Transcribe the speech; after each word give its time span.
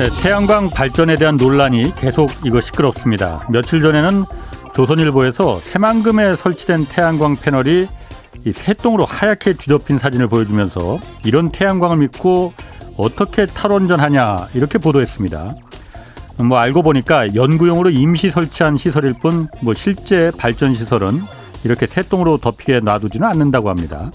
네, 0.00 0.08
태양광 0.22 0.70
발전에 0.70 1.16
대한 1.16 1.36
논란이 1.36 1.94
계속 1.94 2.30
이거 2.42 2.62
시끄럽습니다. 2.62 3.46
며칠 3.50 3.82
전에는 3.82 4.24
조선일보에서 4.74 5.58
새만금에 5.58 6.36
설치된 6.36 6.86
태양광 6.86 7.36
패널이 7.36 7.86
이 8.46 8.52
새똥으로 8.54 9.04
하얗게 9.04 9.52
뒤덮인 9.52 9.98
사진을 9.98 10.28
보여주면서 10.28 10.98
이런 11.26 11.50
태양광을 11.50 11.98
믿고 11.98 12.54
어떻게 12.96 13.44
탈원전하냐 13.44 14.48
이렇게 14.54 14.78
보도했습니다. 14.78 15.50
뭐 16.48 16.56
알고 16.56 16.80
보니까 16.80 17.34
연구용으로 17.34 17.90
임시 17.90 18.30
설치한 18.30 18.78
시설일 18.78 19.12
뿐 19.20 19.48
뭐 19.60 19.74
실제 19.74 20.32
발전 20.38 20.74
시설은 20.74 21.20
이렇게 21.62 21.86
새똥으로 21.86 22.38
덮이게 22.38 22.80
놔두지는 22.80 23.28
않는다고 23.28 23.68
합니다. 23.68 24.10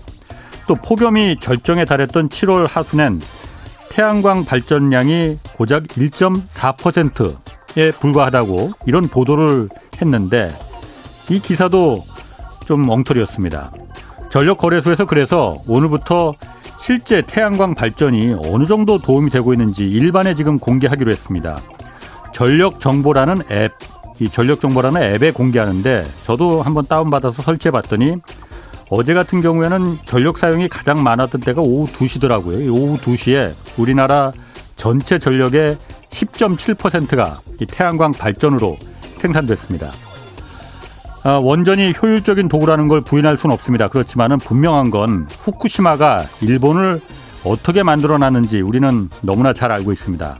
또 0.66 0.74
폭염이 0.74 1.38
절정에 1.40 1.86
달했던 1.86 2.30
7월 2.30 2.68
하순엔 2.68 3.22
태양광 3.96 4.44
발전량이 4.44 5.40
고작 5.56 5.84
1.4%에 5.84 7.92
불과하다고 7.92 8.74
이런 8.88 9.08
보도를 9.08 9.70
했는데 10.02 10.54
이 11.30 11.40
기사도 11.40 12.04
좀 12.66 12.90
엉터리였습니다. 12.90 13.72
전력거래소에서 14.32 15.06
그래서 15.06 15.56
오늘부터 15.70 16.34
실제 16.78 17.22
태양광 17.22 17.74
발전이 17.74 18.36
어느 18.46 18.66
정도 18.66 18.98
도움이 18.98 19.30
되고 19.30 19.54
있는지 19.54 19.90
일반에 19.90 20.36
지금 20.36 20.60
공개하기로 20.60 21.10
했습니다. 21.10 21.58
전력 22.34 22.82
정보라는 22.82 23.44
앱, 23.50 23.72
이 24.20 24.28
전력 24.28 24.60
정보라는 24.60 25.04
앱에 25.04 25.32
공개하는데 25.32 26.06
저도 26.26 26.62
한번 26.62 26.86
다운받아서 26.86 27.42
설치해 27.42 27.72
봤더니 27.72 28.18
어제 28.90 29.14
같은 29.14 29.42
경우에는 29.42 29.98
전력 30.06 30.38
사용이 30.38 30.68
가장 30.68 31.04
많았던 31.04 31.42
때가 31.42 31.62
오후 31.62 31.92
2시더라고요. 31.92 32.72
오후 32.72 32.98
2시에 32.98 33.54
우리나라 33.78 34.32
전체 34.76 35.18
전력의 35.18 35.78
10.7%가 36.12 37.42
이 37.60 37.66
태양광 37.66 38.12
발전으로 38.12 38.78
생산됐습니다. 39.20 39.92
아, 41.24 41.32
원전이 41.38 41.94
효율적인 42.00 42.48
도구라는 42.48 42.88
걸 42.88 43.02
부인할 43.02 43.38
수는 43.38 43.56
없습니다. 43.56 43.88
그렇지만은 43.88 44.38
분명한 44.38 44.92
건 44.92 45.28
후쿠시마가 45.30 46.24
일본을 46.42 47.02
어떻게 47.44 47.82
만들어놨는지 47.82 48.62
우리는 48.62 49.10
너무나 49.22 49.52
잘 49.52 49.72
알고 49.72 49.92
있습니다. 49.92 50.38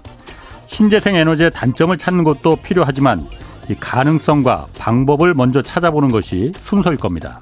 신재생 0.68 1.16
에너지의 1.16 1.52
단점을 1.52 1.98
찾는 1.98 2.24
것도 2.24 2.58
필요하지만 2.58 3.24
이 3.70 3.76
가능성과 3.76 4.68
방법을 4.78 5.34
먼저 5.34 5.64
찾아보는 5.64 6.12
것이 6.12 6.52
순서일 6.56 6.98
겁니다. 6.98 7.42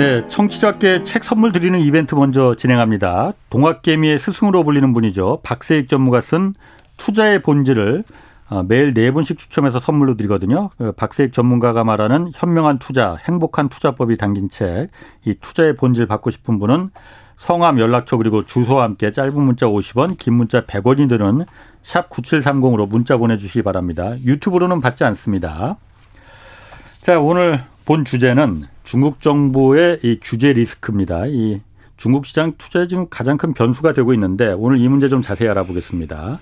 네, 0.00 0.26
청취자께 0.28 1.02
책 1.02 1.24
선물 1.24 1.52
드리는 1.52 1.78
이벤트 1.78 2.14
먼저 2.14 2.54
진행합니다. 2.54 3.34
동학개미의 3.50 4.18
스승으로 4.18 4.64
불리는 4.64 4.94
분이죠. 4.94 5.40
박세익 5.42 5.88
전무가 5.88 6.22
쓴 6.22 6.54
투자의 6.96 7.42
본질을 7.42 8.04
어, 8.48 8.62
매일 8.62 8.94
네 8.94 9.10
분씩 9.10 9.36
추첨해서 9.36 9.78
선물로 9.78 10.16
드리거든요. 10.16 10.70
어, 10.78 10.92
박세익 10.96 11.34
전문가가 11.34 11.84
말하는 11.84 12.30
현명한 12.34 12.78
투자, 12.78 13.18
행복한 13.28 13.68
투자법이 13.68 14.16
담긴 14.16 14.48
책. 14.48 14.88
이 15.26 15.34
투자의 15.38 15.76
본질 15.76 16.06
받고 16.06 16.30
싶은 16.30 16.58
분은 16.58 16.88
성함, 17.36 17.78
연락처 17.78 18.16
그리고 18.16 18.42
주소와 18.42 18.84
함께 18.84 19.10
짧은 19.10 19.38
문자 19.38 19.66
50원, 19.66 20.16
긴 20.16 20.32
문자 20.32 20.62
100원이 20.62 21.10
드는 21.10 21.44
샵 21.82 22.08
9730으로 22.08 22.88
문자 22.88 23.18
보내주시기 23.18 23.60
바랍니다. 23.60 24.14
유튜브로는 24.24 24.80
받지 24.80 25.04
않습니다. 25.04 25.76
자, 27.02 27.20
오늘 27.20 27.60
본 27.84 28.04
주제는 28.04 28.62
중국 28.84 29.20
정부의 29.20 30.00
이 30.02 30.18
규제 30.22 30.52
리스크입니다. 30.52 31.26
이 31.26 31.60
중국 31.96 32.26
시장 32.26 32.54
투자에 32.56 32.86
지금 32.86 33.06
가장 33.10 33.36
큰 33.36 33.52
변수가 33.52 33.92
되고 33.92 34.14
있는데 34.14 34.52
오늘 34.56 34.78
이 34.78 34.88
문제 34.88 35.08
좀 35.08 35.22
자세히 35.22 35.48
알아보겠습니다. 35.50 36.40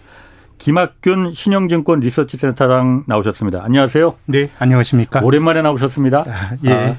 김학균 0.58 1.32
신영증권 1.34 2.00
리서치센터장 2.00 3.04
나오셨습니다. 3.06 3.62
안녕하세요. 3.64 4.14
네, 4.26 4.50
안녕하십니까. 4.58 5.20
오랜만에 5.22 5.62
나오셨습니다. 5.62 6.24
아, 6.26 6.56
예. 6.64 6.72
아, 6.72 6.96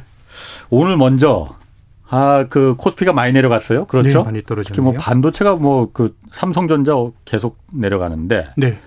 오늘 0.70 0.98
먼저 0.98 1.56
아, 2.10 2.46
그 2.50 2.76
코스피가 2.78 3.14
많이 3.14 3.34
내려갔어요. 3.34 3.86
그렇죠? 3.86 4.20
네, 4.20 4.24
많이 4.24 4.42
떨어졌네요. 4.44 4.82
뭐 4.82 4.94
반도체가 4.94 5.56
뭐 5.56 5.92
그 5.94 6.16
삼성전자 6.32 6.94
계속 7.26 7.58
내려가는데 7.74 8.50
네. 8.58 8.80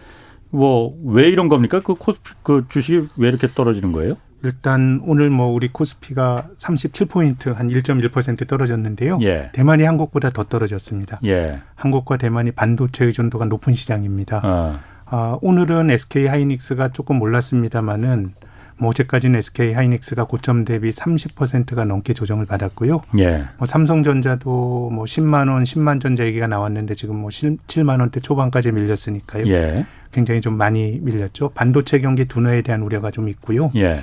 뭐 0.51 0.93
왜 1.05 1.29
이런 1.29 1.49
겁니까? 1.49 1.81
그 1.81 1.95
코스피 1.95 2.31
그 2.43 2.65
주식이 2.69 3.09
왜 3.17 3.29
이렇게 3.29 3.49
떨어지는 3.55 3.93
거예요? 3.93 4.17
일단 4.45 5.01
오늘 5.05 5.31
뭐 5.31 5.47
우리 5.47 5.69
코스피가 5.69 6.49
37포인트 6.57 7.55
한 7.55 7.69
1.1% 7.69 8.49
떨어졌는데요. 8.49 9.19
예. 9.23 9.51
대만이 9.53 9.85
한국보다 9.85 10.31
더 10.31 10.45
떨어졌습니다. 10.45 11.21
예. 11.25 11.61
한국과 11.75 12.17
대만이 12.17 12.53
반도체 12.53 13.05
의존도가 13.05 13.45
높은 13.45 13.75
시장입니다. 13.75 14.41
어. 14.43 14.79
아, 15.07 15.39
오늘은 15.43 15.91
SK 15.91 16.27
하이닉스가 16.27 16.89
조금 16.89 17.21
올랐습니다마는 17.21 18.35
뭐 18.79 18.91
어제까지는 18.91 19.39
SK 19.39 19.73
하이닉스가 19.73 20.25
고점 20.25 20.65
대비 20.65 20.91
30%가 20.91 21.85
넘게 21.85 22.13
조정을 22.13 22.47
받았고요. 22.47 23.03
예. 23.19 23.45
뭐 23.59 23.67
삼성전자도 23.67 24.91
뭐 24.93 25.05
10만 25.05 25.49
원, 25.49 25.65
10만 25.65 26.01
전자 26.01 26.25
얘기가 26.25 26.47
나왔는데 26.47 26.95
지금 26.95 27.17
뭐 27.17 27.31
7만 27.31 28.01
원대 28.01 28.21
초반까지 28.21 28.73
밀렸으니까요. 28.73 29.47
예. 29.47 29.87
굉장히 30.13 30.41
좀 30.41 30.57
많이 30.57 30.99
밀렸죠. 31.01 31.51
반도체 31.51 32.01
경기 32.01 32.27
둔화에 32.27 32.63
대한 32.63 32.83
우려가 32.83 33.11
좀 33.11 33.29
있고요. 33.29 33.71
예. 33.77 34.01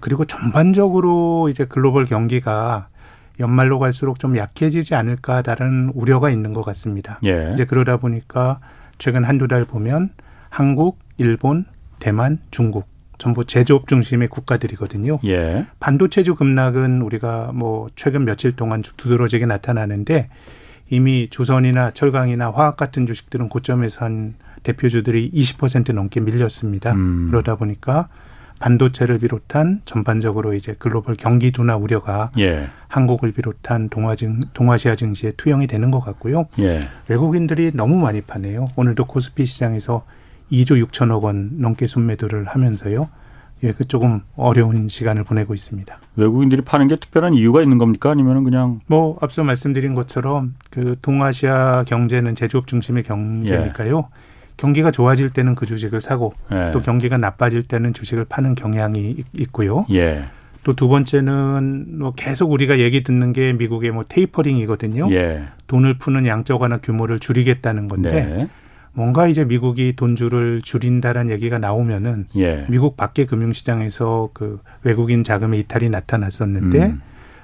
그리고 0.00 0.24
전반적으로 0.24 1.48
이제 1.48 1.64
글로벌 1.64 2.06
경기가 2.06 2.88
연말로 3.40 3.78
갈수록 3.78 4.18
좀 4.18 4.36
약해지지 4.36 4.94
않을까라는 4.96 5.92
우려가 5.94 6.30
있는 6.30 6.52
것 6.52 6.62
같습니다. 6.62 7.20
예. 7.24 7.52
이제 7.54 7.64
그러다 7.64 7.98
보니까 7.98 8.58
최근 8.98 9.24
한두 9.24 9.46
달 9.46 9.64
보면 9.64 10.10
한국, 10.48 10.98
일본, 11.18 11.66
대만, 12.00 12.38
중국 12.50 12.88
전부 13.18 13.44
제조업 13.44 13.88
중심의 13.88 14.28
국가들이거든요. 14.28 15.18
예. 15.26 15.66
반도체주 15.80 16.36
급락은 16.36 17.02
우리가 17.02 17.52
뭐 17.54 17.88
최근 17.96 18.24
며칠 18.24 18.52
동안 18.52 18.82
두드러지게 18.82 19.46
나타나는데 19.46 20.28
이미 20.90 21.28
조선이나 21.28 21.90
철강이나 21.90 22.50
화학 22.50 22.76
같은 22.76 23.06
주식들은 23.06 23.48
고점에서 23.48 24.04
한 24.04 24.34
대표주들이 24.62 25.30
20% 25.32 25.92
넘게 25.92 26.20
밀렸습니다. 26.20 26.92
음. 26.92 27.28
그러다 27.30 27.56
보니까 27.56 28.08
반도체를 28.58 29.18
비롯한 29.18 29.82
전반적으로 29.84 30.52
이제 30.52 30.74
글로벌 30.78 31.14
경기 31.14 31.52
둔화 31.52 31.76
우려가 31.76 32.30
예. 32.38 32.68
한국을 32.88 33.32
비롯한 33.32 33.88
동아증 33.88 34.40
동아시아 34.52 34.96
증시에 34.96 35.32
투영이 35.36 35.66
되는 35.66 35.90
것 35.90 36.00
같고요. 36.00 36.46
예. 36.58 36.80
외국인들이 37.08 37.72
너무 37.74 37.98
많이 37.98 38.20
파네요. 38.20 38.66
오늘도 38.76 39.06
코스피 39.06 39.46
시장에서 39.46 40.04
2조 40.50 40.84
6천억 40.86 41.22
원 41.22 41.50
넘게 41.58 41.86
순매도를 41.86 42.44
하면서요. 42.46 43.08
예, 43.64 43.72
그 43.72 43.84
조금 43.84 44.20
어려운 44.36 44.88
시간을 44.88 45.24
보내고 45.24 45.52
있습니다. 45.52 45.98
외국인들이 46.16 46.62
파는 46.62 46.86
게 46.86 46.96
특별한 46.96 47.34
이유가 47.34 47.60
있는 47.60 47.78
겁니까? 47.78 48.10
아니면 48.10 48.44
그냥 48.44 48.80
뭐 48.86 49.18
앞서 49.20 49.42
말씀드린 49.42 49.94
것처럼 49.94 50.54
그 50.70 50.96
동아시아 51.02 51.84
경제는 51.84 52.34
제조업 52.36 52.68
중심의 52.68 53.02
경제니까요. 53.02 53.98
예. 53.98 54.18
경기가 54.56 54.90
좋아질 54.90 55.30
때는 55.30 55.54
그 55.54 55.66
주식을 55.66 56.00
사고 56.00 56.34
예. 56.52 56.70
또 56.72 56.82
경기가 56.82 57.16
나빠질 57.16 57.64
때는 57.64 57.94
주식을 57.94 58.26
파는 58.26 58.54
경향이 58.54 59.16
있고요. 59.32 59.86
예. 59.90 60.24
또 60.64 60.74
두 60.74 60.88
번째는 60.88 61.98
뭐 61.98 62.12
계속 62.14 62.52
우리가 62.52 62.78
얘기 62.78 63.02
듣는 63.02 63.32
게 63.32 63.52
미국의 63.54 63.90
뭐 63.90 64.02
테이퍼링이거든요. 64.06 65.10
예. 65.12 65.44
돈을 65.66 65.94
푸는 65.98 66.26
양적 66.26 66.60
완화 66.60 66.76
규모를 66.78 67.18
줄이겠다는 67.18 67.88
건데 67.88 68.10
네. 68.10 68.48
뭔가 68.92 69.28
이제 69.28 69.44
미국이 69.44 69.94
돈줄을 69.94 70.60
줄인다라는 70.62 71.30
얘기가 71.32 71.58
나오면은 71.58 72.26
예. 72.36 72.66
미국 72.68 72.96
밖의 72.96 73.26
금융시장에서 73.26 74.30
그 74.32 74.60
외국인 74.82 75.22
자금의 75.24 75.60
이탈이 75.60 75.88
나타났었는데 75.88 76.86
음. 76.86 77.00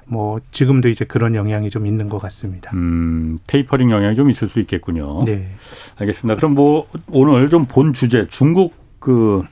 뭐 0.07 0.39
지금도 0.51 0.89
이제 0.89 1.05
그런 1.05 1.33
영향이 1.33 1.69
좀 1.69 1.85
있는 1.85 2.09
것 2.09 2.19
같습니다. 2.19 2.71
음, 2.75 3.39
테이퍼링 3.47 3.89
영향이 3.89 4.15
좀 4.15 4.29
있을 4.29 4.49
수 4.49 4.59
있겠군요. 4.59 5.19
네. 5.25 5.47
알겠습니다. 5.97 6.35
그럼 6.37 6.53
뭐 6.53 6.87
오늘 7.09 7.49
좀 7.49 7.65
본 7.65 7.93
주제 7.93 8.27
중국 8.27 8.73
그 8.99 9.43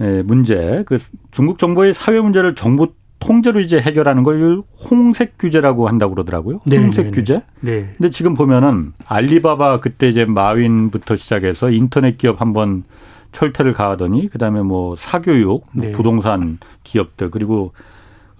에, 0.00 0.22
문제 0.22 0.84
그 0.86 0.98
중국 1.30 1.58
정부의 1.58 1.92
사회 1.94 2.20
문제를 2.20 2.54
정부 2.54 2.92
통제로 3.22 3.60
이제 3.60 3.78
해결하는 3.80 4.24
걸 4.24 4.62
홍색 4.90 5.34
규제라고 5.38 5.86
한다고 5.88 6.14
그러더라고요. 6.14 6.58
네, 6.66 6.76
홍색 6.78 7.06
네, 7.06 7.10
네. 7.10 7.16
규제. 7.16 7.42
네. 7.60 7.94
근데 7.96 8.10
지금 8.10 8.34
보면은 8.34 8.92
알리바바 9.06 9.78
그때 9.80 10.08
이제 10.08 10.24
마윈부터 10.24 11.14
시작해서 11.16 11.70
인터넷 11.70 12.18
기업 12.18 12.40
한번 12.40 12.82
철퇴를 13.30 13.72
가하더니 13.72 14.28
그다음에 14.28 14.60
뭐 14.62 14.96
사교육, 14.98 15.64
뭐 15.72 15.84
네. 15.86 15.92
부동산 15.92 16.58
기업들 16.82 17.30
그리고 17.30 17.72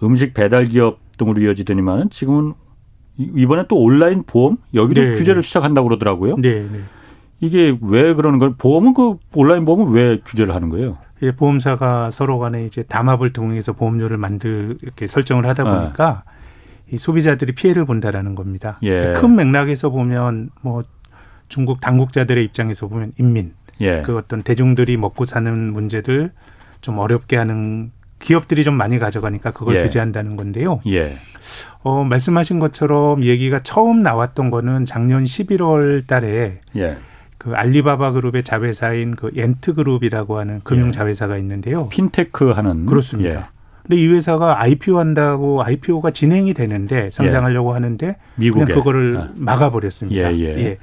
음식 0.03 0.33
배달 0.33 0.65
기업 0.65 0.99
등으로 1.17 1.41
이어지더니만은 1.41 2.09
지금은 2.09 2.53
이- 3.17 3.31
이번에 3.37 3.63
또 3.69 3.77
온라인 3.77 4.23
보험 4.27 4.57
여기도 4.73 5.01
네. 5.01 5.13
규제를 5.15 5.43
시작한다고 5.43 5.87
그러더라고요. 5.87 6.35
네, 6.37 6.67
네. 6.71 6.79
이게 7.39 7.77
왜 7.81 8.13
그러는 8.13 8.37
걸 8.39 8.53
보험은 8.57 8.93
그 8.93 9.15
온라인 9.33 9.65
보험은 9.65 9.93
왜 9.93 10.19
규제를 10.25 10.53
하는 10.53 10.69
거예요? 10.69 10.97
예, 11.23 11.31
보험사가 11.31 12.11
서로 12.11 12.37
간에 12.37 12.65
이제 12.65 12.83
담합을 12.83 13.33
통해서 13.33 13.73
보험료를 13.73 14.17
만들 14.17 14.77
이렇게 14.81 15.07
설정을 15.07 15.47
하다 15.47 15.63
보니까 15.63 16.23
이 16.91 16.97
소비자들이 16.97 17.53
피해를 17.53 17.85
본다라는 17.85 18.35
겁니다. 18.35 18.77
예. 18.83 18.97
이제 18.97 19.13
큰 19.13 19.35
맥락에서 19.35 19.89
보면 19.89 20.49
뭐 20.61 20.83
중국 21.47 21.79
당국자들의 21.79 22.43
입장에서 22.43 22.87
보면 22.87 23.13
인민 23.17 23.53
예. 23.79 24.01
그 24.01 24.17
어떤 24.17 24.41
대중들이 24.43 24.97
먹고 24.97 25.25
사는 25.25 25.73
문제들 25.73 26.31
좀 26.81 26.99
어렵게 26.99 27.37
하는 27.37 27.91
기업들이 28.19 28.63
좀 28.63 28.75
많이 28.75 28.99
가져가니까 28.99 29.51
그걸 29.51 29.75
예. 29.75 29.83
규제한다는 29.83 30.35
건데요. 30.35 30.81
예. 30.87 31.17
어, 31.83 32.03
말씀하신 32.03 32.59
것처럼 32.59 33.23
얘기가 33.23 33.59
처음 33.59 34.03
나왔던 34.03 34.51
거는 34.51 34.85
작년 34.85 35.23
11월 35.23 36.05
달에 36.05 36.59
예. 36.75 36.97
그 37.43 37.53
알리바바 37.53 38.11
그룹의 38.11 38.43
자회사인 38.43 39.15
그 39.15 39.29
앤트 39.35 39.73
그룹이라고 39.73 40.39
하는 40.39 40.61
금융 40.63 40.87
예. 40.87 40.91
자회사가 40.91 41.37
있는데요. 41.37 41.89
핀테크 41.89 42.51
하는 42.51 42.85
그렇습니다. 42.85 43.29
예. 43.29 43.43
근데 43.81 43.97
이 44.01 44.07
회사가 44.07 44.61
IPO 44.61 44.97
한다고 44.97 45.61
IPO가 45.61 46.11
진행이 46.11 46.53
되는데 46.53 47.09
상장하려고 47.09 47.73
하는데 47.73 48.15
미국에 48.35 48.65
그냥 48.65 48.77
그거를 48.77 49.17
아. 49.17 49.29
막아버렸습니다. 49.35 50.33
예, 50.37 50.39
예. 50.39 50.77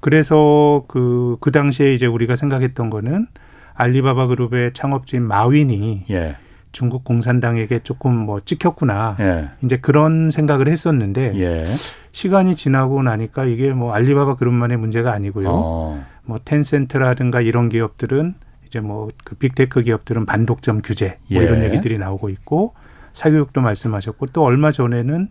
그래서 0.00 0.84
그, 0.88 1.36
그 1.40 1.52
당시에 1.52 1.92
이제 1.92 2.06
우리가 2.06 2.34
생각했던 2.34 2.88
거는 2.88 3.26
알리바바 3.74 4.28
그룹의 4.28 4.72
창업주인 4.72 5.22
마윈이 5.22 6.06
예. 6.10 6.36
중국 6.72 7.04
공산당에게 7.04 7.80
조금 7.82 8.14
뭐 8.14 8.40
찍혔구나. 8.40 9.16
예. 9.20 9.48
이제 9.64 9.76
그런 9.76 10.30
생각을 10.30 10.68
했었는데 10.68 11.32
예. 11.36 11.64
시간이 12.12 12.56
지나고 12.56 13.02
나니까 13.02 13.44
이게 13.44 13.72
뭐 13.72 13.92
알리바바 13.92 14.36
그룹만의 14.36 14.76
문제가 14.76 15.12
아니고요. 15.12 15.48
어. 15.50 16.04
뭐 16.24 16.38
텐센트라든가 16.44 17.40
이런 17.40 17.68
기업들은 17.68 18.34
이제 18.66 18.80
뭐 18.80 19.08
그 19.24 19.34
빅테크 19.36 19.82
기업들은 19.82 20.26
반독점 20.26 20.82
규제 20.82 21.18
뭐 21.30 21.40
예. 21.40 21.46
이런 21.46 21.62
얘기들이 21.64 21.98
나오고 21.98 22.28
있고 22.30 22.74
사교육도 23.12 23.60
말씀하셨고 23.60 24.26
또 24.26 24.42
얼마 24.42 24.70
전에는 24.70 25.28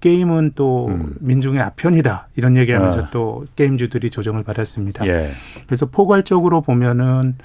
게임은 0.00 0.52
또 0.54 0.88
음. 0.88 1.14
민중의 1.20 1.60
아편이다 1.60 2.28
이런 2.36 2.56
얘기하면서 2.56 2.98
아. 2.98 3.10
또 3.10 3.46
게임주들이 3.56 4.10
조정을 4.10 4.42
받았습니다. 4.42 5.06
예. 5.06 5.32
그래서 5.66 5.86
포괄적으로 5.86 6.60
보면은 6.60 7.36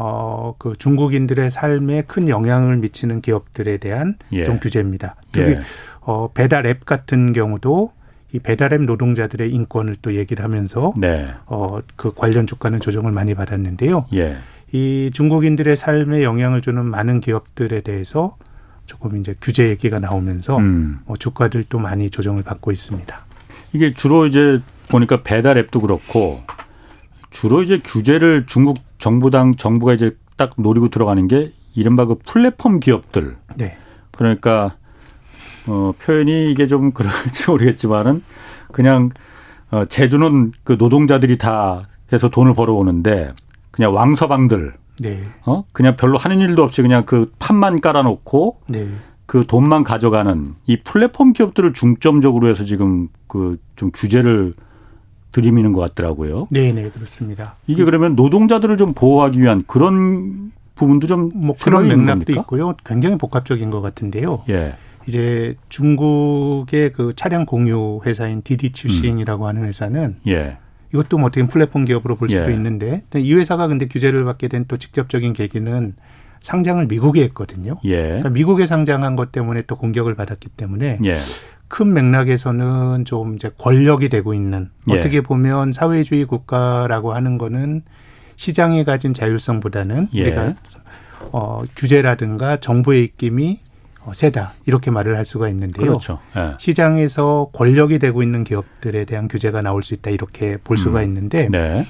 어 0.00 0.54
그 0.58 0.74
중국인들의 0.76 1.50
삶에 1.50 2.02
큰 2.06 2.28
영향을 2.28 2.76
미치는 2.78 3.20
기업들에 3.20 3.76
대한 3.78 4.16
예. 4.32 4.44
좀 4.44 4.58
규제입니다. 4.60 5.16
특히 5.32 5.52
예. 5.52 5.60
어 6.00 6.30
배달 6.32 6.66
앱 6.66 6.86
같은 6.86 7.32
경우도 7.32 7.92
이 8.32 8.38
배달 8.38 8.72
앱 8.72 8.82
노동자들의 8.82 9.50
인권을 9.50 9.96
또 10.02 10.14
얘기를 10.14 10.44
하면서 10.44 10.92
네. 10.96 11.28
어 11.46 11.80
그 11.96 12.12
관련 12.14 12.46
주가는 12.46 12.80
조정을 12.80 13.12
많이 13.12 13.34
받았는데요. 13.34 14.06
예. 14.14 14.36
이 14.72 15.10
중국인들의 15.12 15.76
삶에 15.76 16.22
영향을 16.22 16.60
주는 16.62 16.84
많은 16.84 17.20
기업들에 17.20 17.80
대해서 17.80 18.36
조금 18.86 19.16
이제 19.18 19.34
규제 19.40 19.68
얘기가 19.68 19.98
나오면서 19.98 20.58
음. 20.58 21.00
뭐 21.06 21.16
주가들도 21.16 21.78
많이 21.78 22.10
조정을 22.10 22.42
받고 22.42 22.70
있습니다. 22.72 23.18
이게 23.72 23.92
주로 23.92 24.26
이제 24.26 24.60
보니까 24.90 25.22
배달 25.22 25.58
앱도 25.58 25.80
그렇고 25.80 26.42
주로 27.30 27.62
이제 27.62 27.80
규제를 27.82 28.46
중국 28.46 28.76
정부당 28.98 29.54
정부가 29.54 29.94
이제 29.94 30.16
딱 30.36 30.54
노리고 30.56 30.88
들어가는 30.88 31.28
게 31.28 31.52
이른바 31.74 32.06
그 32.06 32.16
플랫폼 32.24 32.80
기업들. 32.80 33.36
네. 33.56 33.76
그러니까 34.12 34.74
어 35.66 35.92
표현이 35.98 36.50
이게 36.50 36.66
좀 36.66 36.90
그럴지 36.92 37.50
모르겠지만은 37.50 38.22
그냥 38.72 39.10
어 39.70 39.84
제주는 39.84 40.52
그 40.64 40.76
노동자들이 40.78 41.38
다 41.38 41.82
해서 42.12 42.28
돈을 42.28 42.54
벌어오는데 42.54 43.32
그냥 43.70 43.94
왕서방들 43.94 44.72
네. 45.00 45.24
어 45.44 45.64
그냥 45.72 45.96
별로 45.96 46.16
하는 46.18 46.40
일도 46.40 46.62
없이 46.62 46.82
그냥 46.82 47.04
그 47.04 47.30
판만 47.38 47.80
깔아놓고 47.80 48.62
네. 48.68 48.88
그 49.26 49.44
돈만 49.46 49.84
가져가는 49.84 50.54
이 50.66 50.80
플랫폼 50.82 51.34
기업들을 51.34 51.74
중점적으로 51.74 52.48
해서 52.48 52.64
지금 52.64 53.08
그 53.26 53.58
좀 53.78 53.90
규제를 53.94 54.52
들이미는 55.32 55.72
것 55.72 55.80
같더라고요. 55.80 56.48
네, 56.50 56.72
네, 56.72 56.88
그렇습니다. 56.90 57.56
이게 57.66 57.84
그러면 57.84 58.14
노동자들을 58.16 58.76
좀 58.76 58.94
보호하기 58.94 59.40
위한 59.40 59.62
그런 59.66 60.52
부분도 60.74 61.06
좀뭐 61.06 61.56
그런 61.60 61.88
맥락도 61.88 62.06
겁니까? 62.24 62.32
있고요. 62.40 62.74
굉장히 62.84 63.16
복합적인 63.18 63.68
것 63.70 63.80
같은데요. 63.80 64.44
예, 64.48 64.74
이제 65.06 65.56
중국의 65.68 66.92
그 66.92 67.12
차량 67.16 67.46
공유 67.46 68.00
회사인 68.06 68.42
디디 68.42 68.72
츄싱이라고 68.72 69.46
하는 69.48 69.64
회사는 69.64 70.16
예, 70.28 70.56
이것도 70.92 71.18
뭐 71.18 71.26
어떻게 71.26 71.44
플랫폼 71.46 71.84
기업으로 71.84 72.16
볼 72.16 72.28
수도 72.30 72.50
예. 72.50 72.54
있는데 72.54 73.02
이 73.14 73.34
회사가 73.34 73.66
근데 73.66 73.86
규제를 73.88 74.24
받게 74.24 74.48
된 74.48 74.64
또 74.68 74.76
직접적인 74.76 75.32
계기는 75.32 75.94
상장을 76.40 76.86
미국에 76.86 77.22
했거든요. 77.24 77.78
예, 77.84 77.96
그러니까 78.02 78.28
미국에 78.30 78.64
상장한 78.64 79.16
것 79.16 79.32
때문에 79.32 79.62
또 79.66 79.76
공격을 79.76 80.14
받았기 80.14 80.50
때문에 80.50 81.00
예, 81.04 81.14
큰 81.68 81.92
맥락에서는 81.92 83.04
좀 83.04 83.34
이제 83.34 83.50
권력이 83.58 84.08
되고 84.08 84.34
있는 84.34 84.70
예. 84.90 84.96
어떻게 84.96 85.20
보면 85.20 85.72
사회주의 85.72 86.24
국가라고 86.24 87.14
하는 87.14 87.38
거는 87.38 87.82
시장이 88.36 88.84
가진 88.84 89.12
자율성보다는 89.14 90.08
예. 90.14 90.22
우리가 90.22 90.54
어, 91.32 91.62
규제라든가 91.76 92.58
정부의 92.58 93.04
입김이 93.04 93.60
어, 94.04 94.12
세다 94.14 94.54
이렇게 94.66 94.90
말을 94.90 95.16
할 95.16 95.24
수가 95.24 95.48
있는데요. 95.50 95.86
그렇죠. 95.86 96.18
예, 96.36 96.54
시장에서 96.58 97.50
권력이 97.52 97.98
되고 97.98 98.22
있는 98.22 98.44
기업들에 98.44 99.04
대한 99.04 99.28
규제가 99.28 99.60
나올 99.60 99.82
수 99.82 99.92
있다 99.94 100.10
이렇게 100.10 100.56
볼 100.56 100.78
수가 100.78 101.00
음. 101.00 101.04
있는데 101.04 101.48
네, 101.50 101.86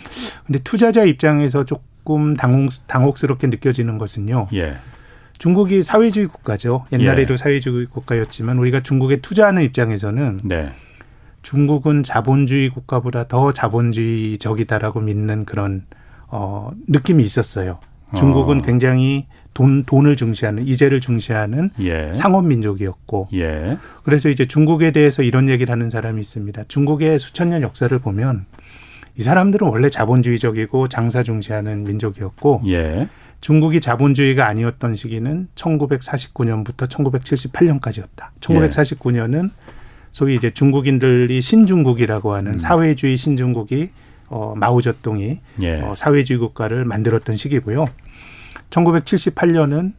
근데 0.47 0.59
투자자 0.65 1.05
입장에서 1.05 1.65
조금 1.65 2.35
당혹, 2.35 2.71
당혹스럽게 2.87 3.47
느껴지는 3.49 3.99
것은요. 3.99 4.49
예, 4.55 4.79
중국이 5.39 5.83
사회주의 5.83 6.27
국가죠. 6.27 6.85
옛날에도 6.93 7.35
예. 7.35 7.37
사회주의 7.37 7.87
국가였지만 7.87 8.59
우리가 8.59 8.81
중국에 8.81 9.17
투자하는 9.17 9.63
입장에서는 9.63 10.41
네, 10.45 10.73
중국은 11.43 12.03
자본주의 12.03 12.69
국가보다 12.69 13.29
더 13.29 13.53
자본주의적이다라고 13.53 15.01
믿는 15.01 15.45
그런 15.45 15.87
어, 16.27 16.71
느낌이 16.89 17.23
있었어요. 17.23 17.79
중국은 18.17 18.59
어. 18.59 18.63
굉장히 18.63 19.27
돈 19.55 19.85
돈을 19.85 20.17
중시하는 20.17 20.67
이제를 20.67 21.01
중시하는 21.01 21.71
예, 21.81 22.13
상업 22.13 22.47
민족이었고 22.47 23.29
예, 23.35 23.77
그래서 24.03 24.29
이제 24.29 24.47
중국에 24.47 24.93
대해서 24.93 25.23
이런 25.23 25.49
얘기를 25.49 25.71
하는 25.73 25.91
사람이 25.91 26.21
있습니다. 26.21 26.65
중국의 26.69 27.19
수천 27.19 27.51
년 27.51 27.63
역사를 27.63 27.97
보면 27.99 28.47
이 29.17 29.23
사람들은 29.23 29.67
원래 29.69 29.91
자본주의적이고 29.91 30.89
장사 30.89 31.23
중시하는 31.23 31.85
민족이었고 31.85 32.63
예, 32.67 33.09
중국이 33.41 33.81
자본주의가 33.81 34.47
아니었던 34.47 34.95
시기는 34.95 35.49
1949년부터 35.55 36.89
1978년까지였다. 36.89 38.31
1949년은 38.41 39.51
소위 40.11 40.35
이제 40.35 40.51
중국인들이 40.51 41.41
신중국이라고 41.41 42.35
하는 42.35 42.53
음. 42.53 42.59
사회주의 42.59 43.17
신중국이 43.17 43.91
어, 44.29 44.55
마오쩌둥이 44.57 45.41
예, 45.63 45.81
어, 45.81 45.95
사회주의 45.95 46.39
국가를 46.39 46.85
만들었던 46.85 47.37
시기고요. 47.37 47.87
1978년은 48.71 49.93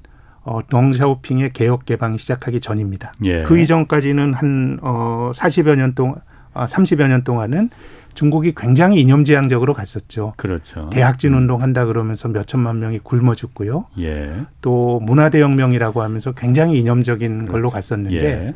어, 0.43 0.59
덩샤오핑의 0.67 1.51
개혁 1.53 1.85
개방이 1.85 2.17
시작하기 2.19 2.59
전입니다. 2.59 3.11
예, 3.23 3.43
그 3.43 3.59
이전까지는 3.59 4.33
한 4.33 4.79
어, 4.81 5.31
40여 5.33 5.75
년 5.75 5.95
동안 5.95 6.15
아, 6.17 6.28
30여 6.65 7.07
년 7.07 7.23
동안은 7.23 7.69
중국이 8.13 8.53
굉장히 8.55 8.99
이념지향적으로 9.01 9.73
갔었죠. 9.73 10.33
그렇죠. 10.35 10.89
대학진 10.89 11.33
운동 11.33 11.61
한다 11.61 11.85
그러면서 11.85 12.27
몇 12.27 12.47
천만 12.47 12.79
명이 12.79 12.99
굶어 12.99 13.35
죽고요. 13.35 13.85
예, 13.99 14.33
또 14.61 14.99
문화대혁명이라고 15.01 16.01
하면서 16.01 16.33
굉장히 16.33 16.79
이념적인 16.79 17.47
걸로 17.47 17.69
갔었는데 17.69 18.23
예, 18.23 18.53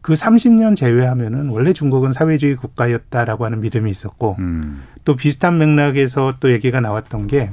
그 0.00 0.14
30년 0.14 0.74
제외하면은 0.74 1.48
원래 1.50 1.72
중국은 1.72 2.12
사회주의 2.12 2.56
국가였다라고 2.56 3.44
하는 3.44 3.60
믿음이 3.60 3.90
있었고 3.90 4.36
음, 4.38 4.82
또 5.04 5.16
비슷한 5.16 5.58
맥락에서 5.58 6.34
또 6.40 6.50
얘기가 6.50 6.80
나왔던 6.80 7.26
게 7.26 7.50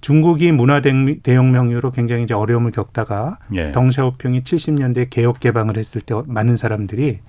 중국이 0.00 0.52
문화대혁명 0.52 1.70
이후로 1.70 1.90
굉장히 1.92 2.24
이제 2.24 2.34
어려움을 2.34 2.70
겪다가 2.72 3.38
예, 3.54 3.72
덩샤오핑이 3.72 4.42
70년대 4.42 5.08
개혁 5.10 5.40
개방을 5.40 5.76
했을 5.76 6.00
때 6.00 6.14
많은 6.26 6.56
사람들이 6.56 7.20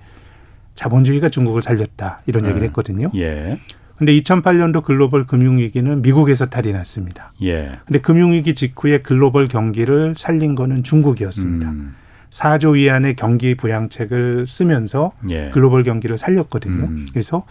자본주의가 0.74 1.28
중국을 1.28 1.62
살렸다 1.62 2.22
이런 2.26 2.44
얘기를 2.44 2.62
음. 2.62 2.66
했거든요. 2.68 3.10
예, 3.16 3.58
근데 3.96 4.12
2008년도 4.18 4.82
글로벌 4.82 5.26
금융위기는 5.26 6.02
미국에서 6.02 6.46
탈이 6.46 6.72
났습니다. 6.72 7.32
예, 7.42 7.78
근데 7.86 8.00
금융위기 8.00 8.54
직후에 8.54 9.00
글로벌 9.00 9.46
경기를 9.46 10.14
살린 10.16 10.54
거는 10.54 10.82
중국이었습니다. 10.82 11.70
음, 11.70 11.94
4조 12.30 12.74
위안의 12.74 13.16
경기 13.16 13.54
부양책을 13.54 14.46
쓰면서 14.46 15.12
예, 15.28 15.50
글로벌 15.52 15.82
경기를 15.82 16.16
살렸거든요. 16.16 16.84
음. 16.84 17.06
그래서 17.10 17.44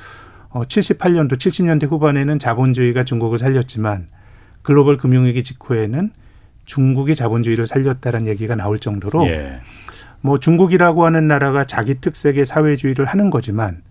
어 0.50 0.64
78년도 0.64 1.34
70년대 1.34 1.88
후반에는 1.90 2.40
자본주의가 2.40 3.04
중국을 3.04 3.38
살렸지만 3.38 4.08
글로벌 4.62 4.98
금융위기 4.98 5.44
직후에는 5.44 6.12
중국이 6.66 7.16
자본주의를 7.16 7.66
살렸다는 7.66 8.28
얘기가 8.28 8.56
나올 8.56 8.80
정도로 8.80 9.28
예. 9.28 9.60
뭐 10.22 10.40
중국이라고 10.40 11.06
하는 11.06 11.28
나라가 11.28 11.66
자기 11.66 12.02
특색의 12.02 12.46
사회주의를 12.46 13.06
하는 13.06 13.30
거지만 13.30 13.82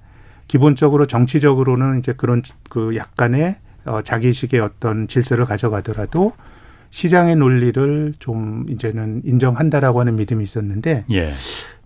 기본적으로 0.47 1.07
정치적으로는 1.07 1.99
이제 1.99 2.13
그런 2.17 2.43
그 2.69 2.97
약간의 2.97 3.57
어 3.85 4.03
자기식의 4.03 4.61
어떤 4.61 5.09
질서를 5.09 5.45
가져가더라도 5.45 6.33
시장의 6.91 7.37
논리를 7.37 8.15
좀 8.19 8.65
이제는 8.69 9.23
인정한다라고 9.25 10.01
하는 10.01 10.17
믿음이 10.17 10.43
있었는데 10.43 11.05
예. 11.11 11.35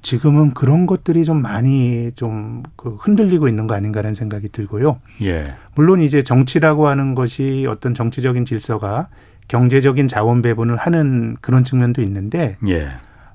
지금은 0.00 0.52
그런 0.54 0.87
것들이 0.87 1.25
좀 1.25 1.42
많이 1.42 2.11
좀 2.14 2.62
그 2.82 2.96
흔들리고 3.00 3.46
있는 3.49 3.66
거 3.68 3.75
아닌가라는 3.75 4.14
생각이 4.14 4.49
들고요. 4.49 4.99
예. 5.22 5.54
물론 5.76 6.00
이제 6.00 6.22
정치라고 6.22 6.88
하는 6.88 7.14
것이 7.14 7.66
어떤 7.68 7.94
정치적인 7.94 8.44
질서가 8.44 9.08
경제적인 9.46 10.08
자원 10.08 10.42
배분을 10.42 10.76
하는 10.76 11.37
그런 11.40 11.62
측면도 11.62 12.02
있는데 12.02 12.56
예. 12.68 12.90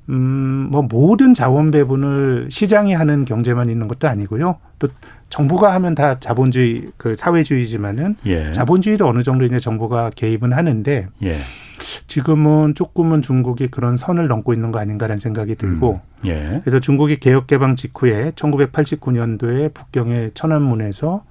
음, 0.09 0.67
뭐 0.71 0.83
모든 0.83 1.33
자원 1.33 1.71
배분을 1.71 2.47
시장이 2.49 2.93
하는 2.93 3.25
경제만 3.25 3.69
있는 3.69 3.87
것도 3.87 4.07
아니고요. 4.07 4.57
또 4.79 4.87
정부가 5.29 5.73
하면 5.73 5.95
다 5.95 6.19
자본주의 6.19 6.87
그 6.95 7.15
사회주의지만은 7.15 8.15
예. 8.25 8.51
자본주의를 8.53 9.05
어느 9.05 9.23
정도 9.23 9.43
이제 9.43 9.59
정부가 9.59 10.11
개입은 10.15 10.53
하는데 10.53 11.07
예. 11.23 11.37
지금은 12.07 12.75
조금은 12.75 13.21
중국이 13.21 13.67
그런 13.67 13.97
선을 13.97 14.27
넘고 14.27 14.53
있는 14.53 14.71
거 14.71 14.79
아닌가라는 14.79 15.19
생각이 15.19 15.55
들고 15.55 15.99
음. 16.23 16.27
예. 16.27 16.61
그래서 16.63 16.79
중국이 16.79 17.17
개혁 17.17 17.47
개방 17.47 17.75
직후에 17.75 18.31
1989년도에 18.31 19.73
북경의 19.73 20.31
천안문에서 20.33 21.23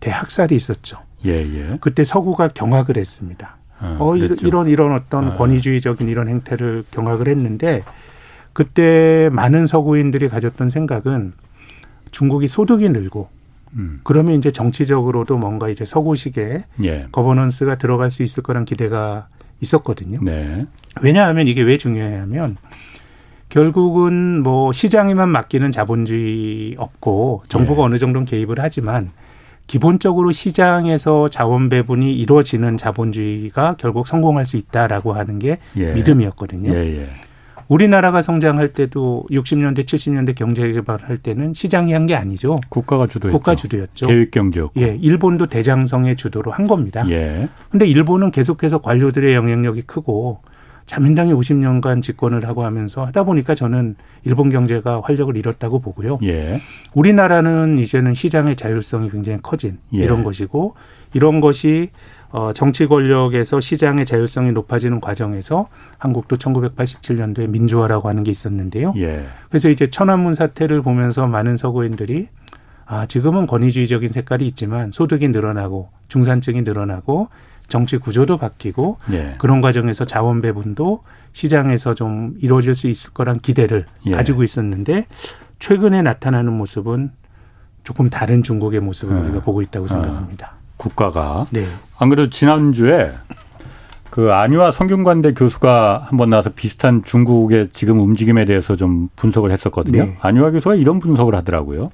대학살이 0.00 0.56
있었죠. 0.56 0.98
예. 1.26 1.32
예. 1.32 1.78
그때 1.80 2.02
서구가 2.02 2.48
경악을 2.48 2.96
했습니다. 2.96 3.58
어, 3.82 3.96
어. 4.00 4.16
이런 4.16 4.68
이런 4.68 4.92
어떤 4.92 5.32
아. 5.32 5.34
권위주의적인 5.34 6.08
이런 6.08 6.28
행태를 6.28 6.84
경악을 6.90 7.28
했는데 7.28 7.82
그때 8.52 9.30
많은 9.32 9.66
서구인들이 9.66 10.28
가졌던 10.28 10.70
생각은 10.70 11.32
중국이 12.10 12.48
소득이 12.48 12.88
늘고 12.90 13.28
음. 13.74 14.00
그러면 14.04 14.36
이제 14.36 14.50
정치적으로도 14.50 15.38
뭔가 15.38 15.68
이제 15.68 15.84
서구식의 15.84 16.64
예. 16.84 17.06
거버넌스가 17.10 17.76
들어갈 17.76 18.10
수 18.10 18.22
있을 18.22 18.42
거란 18.42 18.64
기대가 18.64 19.28
있었거든요. 19.60 20.18
네. 20.22 20.66
왜냐하면 21.00 21.48
이게 21.48 21.62
왜 21.62 21.78
중요하냐면 21.78 22.56
결국은 23.48 24.42
뭐 24.42 24.72
시장에만 24.72 25.28
맡기는 25.28 25.70
자본주의 25.70 26.74
없고 26.76 27.44
정부가 27.48 27.82
예. 27.82 27.86
어느 27.86 27.98
정도는 27.98 28.24
개입을 28.26 28.56
하지만 28.58 29.10
기본적으로 29.66 30.32
시장에서 30.32 31.28
자원 31.28 31.68
배분이 31.68 32.12
이루어지는 32.14 32.76
자본주의가 32.76 33.76
결국 33.78 34.06
성공할 34.06 34.44
수 34.44 34.56
있다라고 34.56 35.12
하는 35.14 35.38
게 35.38 35.58
예. 35.76 35.92
믿음이었거든요. 35.92 36.72
예. 36.74 37.02
예. 37.02 37.10
우리나라가 37.68 38.20
성장할 38.22 38.70
때도 38.70 39.24
60년대, 39.30 39.84
70년대 39.84 40.34
경제 40.34 40.70
개발할 40.72 41.16
때는 41.16 41.54
시장이 41.54 41.92
한 41.92 42.02
게 42.06 42.14
아니죠. 42.16 42.58
국가가 42.68 43.06
주도했죠. 43.06 43.38
국가 43.38 43.54
주도였죠. 43.54 44.06
계획 44.08 44.30
경제였고. 44.32 44.80
예, 44.80 44.98
일본도 45.00 45.46
대장성의 45.46 46.16
주도로 46.16 46.50
한 46.50 46.66
겁니다. 46.66 47.04
예. 47.08 47.48
근데 47.70 47.86
일본은 47.86 48.30
계속해서 48.32 48.78
관료들의 48.80 49.34
영향력이 49.34 49.82
크고 49.82 50.40
자민당이 50.86 51.32
50년간 51.32 52.02
집권을 52.02 52.46
하고 52.48 52.64
하면서 52.64 53.04
하다 53.06 53.22
보니까 53.22 53.54
저는 53.54 53.94
일본 54.24 54.50
경제가 54.50 55.00
활력을 55.04 55.36
잃었다고 55.36 55.78
보고요. 55.80 56.18
예. 56.24 56.60
우리나라는 56.92 57.78
이제는 57.78 58.14
시장의 58.14 58.56
자율성이 58.56 59.08
굉장히 59.10 59.38
커진 59.40 59.78
예. 59.94 59.98
이런 59.98 60.24
것이고 60.24 60.74
이런 61.14 61.40
것이 61.40 61.90
어 62.32 62.52
정치 62.54 62.86
권력에서 62.86 63.60
시장의 63.60 64.06
자율성이 64.06 64.52
높아지는 64.52 65.00
과정에서 65.00 65.68
한국도 65.98 66.38
1987년도에 66.38 67.48
민주화라고 67.48 68.08
하는 68.08 68.24
게 68.24 68.30
있었는데요. 68.30 68.94
예. 68.96 69.26
그래서 69.48 69.68
이제 69.68 69.90
천안문 69.90 70.34
사태를 70.34 70.80
보면서 70.80 71.26
많은 71.26 71.58
서구인들이 71.58 72.28
아, 72.86 73.06
지금은 73.06 73.46
권위주의적인 73.46 74.08
색깔이 74.08 74.46
있지만 74.48 74.90
소득이 74.90 75.28
늘어나고 75.28 75.90
중산층이 76.08 76.62
늘어나고 76.62 77.28
정치 77.68 77.96
구조도 77.96 78.38
바뀌고 78.38 78.98
예. 79.12 79.34
그런 79.38 79.60
과정에서 79.60 80.04
자원 80.04 80.42
배분도 80.42 81.02
시장에서 81.32 81.94
좀 81.94 82.34
이루어질 82.40 82.74
수 82.74 82.88
있을 82.88 83.12
거란 83.12 83.38
기대를 83.38 83.86
예. 84.06 84.10
가지고 84.10 84.42
있었는데 84.42 85.06
최근에 85.58 86.02
나타나는 86.02 86.52
모습은 86.52 87.12
조금 87.84 88.10
다른 88.10 88.42
중국의 88.42 88.80
모습을 88.80 89.16
예. 89.16 89.20
우리가 89.20 89.40
보고 89.40 89.62
있다고 89.62 89.84
아. 89.84 89.88
생각합니다. 89.88 90.61
국가가 90.82 91.46
네. 91.50 91.64
안 91.98 92.08
그래도 92.08 92.28
지난주에 92.28 93.12
그 94.10 94.32
안유아 94.32 94.72
성균관대 94.72 95.32
교수가 95.34 96.06
한번 96.08 96.30
나와서 96.30 96.50
비슷한 96.50 97.04
중국의 97.04 97.68
지금 97.72 98.00
움직임에 98.00 98.44
대해서 98.44 98.74
좀 98.76 99.08
분석을 99.16 99.52
했었거든요. 99.52 100.04
네. 100.04 100.16
안유아 100.20 100.50
교수가 100.50 100.74
이런 100.74 100.98
분석을 100.98 101.34
하더라고요. 101.36 101.90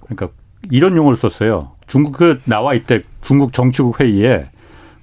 그러니까 0.00 0.28
이런 0.70 0.96
용어를 0.96 1.18
썼어요. 1.18 1.72
중국 1.86 2.12
그 2.12 2.40
나와 2.44 2.74
있대 2.74 3.02
중국 3.22 3.52
정치국 3.52 4.00
회의에 4.00 4.46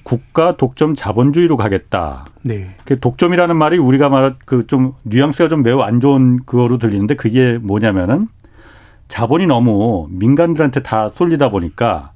국가 0.03 0.57
독점 0.57 0.95
자본주의로 0.95 1.55
가겠다. 1.55 2.25
네. 2.43 2.67
그 2.85 2.99
독점이라는 2.99 3.55
말이 3.55 3.77
우리가 3.77 4.09
말한 4.09 4.37
그 4.45 4.65
좀 4.67 4.93
뉘앙스가 5.03 5.49
좀 5.49 5.63
매우 5.63 5.81
안 5.81 5.99
좋은 5.99 6.39
그거로 6.45 6.77
들리는데 6.77 7.15
그게 7.15 7.57
뭐냐면은 7.61 8.27
자본이 9.07 9.47
너무 9.47 10.07
민간들한테 10.09 10.81
다 10.81 11.09
쏠리다 11.13 11.49
보니까 11.49 12.11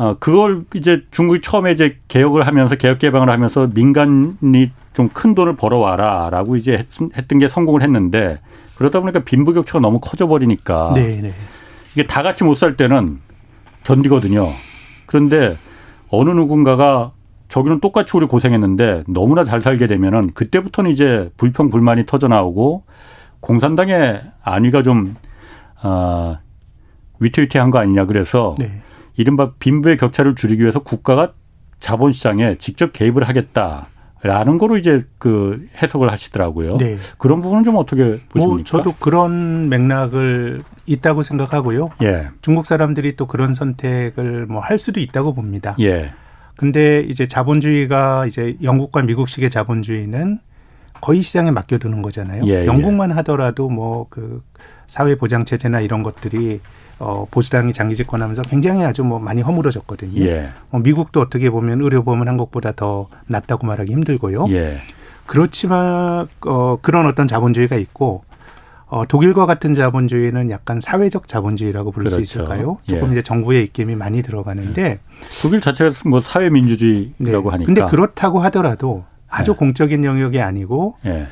어 0.00 0.16
그걸 0.18 0.64
이제 0.74 1.04
중국이 1.10 1.42
처음에 1.42 1.72
이제 1.72 1.98
개혁을 2.08 2.46
하면서 2.46 2.74
개혁 2.74 2.98
개방을 3.00 3.28
하면서 3.28 3.68
민간이 3.74 4.70
좀 4.94 5.08
큰 5.12 5.34
돈을 5.34 5.56
벌어와라라고 5.56 6.56
이제 6.56 6.72
했, 6.72 6.86
했던 7.16 7.38
게 7.38 7.48
성공을 7.48 7.82
했는데 7.82 8.40
그러다 8.76 9.00
보니까 9.00 9.20
빈부격차가 9.24 9.80
너무 9.80 10.00
커져 10.00 10.26
버리니까 10.26 10.92
네, 10.94 11.20
네. 11.20 11.30
이게 11.92 12.06
다 12.06 12.22
같이 12.22 12.44
못 12.44 12.54
살 12.54 12.76
때는 12.78 13.18
견디거든요. 13.84 14.48
그런데 15.04 15.58
어느 16.08 16.30
누군가가 16.30 17.12
저기는 17.48 17.80
똑같이 17.80 18.12
우리 18.16 18.24
고생했는데 18.26 19.04
너무나 19.06 19.44
잘 19.44 19.60
살게 19.60 19.86
되면은 19.86 20.30
그때부터는 20.32 20.90
이제 20.92 21.30
불평 21.36 21.68
불만이 21.68 22.06
터져 22.06 22.26
나오고 22.28 22.84
공산당의 23.40 24.22
안위가 24.42 24.82
좀 24.82 25.14
아, 25.82 26.38
위태위태한 27.18 27.70
거 27.70 27.78
아니냐 27.78 28.06
그래서 28.06 28.54
네. 28.58 28.70
이른바 29.20 29.52
빈부의 29.58 29.98
격차를 29.98 30.34
줄이기 30.34 30.62
위해서 30.62 30.78
국가가 30.78 31.34
자본시장에 31.78 32.56
직접 32.56 32.94
개입을 32.94 33.28
하겠다 33.28 33.88
라는 34.22 34.56
거로 34.56 34.78
이제 34.78 35.04
그 35.18 35.66
해석을 35.82 36.10
하시더라고요. 36.10 36.78
네. 36.78 36.96
그런 37.18 37.42
부분은 37.42 37.64
좀 37.64 37.76
어떻게 37.76 38.20
보십니까? 38.30 38.46
뭐 38.46 38.64
저도 38.64 38.94
그런 38.98 39.68
맥락을 39.68 40.60
있다고 40.86 41.22
생각하고요. 41.22 41.90
예, 42.02 42.28
중국 42.40 42.66
사람들이 42.66 43.16
또 43.16 43.26
그런 43.26 43.52
선택을 43.52 44.46
뭐 44.46 44.60
할 44.60 44.78
수도 44.78 45.00
있다고 45.00 45.34
봅니다. 45.34 45.76
예, 45.80 46.12
근데 46.56 47.00
이제 47.00 47.26
자본주의가 47.26 48.24
이제 48.26 48.56
영국과 48.62 49.02
미국식의 49.02 49.50
자본주의는 49.50 50.38
거의 51.00 51.22
시장에 51.22 51.50
맡겨두는 51.50 52.02
거잖아요. 52.02 52.42
예, 52.46 52.66
영국만 52.66 53.12
하더라도 53.12 53.68
뭐 53.68 54.06
그 54.10 54.42
사회 54.86 55.14
보장 55.14 55.44
체제나 55.44 55.80
이런 55.80 56.02
것들이 56.02 56.60
어 56.98 57.24
보수당이 57.30 57.72
장기 57.72 57.94
집권하면서 57.94 58.42
굉장히 58.42 58.84
아주 58.84 59.04
뭐 59.04 59.20
많이 59.20 59.40
허물어졌거든요. 59.40 60.20
예, 60.22 60.50
어, 60.70 60.80
미국도 60.80 61.20
어떻게 61.20 61.48
보면 61.48 61.80
의료보험은 61.80 62.26
한국보다 62.28 62.72
더 62.72 63.08
낫다고 63.28 63.66
말하기 63.68 63.92
힘들고요. 63.92 64.46
예, 64.50 64.78
그렇지만 65.26 66.26
어 66.44 66.78
그런 66.82 67.06
어떤 67.06 67.28
자본주의가 67.28 67.76
있고 67.76 68.24
어 68.88 69.04
독일과 69.06 69.46
같은 69.46 69.72
자본주의는 69.74 70.50
약간 70.50 70.80
사회적 70.80 71.28
자본주의라고 71.28 71.92
부를 71.92 72.10
수 72.10 72.16
그렇죠. 72.16 72.40
있을까요? 72.40 72.78
조금 72.88 73.08
예. 73.08 73.12
이제 73.12 73.22
정부의 73.22 73.62
입김이 73.66 73.94
많이 73.94 74.22
들어가는데 74.22 74.98
독일 75.40 75.60
자체가 75.60 75.92
뭐 76.06 76.20
사회민주주의라고 76.20 77.50
하니까. 77.52 77.58
네. 77.58 77.64
근데 77.64 77.86
그렇다고 77.86 78.40
하더라도 78.40 79.04
아주 79.30 79.52
네. 79.52 79.58
공적인 79.58 80.04
영역이 80.04 80.40
아니고 80.40 80.96
예, 81.06 81.28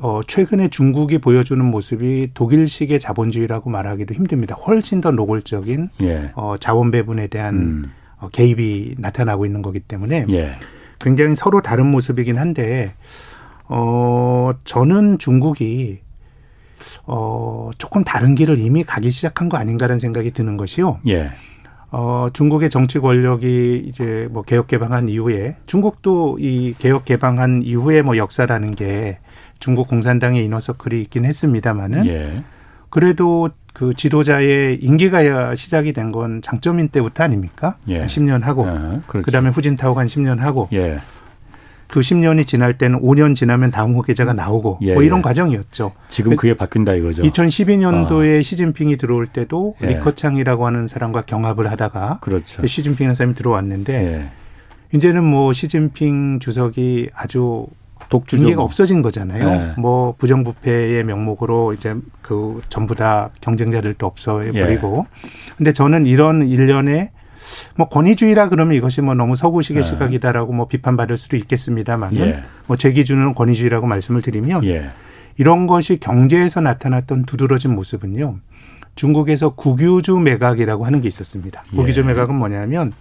어 0.00 0.20
최근에 0.26 0.68
중국이 0.68 1.18
보여주는 1.18 1.62
모습이 1.64 2.30
독일식의 2.34 2.98
자본주의라고 2.98 3.70
말하기도 3.70 4.14
힘듭니다. 4.14 4.54
훨씬 4.54 5.00
더 5.00 5.10
노골적인 5.10 5.90
예, 6.02 6.32
어 6.34 6.56
자원 6.58 6.90
배분에 6.90 7.26
대한 7.26 7.54
음, 7.54 7.92
어, 8.18 8.28
개입이 8.28 8.96
나타나고 8.98 9.44
있는 9.46 9.60
거기 9.62 9.80
때문에 9.80 10.26
예, 10.30 10.52
굉장히 10.98 11.34
서로 11.34 11.60
다른 11.60 11.86
모습이긴 11.86 12.38
한데 12.38 12.94
어 13.64 14.50
저는 14.64 15.18
중국이 15.18 16.00
어 17.04 17.70
조금 17.78 18.02
다른 18.02 18.34
길을 18.34 18.58
이미 18.58 18.82
가기 18.82 19.10
시작한 19.10 19.48
거 19.48 19.56
아닌가라는 19.56 19.98
생각이 19.98 20.30
드는 20.30 20.56
것이요. 20.56 21.00
예, 21.08 21.32
어 21.94 22.28
중국의 22.32 22.70
정치 22.70 22.98
권력이 22.98 23.84
이제 23.86 24.26
뭐 24.30 24.42
개혁 24.42 24.66
개방한 24.66 25.08
이후에 25.10 25.56
중국도 25.66 26.38
이 26.40 26.74
개혁 26.78 27.04
개방한 27.04 27.62
이후에 27.62 28.00
뭐 28.00 28.16
역사라는 28.16 28.74
게 28.74 29.18
중국 29.58 29.88
공산당의 29.88 30.42
이너서클이 30.44 31.02
있긴 31.02 31.24
했습니다마는 31.26 32.06
예, 32.06 32.42
그래도 32.88 33.50
그 33.74 33.92
지도자의 33.94 34.76
임기가 34.82 35.54
시작이 35.54 35.92
된 35.92 36.10
건 36.12 36.40
장점인 36.42 36.88
때부터 36.88 37.24
아닙니까? 37.24 37.76
예. 37.88 38.04
10년 38.06 38.42
하고 38.42 38.66
예, 38.66 39.00
그렇죠. 39.06 39.24
그다음에 39.24 39.50
후진타오가 39.50 40.00
한 40.00 40.06
10년 40.08 40.38
하고 40.38 40.68
예. 40.72 40.98
그 41.92 42.00
10년이 42.00 42.46
지날 42.46 42.78
때는 42.78 43.02
5년 43.02 43.34
지나면 43.34 43.70
다음 43.70 43.92
후계자가 43.92 44.32
나오고 44.32 44.78
예, 44.80 44.94
뭐 44.94 45.02
이런 45.02 45.18
예. 45.18 45.22
과정이었죠. 45.22 45.92
지금 46.08 46.36
그게 46.36 46.54
바뀐다 46.54 46.94
이거죠. 46.94 47.22
2012년도에 47.22 48.42
시진핑이 48.42 48.96
들어올 48.96 49.26
때도 49.26 49.76
예. 49.82 49.88
리커창이라고 49.88 50.66
하는 50.66 50.86
사람과 50.88 51.20
경합을 51.20 51.70
하다가 51.70 52.20
그렇죠. 52.22 52.66
시진핑이라는 52.66 53.14
사람이 53.14 53.34
들어왔는데 53.34 53.92
예. 53.92 54.30
이제는 54.96 55.22
뭐 55.22 55.52
시진핑 55.52 56.38
주석이 56.40 57.10
아주 57.14 57.66
뭐. 58.08 58.64
없어진 58.64 59.02
거잖아요. 59.02 59.50
네. 59.50 59.74
뭐 59.76 60.14
부정부패의 60.16 61.04
명목으로 61.04 61.74
이제 61.74 61.94
그 62.22 62.62
전부 62.70 62.94
다 62.94 63.28
경쟁자들도 63.42 64.06
없어 64.06 64.38
버리고. 64.38 65.06
예. 65.06 65.28
근데 65.56 65.72
저는 65.72 66.06
이런 66.06 66.46
일련의 66.48 67.10
뭐 67.76 67.88
권위주의라 67.88 68.48
그러면 68.48 68.74
이것이 68.76 69.00
뭐 69.00 69.14
너무 69.14 69.36
서구식의 69.36 69.82
네. 69.82 69.88
시각이다라고 69.88 70.52
뭐 70.52 70.66
비판받을 70.68 71.16
수도 71.16 71.36
있겠습니다만은 71.36 72.20
예. 72.20 72.42
뭐제 72.66 72.92
기준으로는 72.92 73.34
권위주의라고 73.34 73.86
말씀을 73.86 74.22
드리면 74.22 74.64
예. 74.64 74.90
이런 75.36 75.66
것이 75.66 75.98
경제에서 75.98 76.60
나타났던 76.60 77.24
두드러진 77.24 77.74
모습은요. 77.74 78.36
중국에서 78.94 79.54
국유주 79.54 80.18
매각이라고 80.18 80.84
하는 80.84 81.00
게 81.00 81.08
있었습니다. 81.08 81.64
예. 81.72 81.76
국유주 81.76 82.04
매각은 82.04 82.34
뭐냐면 82.34 82.92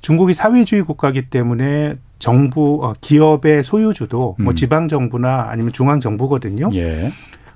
중국이 0.00 0.34
사회주의 0.34 0.82
국가이기 0.82 1.30
때문에 1.30 1.94
정부 2.18 2.80
어, 2.82 2.94
기업의 3.00 3.64
소유주도 3.64 4.36
뭐 4.38 4.52
음. 4.52 4.54
지방 4.54 4.88
정부나 4.88 5.46
아니면 5.48 5.72
중앙 5.72 6.00
정부거든요. 6.00 6.70
예. 6.74 7.12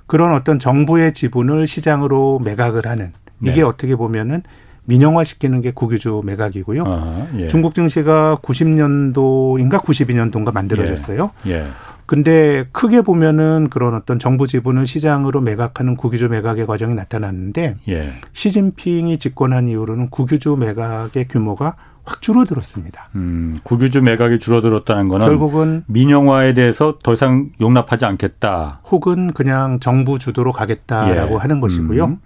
그런 0.07 0.33
어떤 0.33 0.57
정부의 0.57 1.13
지분을 1.13 1.67
시장으로 1.67 2.39
매각을 2.43 2.87
하는 2.87 3.13
이게 3.41 3.57
네. 3.57 3.61
어떻게 3.61 3.95
보면은 3.95 4.41
민영화시키는 4.89 5.61
게 5.61 5.71
국유주 5.71 6.23
매각이고요. 6.25 6.83
아하, 6.83 7.27
예. 7.37 7.47
중국 7.47 7.75
증시가 7.75 8.37
90년도인가 8.41 9.81
92년도인가 9.83 10.51
만들어졌어요. 10.51 11.31
예. 11.47 11.65
근데 12.07 12.65
크게 12.71 13.01
보면은 13.01 13.69
그런 13.69 13.93
어떤 13.93 14.17
정부 14.17 14.47
지분을 14.47 14.87
시장으로 14.87 15.41
매각하는 15.41 15.95
국유주 15.95 16.29
매각의 16.29 16.65
과정이 16.65 16.95
나타났는데 16.95 17.75
예. 17.87 18.13
시진핑이 18.33 19.19
집권한 19.19 19.69
이후로는 19.69 20.09
국유주 20.09 20.57
매각의 20.59 21.27
규모가 21.29 21.75
확 22.03 22.23
줄어들었습니다. 22.23 23.09
음, 23.13 23.59
국유주 23.61 24.01
매각이 24.01 24.39
줄어들었다는 24.39 25.07
거는 25.07 25.27
결국은 25.27 25.83
민영화에 25.85 26.55
대해서 26.55 26.97
더 27.03 27.13
이상 27.13 27.51
용납하지 27.61 28.05
않겠다. 28.05 28.79
혹은 28.89 29.31
그냥 29.33 29.79
정부 29.79 30.17
주도로 30.17 30.51
가겠다라고 30.51 31.35
예. 31.35 31.37
하는 31.37 31.59
것이고요. 31.59 32.05
음. 32.05 32.17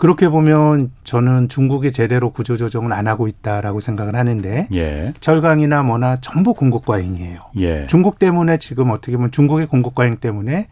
그렇게 0.00 0.30
보면 0.30 0.90
저는 1.04 1.50
중국이 1.50 1.92
제대로 1.92 2.30
구조조정을 2.30 2.90
안 2.90 3.06
하고 3.06 3.28
있다라고 3.28 3.80
생각을 3.80 4.16
하는데 4.16 4.66
예. 4.72 5.12
철강이나 5.20 5.82
뭐나 5.82 6.16
전부 6.22 6.54
공급 6.54 6.86
과잉이에요. 6.86 7.40
예. 7.58 7.86
중국 7.86 8.18
때문에 8.18 8.56
지금 8.56 8.90
어떻게 8.90 9.16
보면 9.16 9.30
중국의 9.30 9.66
공급 9.66 9.94
과잉 9.94 10.16
때문에 10.16 10.68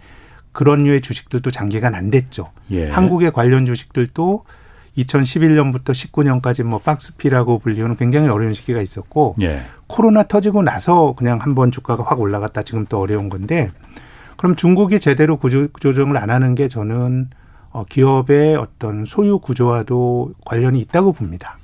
그런 0.52 0.84
류의 0.84 1.02
주식들도 1.02 1.50
장기간 1.50 1.94
안 1.94 2.10
됐죠. 2.10 2.46
예. 2.70 2.88
한국의 2.88 3.32
관련 3.32 3.66
주식들도 3.66 4.44
2011년부터 4.96 5.90
19년까지 5.90 6.62
뭐 6.64 6.78
박스피라고 6.78 7.58
불리우는 7.58 7.96
굉장히 7.96 8.28
어려운 8.28 8.54
시기가 8.54 8.80
있었고 8.80 9.36
예. 9.42 9.60
코로나 9.88 10.22
터지고 10.22 10.62
나서 10.62 11.12
그냥 11.18 11.38
한 11.38 11.54
번 11.54 11.70
주가가 11.70 12.02
확 12.02 12.18
올라갔다 12.18 12.62
지금 12.62 12.86
또 12.86 12.98
어려운 12.98 13.28
건데 13.28 13.68
그럼 14.38 14.56
중국이 14.56 14.98
제대로 15.00 15.36
구조 15.36 15.68
조정을 15.80 16.16
안 16.16 16.30
하는 16.30 16.54
게 16.54 16.66
저는 16.66 17.28
어, 17.70 17.84
기업의 17.88 18.56
어떤 18.56 19.04
소유 19.04 19.38
구조와도 19.38 20.32
관련이 20.44 20.80
있다고 20.80 21.12
봅니다. 21.12 21.58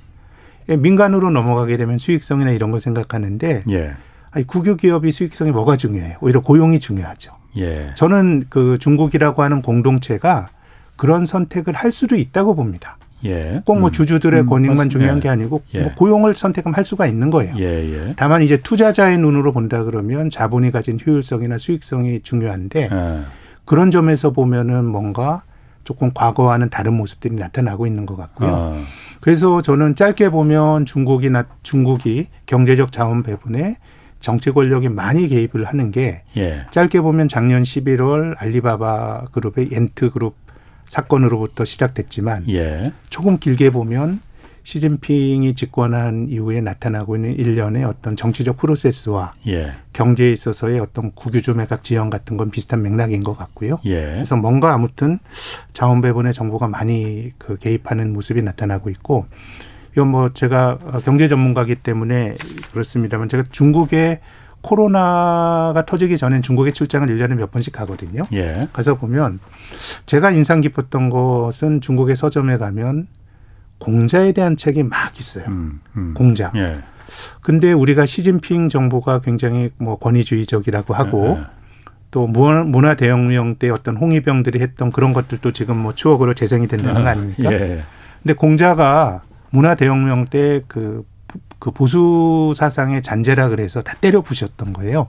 예, 0.69 0.75
민간으로 0.75 1.29
넘어가게 1.29 1.77
되면 1.77 1.97
수익성이나 1.97 2.51
이런 2.51 2.71
걸 2.71 2.79
생각하는데 2.79 3.61
예. 3.69 3.93
아니, 4.31 4.45
국유 4.45 4.75
기업이 4.75 5.11
수익성이 5.11 5.51
뭐가 5.51 5.77
중요해요? 5.77 6.17
오히려 6.21 6.41
고용이 6.41 6.79
중요하죠. 6.79 7.33
예. 7.57 7.91
저는 7.95 8.45
그 8.49 8.77
중국이라고 8.79 9.43
하는 9.43 9.61
공동체가 9.61 10.49
그런 10.95 11.25
선택을 11.25 11.73
할 11.73 11.91
수도 11.91 12.15
있다고 12.15 12.55
봅니다. 12.55 12.97
예. 13.23 13.61
꼭뭐 13.65 13.87
음. 13.87 13.91
주주들의 13.91 14.41
음, 14.41 14.45
권익만 14.47 14.77
맞습니다. 14.77 14.93
중요한 14.93 15.17
예. 15.17 15.21
게 15.21 15.29
아니고 15.29 15.61
예. 15.73 15.81
뭐 15.81 15.93
고용을 15.95 16.35
선택하면 16.35 16.75
할 16.75 16.83
수가 16.83 17.07
있는 17.07 17.29
거예요. 17.29 17.55
예, 17.57 17.63
예. 17.63 18.13
다만 18.17 18.41
이제 18.41 18.57
투자자의 18.57 19.17
눈으로 19.17 19.51
본다 19.51 19.83
그러면 19.83 20.29
자본이 20.29 20.71
가진 20.71 20.99
효율성이나 21.03 21.57
수익성이 21.57 22.21
중요한데 22.21 22.89
예. 22.91 23.21
그런 23.63 23.89
점에서 23.89 24.31
보면은 24.31 24.85
뭔가 24.85 25.43
조금 25.85 26.11
과거와는 26.13 26.69
다른 26.69 26.95
모습들이 26.95 27.35
나타나고 27.35 27.87
있는 27.87 28.05
것 28.05 28.17
같고요. 28.17 28.49
어. 28.51 28.83
그래서 29.21 29.61
저는 29.61 29.95
짧게 29.95 30.29
보면 30.29 30.85
중국이나 30.85 31.45
중국이 31.63 32.27
경제적 32.45 32.91
자원 32.91 33.23
배분에 33.23 33.77
정치 34.19 34.51
권력이 34.51 34.89
많이 34.89 35.27
개입을 35.27 35.65
하는 35.65 35.91
게 35.91 36.23
예. 36.35 36.65
짧게 36.71 37.01
보면 37.01 37.27
작년 37.27 37.63
11월 37.63 38.35
알리바바 38.37 39.25
그룹의 39.31 39.69
엔트 39.71 40.11
그룹 40.11 40.35
사건으로부터 40.85 41.63
시작됐지만 41.63 42.45
예. 42.49 42.91
조금 43.09 43.37
길게 43.37 43.69
보면 43.69 44.19
시진핑이 44.65 45.53
집권한 45.53 46.25
이후에 46.27 46.59
나타나고 46.59 47.15
있는 47.15 47.35
일련의 47.35 47.85
어떤 47.85 48.15
정치적 48.15 48.57
프로세스와 48.57 49.33
예. 49.47 49.73
경제에 49.93 50.31
있어서의 50.31 50.79
어떤 50.79 51.11
국유주 51.11 51.53
매각 51.53 51.83
지형 51.83 52.09
같은 52.09 52.35
건 52.35 52.49
비슷한 52.49 52.81
맥락인 52.81 53.23
것 53.23 53.37
같고요. 53.37 53.79
예. 53.85 54.01
그래서 54.01 54.35
뭔가 54.35 54.73
아무튼 54.73 55.19
자원 55.71 56.01
배분에 56.01 56.31
정부가 56.31 56.67
많이 56.67 57.31
그 57.37 57.57
개입하는 57.57 58.11
모습이 58.11 58.41
나타나고 58.41 58.89
있고 58.89 59.27
이건 59.93 60.07
뭐 60.07 60.29
제가 60.33 60.79
경제 61.05 61.27
전문가기 61.27 61.75
때문에 61.75 62.35
그렇습니다만 62.71 63.29
제가 63.29 63.43
중국에 63.51 64.19
코로나가 64.61 65.85
터지기 65.85 66.17
전엔 66.17 66.41
중국에 66.41 66.71
출장을 66.71 67.07
일년에몇 67.07 67.51
번씩 67.51 67.71
가거든요. 67.71 68.23
예. 68.33 68.67
가서 68.73 68.95
보면 68.95 69.39
제가 70.07 70.31
인상 70.31 70.61
깊었던 70.61 71.11
것은 71.11 71.81
중국의 71.81 72.15
서점에 72.15 72.57
가면 72.57 73.07
공자에 73.79 74.31
대한 74.31 74.55
책이 74.57 74.83
막 74.83 75.19
있어요. 75.19 75.45
음. 75.47 75.79
음. 75.97 76.13
공자. 76.15 76.51
예. 76.55 76.77
근데 77.41 77.71
우리가 77.71 78.05
시진핑 78.05 78.69
정부가 78.69 79.19
굉장히 79.19 79.69
뭐 79.77 79.97
권위주의적이라고 79.99 80.93
하고 80.93 81.37
예. 81.39 81.45
또 82.11 82.27
문화 82.27 82.95
대혁명 82.95 83.55
때 83.55 83.69
어떤 83.69 83.97
홍위병들이 83.97 84.59
했던 84.59 84.91
그런 84.91 85.13
것들도 85.13 85.51
지금 85.51 85.77
뭐 85.77 85.93
추억으로 85.93 86.33
재생이 86.33 86.67
된다는 86.67 87.03
거 87.03 87.09
아닙니까? 87.09 87.51
예. 87.51 87.83
근데 88.23 88.33
공자가 88.33 89.21
문화 89.49 89.75
대혁명 89.75 90.27
때 90.27 91.05
그 91.59 91.65
그 91.65 91.71
보수 91.71 92.53
사상의 92.55 93.01
잔재라 93.01 93.49
그래서 93.49 93.81
다 93.81 93.95
때려 93.99 94.21
부셨던 94.21 94.73
거예요. 94.73 95.07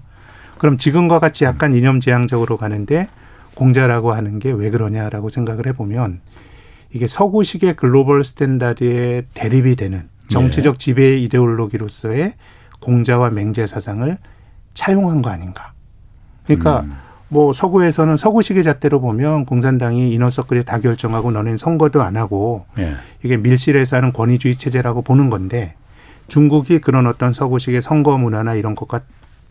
그럼 0.59 0.79
지금과 0.79 1.19
같이 1.19 1.45
약간 1.45 1.73
이념 1.75 2.01
지향적으로 2.01 2.57
가는데 2.57 3.09
공자라고 3.55 4.13
하는 4.13 4.39
게 4.39 4.51
왜 4.53 4.71
그러냐라고 4.71 5.29
생각을 5.29 5.67
해보면 5.69 6.21
이게 6.93 7.07
서구식의 7.07 7.77
global 7.77 8.25
standard에 8.25 9.27
대립이 9.35 9.77
되는 9.77 10.09
정치적 10.29 10.79
지배 10.79 11.19
이데올로기로서의 11.19 12.35
공자와 12.81 13.31
맹자 13.31 13.67
사상을 13.67 14.19
차용한 14.75 15.23
거 15.23 15.31
아닌가. 15.31 15.73
그러니까 16.45 16.81
음. 16.81 16.97
뭐 17.29 17.53
서구에서는 17.53 18.17
서구식의 18.17 18.63
잣대로 18.63 19.01
보면 19.01 19.47
공산당이 19.47 20.13
inner 20.13 20.34
circle이 20.34 20.65
다 20.65 20.79
결정하고 20.79 21.33
너는 21.33 21.57
선거도 21.57 22.03
안 22.03 22.17
하고 22.17 22.67
예. 22.79 22.95
이게 23.25 23.37
밀실에서 23.37 23.97
하는 23.97 24.13
권위주의 24.13 24.57
체제라고 24.57 25.03
보는 25.03 25.29
건데 25.29 25.75
중국이 26.29 26.81
그런 26.81 27.07
어떤 27.07 27.33
서구식의 27.33 27.83
선거 27.83 28.17
문화나 28.17 28.55
이런 28.55 28.75
것과 28.75 29.01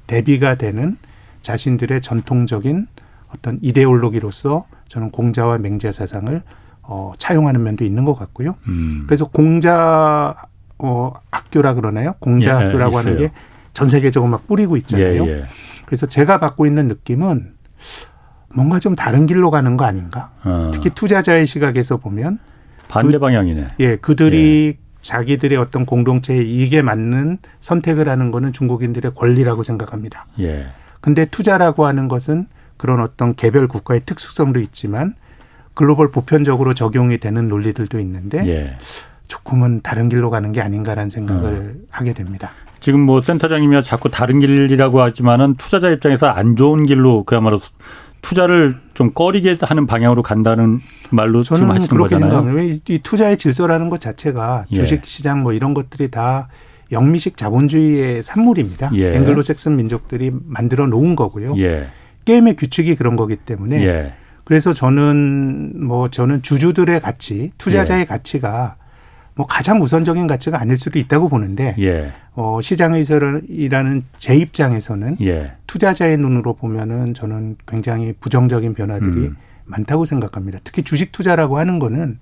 대비가 0.07 0.55
되는 0.55 0.97
자신들의 1.41 2.01
전통적인 2.01 2.87
어떤 3.33 3.59
이데올로기로서 3.61 4.65
저는 4.87 5.11
공자와 5.11 5.57
맹자 5.57 5.91
사상을 5.91 6.41
어, 6.87 7.13
차용하는 7.17 7.63
면도 7.63 7.83
있는 7.83 8.05
것 8.05 8.13
같고요. 8.13 8.55
음. 8.67 9.03
그래서 9.07 9.25
공자 9.27 10.35
어, 10.77 11.13
학교라 11.31 11.73
그러나요? 11.73 12.13
공자 12.19 12.59
예, 12.61 12.65
학교라고 12.65 12.97
하는 12.97 13.15
있어요. 13.15 13.29
게전 13.73 13.89
세계적으로 13.89 14.29
막 14.29 14.47
뿌리고 14.47 14.75
예, 14.75 14.79
있잖아요. 14.79 15.27
예. 15.27 15.43
그래서 15.85 16.05
제가 16.05 16.37
받고 16.37 16.65
있는 16.65 16.87
느낌은 16.87 17.53
뭔가 18.53 18.79
좀 18.79 18.95
다른 18.95 19.25
길로 19.25 19.51
가는 19.51 19.77
거 19.77 19.85
아닌가? 19.85 20.31
어. 20.43 20.71
특히 20.73 20.89
투자자의 20.89 21.45
시각에서 21.45 21.97
보면 21.97 22.39
반대 22.87 23.19
방향이네. 23.19 23.67
예, 23.79 23.95
그들이 23.97 24.77
자기들의 25.01 25.57
어떤 25.57 25.85
공동체에 25.85 26.41
이익에 26.41 26.81
맞는 26.81 27.37
선택을 27.59 28.09
하는 28.09 28.31
거는 28.31 28.53
중국인들의 28.53 29.13
권리라고 29.13 29.63
생각합니다. 29.63 30.25
예. 30.39 30.67
근데 31.01 31.25
투자라고 31.25 31.85
하는 31.85 32.07
것은 32.07 32.47
그런 32.77 33.01
어떤 33.01 33.35
개별 33.35 33.67
국가의 33.67 34.01
특수성도 34.05 34.59
있지만 34.59 35.15
글로벌 35.75 36.09
보편적으로 36.09 36.73
적용이 36.73 37.19
되는 37.19 37.47
논리들도 37.47 37.99
있는데 37.99 38.43
예. 38.47 38.77
조금은 39.27 39.81
다른 39.81 40.09
길로 40.09 40.29
가는 40.29 40.51
게 40.51 40.61
아닌가라는 40.61 41.09
생각을 41.09 41.75
하게 41.89 42.13
됩니다. 42.13 42.51
지금 42.79 43.01
뭐 43.01 43.21
센터장님이 43.21 43.81
자꾸 43.83 44.09
다른 44.09 44.39
길이라고 44.39 45.01
하지만은 45.01 45.55
투자자 45.55 45.89
입장에서 45.89 46.27
안 46.27 46.55
좋은 46.55 46.85
길로 46.85 47.23
그야말로 47.23 47.59
투자를 48.21 48.75
좀 48.93 49.11
꺼리게 49.13 49.57
하는 49.61 49.85
방향으로 49.85 50.23
간다는 50.23 50.79
말로 51.11 51.43
지금 51.43 51.69
하시는 51.69 51.87
그렇게 51.87 52.15
거잖아요. 52.15 52.31
생각합니다. 52.31 52.83
이 52.87 52.99
투자의 52.99 53.37
질서라는 53.37 53.89
것 53.89 53.99
자체가 53.99 54.65
예. 54.71 54.75
주식 54.75 55.05
시장 55.05 55.43
뭐 55.43 55.53
이런 55.53 55.73
것들이 55.73 56.09
다 56.09 56.47
영미식 56.91 57.37
자본주의의 57.37 58.23
산물입니다. 58.23 58.91
예. 58.95 59.15
앵글로색슨 59.15 59.75
민족들이 59.75 60.31
만들어 60.45 60.87
놓은 60.87 61.15
거고요. 61.15 61.55
예. 61.57 61.87
게임의 62.25 62.55
규칙이 62.55 62.95
그런 62.95 63.15
거기 63.15 63.35
때문에 63.35 63.85
예. 63.85 64.13
그래서 64.45 64.73
저는 64.73 65.85
뭐 65.85 66.09
저는 66.09 66.41
주주들의 66.41 67.01
가치, 67.01 67.51
투자자의 67.57 68.01
예. 68.01 68.05
가치가 68.05 68.77
뭐 69.35 69.45
가장 69.45 69.81
우선적인 69.81 70.27
가치가 70.27 70.61
아닐 70.61 70.77
수도 70.77 70.97
있다고 70.97 71.27
보는데 71.27 71.75
예. 71.79 72.13
어, 72.35 72.59
시장에서라는 72.61 74.03
제 74.15 74.35
입장에서는 74.35 75.17
예. 75.21 75.53
투자자의 75.67 76.17
눈으로 76.17 76.53
보면은 76.53 77.13
저는 77.13 77.57
굉장히 77.67 78.13
부정적인 78.19 78.75
변화들이 78.75 79.27
음. 79.27 79.35
많다고 79.65 80.05
생각합니다. 80.05 80.59
특히 80.63 80.83
주식 80.83 81.11
투자라고 81.11 81.57
하는 81.57 81.79
거는 81.79 82.19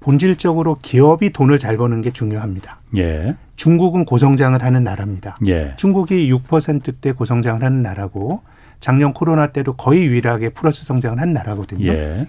본질적으로 0.00 0.78
기업이 0.82 1.32
돈을 1.32 1.58
잘 1.58 1.76
버는 1.76 2.00
게 2.00 2.10
중요합니다. 2.10 2.80
예. 2.96 3.36
중국은 3.56 4.04
고성장을 4.04 4.60
하는 4.60 4.82
나라입니다. 4.82 5.36
예. 5.46 5.74
중국이 5.76 6.32
6%대 6.32 7.12
고성장을 7.12 7.62
하는 7.62 7.82
나라고 7.82 8.42
작년 8.82 9.14
코로나 9.14 9.46
때도 9.46 9.74
거의 9.74 10.04
유일하게 10.04 10.50
플러스 10.50 10.84
성장을 10.84 11.18
한 11.20 11.32
나라거든요. 11.32 11.86
예. 11.86 12.26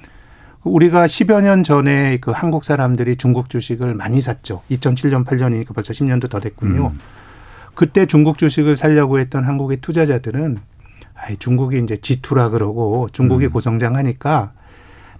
우리가 0.63 1.07
10여 1.07 1.41
년 1.41 1.63
전에 1.63 2.19
그 2.21 2.31
한국 2.31 2.63
사람들이 2.63 3.17
중국 3.17 3.49
주식을 3.49 3.95
많이 3.95 4.21
샀죠. 4.21 4.61
2007년, 4.69 5.25
8년이니까 5.25 5.73
벌써 5.73 5.91
10년도 5.93 6.29
더 6.29 6.39
됐군요. 6.39 6.91
음. 6.93 6.99
그때 7.73 8.05
중국 8.05 8.37
주식을 8.37 8.75
살려고 8.75 9.19
했던 9.19 9.43
한국의 9.43 9.77
투자자들은 9.77 10.59
아이, 11.15 11.37
중국이 11.37 11.79
이제 11.79 11.95
G2라 11.95 12.51
그러고 12.51 13.07
중국이 13.11 13.45
음. 13.45 13.51
고성장하니까 13.51 14.51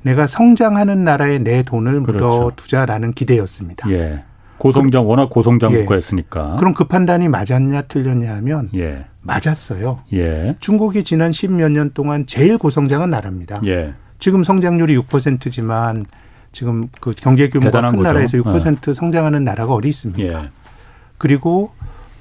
내가 0.04 0.28
성장하는 0.28 1.04
나라에 1.04 1.40
내 1.40 1.64
돈을 1.64 2.00
묻어 2.02 2.12
그렇죠. 2.12 2.52
두자라는 2.56 3.14
기대였습니다. 3.14 3.90
예. 3.90 4.24
고성장 4.60 5.10
워낙 5.10 5.32
고성장 5.32 5.74
예. 5.74 5.80
국가였으니까. 5.80 6.58
그럼 6.60 6.76
그 6.76 6.84
판단이 6.84 7.28
맞았냐 7.28 7.82
틀렸냐 7.84 8.36
하면 8.36 8.70
예. 8.76 9.06
맞았어요. 9.24 10.02
예. 10.14 10.56
중국이 10.60 11.04
지난 11.04 11.32
10몇 11.32 11.72
년 11.72 11.92
동안 11.94 12.26
제일 12.26 12.58
고성장한 12.58 13.10
나라입니다. 13.10 13.62
예. 13.66 13.94
지금 14.20 14.44
성장률이 14.44 14.98
6%지만 15.00 16.06
지금 16.52 16.88
그 17.02 17.14
경제 17.16 17.50
규모가 17.50 17.82
큰 17.82 17.98
거죠. 17.98 18.04
나라에서 18.04 18.38
6% 18.38 18.94
성장하는 18.94 19.44
나라가 19.44 19.74
어디 19.74 19.90
있습니까? 19.90 20.44
예. 20.44 20.50
그리고 21.18 21.72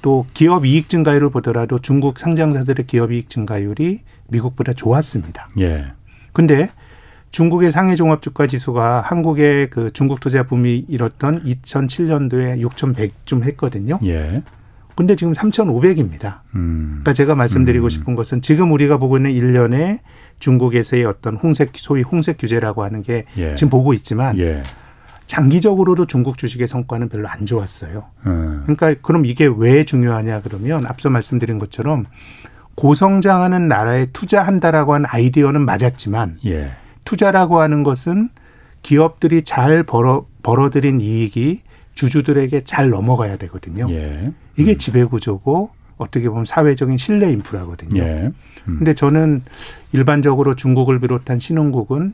또 0.01 0.25
기업 0.33 0.65
이익 0.65 0.89
증가율을 0.89 1.29
보더라도 1.29 1.79
중국 1.79 2.19
상장사들의 2.19 2.87
기업 2.87 3.11
이익 3.11 3.29
증가율이 3.29 4.01
미국보다 4.29 4.73
좋았습니다. 4.73 5.47
예. 5.59 5.93
근데 6.33 6.69
중국의 7.31 7.71
상해 7.71 7.95
종합 7.95 8.21
주가 8.21 8.47
지수가 8.47 9.01
한국의 9.01 9.69
그 9.69 9.89
중국 9.91 10.19
투자 10.19 10.43
붐이 10.43 10.85
일었던 10.87 11.43
2007년도에 11.43 12.61
6,100좀 12.61 13.43
했거든요. 13.43 13.99
예. 14.05 14.43
근데 14.95 15.15
지금 15.15 15.33
3,500입니다. 15.33 16.41
음. 16.55 16.87
그러니까 17.01 17.13
제가 17.13 17.35
말씀드리고 17.35 17.87
음. 17.87 17.89
싶은 17.89 18.15
것은 18.15 18.41
지금 18.41 18.71
우리가 18.71 18.97
보고 18.97 19.17
있는 19.17 19.31
일련의 19.31 19.99
중국에서의 20.39 21.05
어떤 21.05 21.35
홍색 21.35 21.71
소위 21.75 22.01
홍색 22.01 22.37
규제라고 22.37 22.83
하는 22.83 23.01
게 23.01 23.25
예. 23.37 23.55
지금 23.55 23.69
보고 23.69 23.93
있지만 23.93 24.37
예. 24.39 24.63
장기적으로도 25.25 26.05
중국 26.05 26.37
주식의 26.37 26.67
성과는 26.67 27.09
별로 27.09 27.27
안 27.27 27.45
좋았어요. 27.45 28.05
음. 28.25 28.61
그러니까 28.63 28.93
그럼 29.01 29.25
이게 29.25 29.49
왜 29.55 29.85
중요하냐 29.85 30.41
그러면 30.41 30.85
앞서 30.85 31.09
말씀드린 31.09 31.57
것처럼 31.57 32.05
고성장하는 32.75 33.67
나라에 33.67 34.07
투자한다라고 34.07 34.93
하는 34.93 35.05
아이디어는 35.09 35.61
맞았지만 35.61 36.39
예. 36.45 36.73
투자라고 37.05 37.61
하는 37.61 37.83
것은 37.83 38.29
기업들이 38.81 39.43
잘 39.43 39.83
벌어 39.83 40.25
벌어들인 40.43 40.99
이익이 40.99 41.61
주주들에게 41.93 42.63
잘 42.63 42.89
넘어가야 42.89 43.37
되거든요. 43.37 43.87
예. 43.89 44.31
이게 44.57 44.77
지배 44.77 45.03
구조고 45.03 45.71
어떻게 45.97 46.29
보면 46.29 46.45
사회적인 46.45 46.97
신뢰 46.97 47.31
인프라거든요. 47.31 48.01
예. 48.01 48.31
음. 48.67 48.75
근데 48.77 48.93
저는 48.93 49.43
일반적으로 49.91 50.55
중국을 50.55 50.99
비롯한 50.99 51.39
신흥국은 51.39 52.13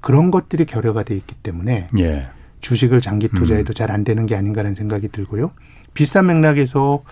그런 0.00 0.30
것들이 0.30 0.64
결여가 0.64 1.02
돼 1.02 1.14
있기 1.16 1.34
때문에 1.36 1.88
예. 1.98 2.28
주식을 2.60 3.00
장기 3.00 3.28
투자해도 3.28 3.72
잘안 3.72 4.04
되는 4.04 4.26
게 4.26 4.34
아닌가라는 4.34 4.74
생각이 4.74 5.08
들고요. 5.08 5.52
비슷한 5.94 6.26
맥락에서 6.26 7.02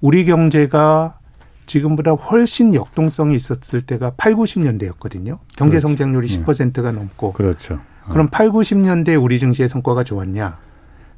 우리 0.00 0.24
경제가 0.24 1.18
지금보다 1.66 2.12
훨씬 2.12 2.74
역동성이 2.74 3.36
있었을 3.36 3.82
때가 3.82 4.12
8, 4.16 4.34
90년대였거든요. 4.34 5.38
경제 5.56 5.72
그렇죠. 5.72 5.88
성장률이 5.88 6.28
예. 6.28 6.42
10%가 6.42 6.90
넘고. 6.90 7.32
그렇죠. 7.32 7.80
어. 8.04 8.10
그럼 8.10 8.28
8, 8.28 8.50
90년대 8.50 9.22
우리 9.22 9.38
증시의 9.38 9.68
성과가 9.68 10.02
좋았냐? 10.02 10.58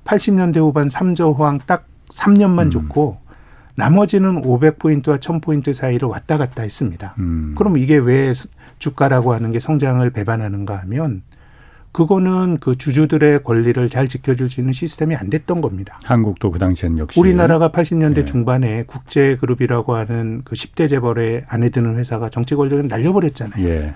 80년대 0.05 0.59
후반 0.59 0.88
3조 0.88 1.37
호황 1.37 1.59
딱 1.67 1.87
3년만 2.09 2.67
음. 2.67 2.71
좋고 2.71 3.19
나머지는 3.77 4.43
500포인트와 4.43 5.19
1000포인트 5.19 5.73
사이를 5.73 6.09
왔다 6.09 6.38
갔다 6.38 6.62
했습니다. 6.62 7.14
음. 7.19 7.55
그럼 7.57 7.77
이게 7.77 7.97
왜 7.97 8.33
주가라고 8.79 9.35
하는 9.35 9.51
게 9.51 9.59
성장을 9.59 10.09
배반하는가 10.11 10.77
하면 10.83 11.23
그거는 11.95 12.59
그 12.59 12.77
주주들의 12.77 13.45
권리를 13.45 13.88
잘 13.88 14.09
지켜줄 14.09 14.51
수 14.51 14.61
있는 14.61 14.73
시스템이 14.73 15.14
안 15.14 15.31
됐던 15.31 15.61
겁니다. 15.61 15.97
한국도 16.03 16.51
그 16.51 16.59
당시엔 16.59 16.99
역시 16.99 17.21
우리나라가 17.21 17.69
80년대 17.69 18.19
예. 18.19 18.25
중반에 18.25 18.83
국제그룹이라고 18.88 19.95
하는 19.95 20.43
그 20.45 20.57
10대 20.57 20.88
재벌에 20.88 21.45
안에 21.47 21.69
드는 21.69 21.97
회사가 21.97 22.31
정치 22.31 22.57
권력을 22.57 22.88
날려버렸잖아요. 22.88 23.64
예. 23.69 23.95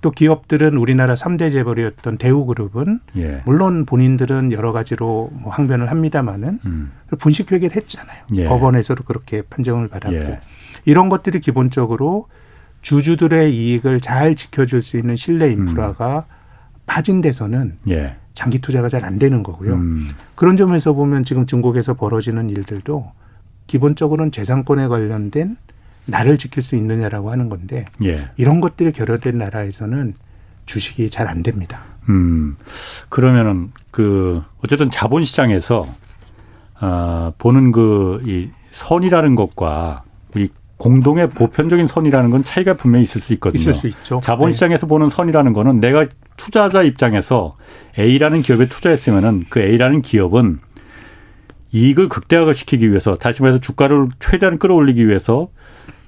또 0.00 0.10
기업들은 0.10 0.76
우리나라 0.76 1.14
3대 1.14 1.50
재벌이었던 1.50 2.18
대우그룹은 2.18 3.00
예. 3.16 3.42
물론 3.44 3.86
본인들은 3.86 4.52
여러 4.52 4.72
가지로 4.72 5.30
뭐 5.32 5.52
항변을 5.52 5.90
합니다마는 5.90 6.60
음. 6.64 6.92
분식회계를 7.18 7.74
했잖아요. 7.76 8.24
예. 8.34 8.44
법원에서도 8.44 9.02
그렇게 9.04 9.42
판정을 9.42 9.88
받았고 9.88 10.16
예. 10.16 10.40
이런 10.84 11.08
것들이 11.08 11.40
기본적으로 11.40 12.28
주주들의 12.82 13.52
이익을 13.54 14.00
잘 14.00 14.36
지켜줄 14.36 14.82
수 14.82 14.96
있는 14.96 15.16
신뢰 15.16 15.50
인프라가 15.50 16.26
빠진 16.86 17.20
데서는 17.20 17.76
예. 17.88 18.16
장기 18.34 18.60
투자가 18.60 18.88
잘 18.88 19.02
안 19.02 19.18
되는 19.18 19.42
거고요. 19.42 19.74
음. 19.74 20.10
그런 20.34 20.56
점에서 20.56 20.92
보면 20.92 21.24
지금 21.24 21.46
중국에서 21.46 21.94
벌어지는 21.94 22.50
일들도 22.50 23.10
기본적으로는 23.66 24.30
재산권에 24.30 24.86
관련된 24.88 25.56
나를 26.06 26.38
지킬 26.38 26.62
수 26.62 26.76
있느냐라고 26.76 27.30
하는 27.30 27.48
건데 27.48 27.86
예. 28.04 28.30
이런 28.36 28.60
것들이 28.60 28.92
결여된 28.92 29.38
나라에서는 29.38 30.14
주식이 30.66 31.10
잘 31.10 31.26
안 31.28 31.42
됩니다. 31.42 31.82
음. 32.08 32.56
그러면은 33.08 33.72
그 33.90 34.42
어쨌든 34.64 34.88
자본 34.90 35.24
시장에서 35.24 35.84
아, 36.78 37.32
보는 37.38 37.72
그 37.72 38.20
이 38.26 38.50
선이라는 38.70 39.34
것과 39.34 40.02
우리 40.34 40.48
공동의 40.76 41.30
보편적인 41.30 41.88
선이라는 41.88 42.30
건 42.30 42.44
차이가 42.44 42.74
분명히 42.74 43.04
있을 43.04 43.20
수 43.22 43.32
있거든요. 43.34 43.60
있을 43.60 43.74
수 43.74 43.86
있죠. 43.88 44.20
자본 44.22 44.50
네. 44.50 44.52
시장에서 44.52 44.86
보는 44.86 45.08
선이라는 45.08 45.54
거는 45.54 45.80
내가 45.80 46.04
투자자 46.36 46.82
입장에서 46.82 47.56
A라는 47.98 48.42
기업에 48.42 48.68
투자했으면은 48.68 49.46
그 49.48 49.60
A라는 49.60 50.02
기업은 50.02 50.58
이익을 51.72 52.08
극대화시키기 52.10 52.90
위해서 52.90 53.16
다시 53.16 53.40
말해서 53.42 53.60
주가를 53.60 54.08
최대한 54.20 54.58
끌어올리기 54.58 55.08
위해서 55.08 55.48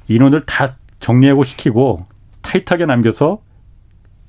인원을 0.08 0.42
다 0.46 0.76
정리하고 1.00 1.44
시키고 1.44 2.04
타이트하게 2.42 2.86
남겨서 2.86 3.40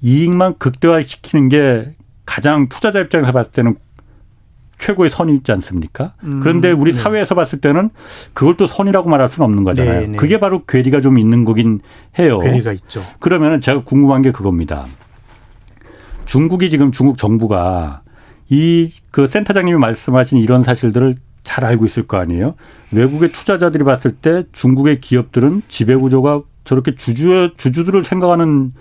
이익만 0.02 0.58
극대화시키는 0.58 1.50
게 1.50 1.96
가장 2.26 2.70
투자자 2.70 3.00
입장에서 3.00 3.32
봤을 3.32 3.52
때는 3.52 3.76
최고의 4.78 5.10
선이 5.10 5.34
있지 5.36 5.52
않습니까? 5.52 6.14
음, 6.24 6.40
그런데 6.42 6.72
우리 6.72 6.94
네. 6.94 7.02
사회에서 7.02 7.36
봤을 7.36 7.60
때는 7.60 7.90
그걸 8.34 8.56
또 8.56 8.66
선이라고 8.66 9.10
말할 9.10 9.30
수는 9.30 9.46
없는 9.46 9.64
거잖아요. 9.66 10.00
네, 10.02 10.08
네. 10.08 10.16
그게 10.16 10.40
바로 10.40 10.64
괴리가 10.66 11.02
좀 11.02 11.18
있는 11.20 11.44
거긴 11.44 11.82
해요. 12.18 12.38
괴리가 12.40 12.72
있죠. 12.74 13.04
그러면은 13.20 13.60
제가 13.60 13.84
궁금한 13.84 14.22
게 14.22 14.32
그겁니다. 14.32 14.86
중국이 16.26 16.70
지금 16.70 16.92
중국 16.92 17.18
정부가 17.18 18.04
이 18.50 18.90
그 19.12 19.28
센터장님이 19.28 19.78
말씀하신 19.78 20.40
이런 20.40 20.64
사실들을 20.64 21.16
잘 21.50 21.66
알고 21.66 21.88
있을 21.88 22.04
거 22.06 22.18
아니에요. 22.18 22.54
외국의 22.92 23.32
투자자들이 23.32 23.84
봤을 23.84 24.12
때 24.12 24.44
중국의 24.52 25.02
기업들은 25.02 25.64
지배 25.68 25.96
구조가 25.96 26.44
저렇게 26.64 26.94
주주 26.94 27.54
주주들을 27.58 28.06
생각하는 28.06 28.72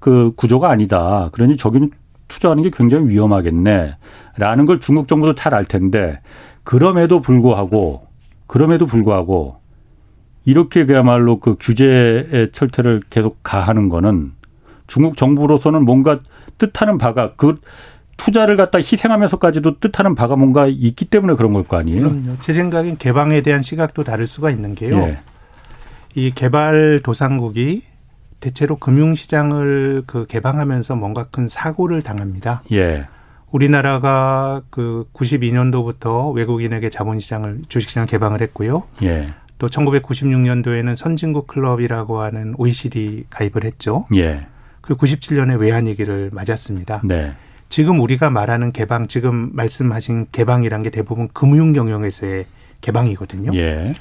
그 0.00 0.32
구조가 0.34 0.68
아니다. 0.68 1.28
그러니 1.30 1.56
저기는 1.56 1.92
투자하는 2.26 2.64
게 2.64 2.70
굉장히 2.74 3.08
위험하겠네 3.08 3.96
라는 4.36 4.66
걸 4.66 4.80
중국 4.80 5.06
정부도 5.06 5.36
잘 5.36 5.54
알 5.54 5.64
텐데 5.64 6.18
그럼에도 6.64 7.20
불구하고 7.20 8.08
그럼에도 8.48 8.86
불구하고 8.86 9.60
이렇게 10.44 10.84
그야말로 10.84 11.38
그 11.38 11.54
규제의 11.60 12.50
철퇴를 12.50 13.00
계속 13.10 13.38
가하는 13.44 13.88
거는 13.88 14.32
중국 14.88 15.16
정부로서는 15.16 15.84
뭔가 15.84 16.18
뜻하는 16.58 16.98
바가 16.98 17.34
그 17.36 17.60
투자를 18.18 18.56
갖다 18.56 18.78
희생하면서까지도 18.78 19.78
뜻하는 19.80 20.14
바가 20.14 20.36
뭔가 20.36 20.66
있기 20.66 21.06
때문에 21.06 21.34
그런 21.34 21.54
걸 21.54 21.64
거 21.64 21.78
아니에요? 21.78 22.02
그럼요. 22.02 22.36
제 22.40 22.52
생각엔 22.52 22.98
개방에 22.98 23.40
대한 23.40 23.62
시각도 23.62 24.04
다를 24.04 24.26
수가 24.26 24.50
있는 24.50 24.74
게요. 24.74 24.98
예. 24.98 25.16
이 26.14 26.30
개발 26.34 27.00
도상국이 27.02 27.82
대체로 28.40 28.76
금융시장을 28.76 30.02
그 30.06 30.26
개방하면서 30.26 30.96
뭔가 30.96 31.24
큰 31.30 31.48
사고를 31.48 32.02
당합니다. 32.02 32.62
예. 32.72 33.06
우리나라가 33.50 34.62
그 34.70 35.06
92년도부터 35.14 36.32
외국인에게 36.34 36.90
자본시장을 36.90 37.62
주식시장을 37.68 38.06
개방을 38.06 38.42
했고요. 38.42 38.84
예. 39.02 39.28
또 39.58 39.68
1996년도에는 39.68 40.94
선진국 40.94 41.46
클럽이라고 41.46 42.20
하는 42.20 42.54
OECD 42.58 43.24
가입을 43.30 43.64
했죠. 43.64 44.06
예. 44.14 44.46
그리고 44.80 45.04
97년에 45.06 45.58
외환위기를 45.58 46.30
맞았습니다. 46.32 47.02
네. 47.04 47.34
지금 47.68 48.00
우리가 48.00 48.30
말하는 48.30 48.72
개방, 48.72 49.08
지금 49.08 49.50
말씀하신 49.52 50.26
개방이란 50.32 50.82
게 50.82 50.90
대부분 50.90 51.28
금융 51.32 51.72
경영에서의 51.72 52.46
개방이거든요. 52.80 53.50
예. 53.54 53.94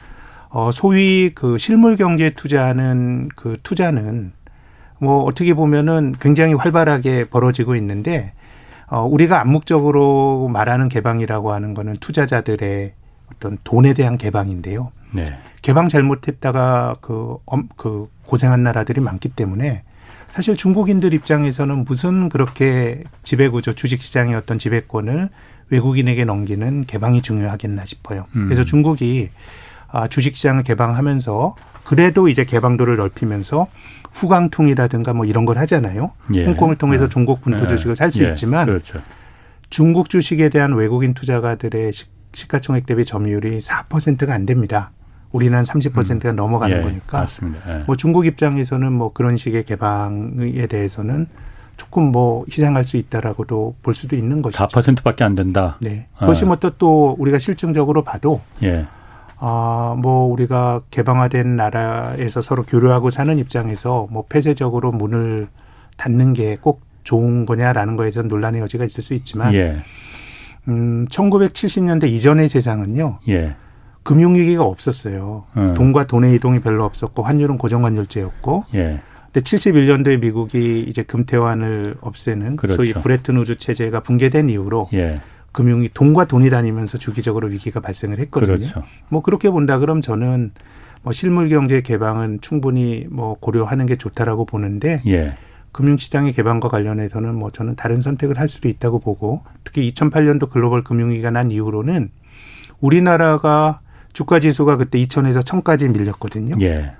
어, 0.49 0.71
소위 0.71 1.31
그 1.33 1.57
실물 1.57 1.97
경제 1.97 2.29
투자하는 2.29 3.29
그 3.35 3.57
투자는 3.63 4.31
뭐 4.99 5.23
어떻게 5.23 5.53
보면은 5.53 6.15
굉장히 6.19 6.53
활발하게 6.53 7.25
벌어지고 7.25 7.75
있는데 7.75 8.33
어, 8.87 9.03
우리가 9.03 9.41
암묵적으로 9.41 10.47
말하는 10.47 10.87
개방이라고 10.87 11.51
하는 11.51 11.73
거는 11.73 11.97
투자자들의 11.99 12.93
어떤 13.33 13.57
돈에 13.63 13.93
대한 13.93 14.17
개방인데요. 14.17 14.91
네. 15.13 15.37
개방 15.61 15.89
잘못했다가 15.89 16.95
그, 17.01 17.37
엄, 17.45 17.67
그 17.75 18.09
고생한 18.25 18.63
나라들이 18.63 19.01
많기 19.01 19.29
때문에 19.29 19.83
사실 20.37 20.55
중국인들 20.55 21.15
입장에서는 21.15 21.83
무슨 21.83 22.29
그렇게 22.29 23.03
지배구조 23.23 23.73
주식시장의 23.73 24.35
어떤 24.35 24.59
지배권을 24.59 25.29
외국인에게 25.71 26.25
넘기는 26.25 26.85
개방이 26.85 27.23
중요하겠나 27.23 27.87
싶어요. 27.87 28.27
음. 28.35 28.43
그래서 28.43 28.63
중국이 28.63 29.31
아, 29.87 30.07
주식시장을 30.07 30.61
개방하면서 30.61 31.55
그래도 31.83 32.29
이제 32.29 32.45
개방도를 32.45 32.97
넓히면서 32.97 33.65
후광통이라든가 34.11 35.13
뭐 35.13 35.25
이런 35.25 35.45
걸 35.45 35.57
하잖아요. 35.57 36.11
예. 36.35 36.45
홍콩을 36.45 36.75
통해서 36.75 37.05
네. 37.05 37.09
중국 37.09 37.41
분포 37.41 37.63
네. 37.63 37.67
주식을 37.69 37.95
살수 37.95 38.23
예. 38.23 38.29
있지만 38.29 38.67
그렇죠. 38.67 38.99
중국 39.71 40.07
주식에 40.07 40.49
대한 40.49 40.73
외국인 40.73 41.15
투자가들의 41.15 41.93
시- 41.93 42.05
시가총액 42.33 42.85
대비 42.85 43.05
점유율이 43.05 43.57
4%가 43.57 44.35
안 44.35 44.45
됩니다. 44.45 44.91
우리는 45.37 45.55
한 45.55 45.63
30%가 45.63 46.31
넘어가는 46.31 46.77
예. 46.77 46.81
거니까 46.81 47.21
맞습니다. 47.21 47.79
예. 47.79 47.83
뭐 47.85 47.95
중국 47.95 48.25
입장에서는 48.25 48.91
뭐 48.91 49.13
그런 49.13 49.37
식의 49.37 49.65
개방에 49.65 50.65
대해서는 50.67 51.27
조금 51.77 52.11
뭐 52.11 52.43
희생할 52.49 52.83
수 52.83 52.97
있다라고도 52.97 53.75
볼 53.83 53.93
수도 53.93 54.15
있는 54.15 54.41
것이죠. 54.41 54.67
4%밖에 54.67 55.23
안 55.23 55.35
된다. 55.35 55.77
네. 55.79 56.07
아. 56.17 56.21
그것이 56.21 56.45
뭐또또 56.45 57.15
우리가 57.19 57.37
실증적으로 57.37 58.03
봐도 58.03 58.41
예. 58.63 58.87
아, 59.39 59.95
뭐 59.99 60.25
우리가 60.25 60.81
개방화된 60.89 61.55
나라에서 61.55 62.41
서로 62.41 62.63
교류하고 62.63 63.11
사는 63.11 63.37
입장에서 63.37 64.07
뭐 64.09 64.25
폐쇄적으로 64.27 64.91
문을 64.91 65.47
닫는 65.97 66.33
게 66.33 66.57
꼭 66.59 66.81
좋은 67.03 67.45
거냐라는 67.45 67.95
거에 67.95 68.11
대한 68.11 68.27
논란의 68.27 68.59
여지가 68.61 68.83
있을 68.83 69.01
수 69.01 69.13
있지만 69.13 69.53
예. 69.53 69.77
음, 70.67 71.05
1970년대 71.09 72.09
이전의 72.09 72.49
세상은요. 72.49 73.19
예. 73.29 73.55
금융위기가 74.07 74.63
없었어요. 74.63 75.43
음. 75.57 75.73
돈과 75.73 76.07
돈의 76.07 76.33
이동이 76.35 76.61
별로 76.61 76.85
없었고 76.85 77.23
환율은 77.23 77.57
고정환율제였고 77.57 78.63
예. 78.75 79.01
근데 79.25 79.41
71년도에 79.41 80.21
미국이 80.21 80.85
이제 80.87 81.03
금태환을 81.03 81.97
없애는 81.99 82.55
그렇죠. 82.55 82.77
소위 82.77 82.93
브레튼 82.93 83.35
우즈 83.35 83.57
체제가 83.57 83.99
붕괴된 84.03 84.47
이후로 84.47 84.87
예. 84.93 85.19
금융이 85.51 85.89
돈과 85.89 86.23
돈이 86.23 86.49
다니면서 86.49 86.97
주기적으로 86.97 87.49
위기가 87.49 87.81
발생을 87.81 88.19
했거든요. 88.19 88.55
그렇죠. 88.55 88.83
뭐 89.09 89.21
그렇게 89.21 89.49
본다 89.49 89.77
그럼 89.77 89.99
저는 90.01 90.51
뭐 91.01 91.11
실물 91.11 91.49
경제 91.49 91.81
개방은 91.81 92.39
충분히 92.39 93.05
뭐 93.09 93.35
고려하는 93.37 93.87
게 93.87 93.97
좋다라고 93.97 94.45
보는데 94.45 95.01
예. 95.05 95.35
금융시장의 95.73 96.31
개방과 96.31 96.69
관련해서는 96.69 97.35
뭐 97.35 97.49
저는 97.49 97.75
다른 97.75 97.99
선택을 97.99 98.39
할 98.39 98.47
수도 98.47 98.69
있다고 98.69 98.99
보고 98.99 99.43
특히 99.65 99.91
2008년도 99.91 100.49
글로벌 100.49 100.81
금융위기가 100.85 101.29
난 101.29 101.51
이후로는 101.51 102.09
우리나라가 102.79 103.81
주가 104.17 104.39
지수가 104.39 104.77
그때 104.77 104.97
2000에서 104.97 105.43
1000까지 105.43 105.91
밀렸거든요. 105.95 106.55
예. 106.61 106.93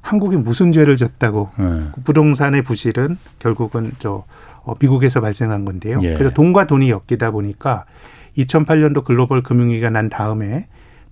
한국이 0.00 0.38
무슨 0.38 0.72
죄를 0.72 0.96
졌다고 0.96 1.50
예. 1.60 2.02
부동산의 2.04 2.62
부실은 2.62 3.18
결국은 3.38 3.92
저 3.98 4.24
어, 4.62 4.72
미국에서 4.80 5.20
발생한 5.20 5.66
건데요. 5.66 5.98
예. 6.02 6.14
그래서 6.14 6.32
돈과 6.32 6.66
돈이 6.66 6.88
엮이다 6.88 7.32
보니까 7.32 7.84
2008년도 8.38 9.04
글로벌 9.04 9.42
금융위기가 9.42 9.90
난 9.90 10.08
다음에 10.08 10.66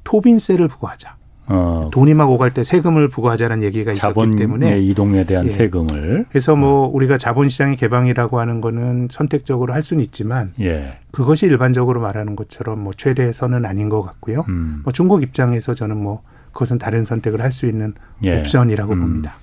토빈세를 0.05 0.69
부과하자. 0.69 1.17
어, 1.47 1.91
돈이 1.93 2.15
막 2.15 2.31
오갈 2.31 2.53
때 2.53 2.63
세금을 2.63 3.09
부과하자는 3.09 3.63
얘기가 3.65 3.93
있었기 3.93 4.37
때문에 4.37 4.81
이동에 4.81 5.25
대한 5.25 5.47
예. 5.47 5.51
세금을 5.51 6.27
그래서 6.29 6.55
뭐 6.55 6.87
우리가 6.87 7.19
자본시장의 7.19 7.77
개방이라고 7.77 8.39
하는 8.39 8.61
거는 8.61 9.09
선택적으로 9.11 9.75
할 9.75 9.83
수는 9.83 10.03
있지만 10.05 10.53
예. 10.61 10.91
그것이 11.11 11.47
일반적으로 11.47 12.01
말하는 12.01 12.37
것처럼 12.37 12.81
뭐 12.81 12.93
최대선은 12.97 13.65
아닌 13.65 13.89
것 13.89 14.03
같고요. 14.03 14.45
음. 14.49 14.81
뭐 14.85 14.93
중국 14.93 15.23
입장에서 15.23 15.75
저는 15.75 15.97
뭐 15.97 16.23
그것은 16.53 16.79
다른 16.79 17.05
선택을 17.05 17.41
할 17.41 17.51
수 17.51 17.67
있는 17.67 17.95
예. 18.23 18.39
옵션이라고 18.39 18.93
음. 18.95 19.01
봅니다. 19.01 19.35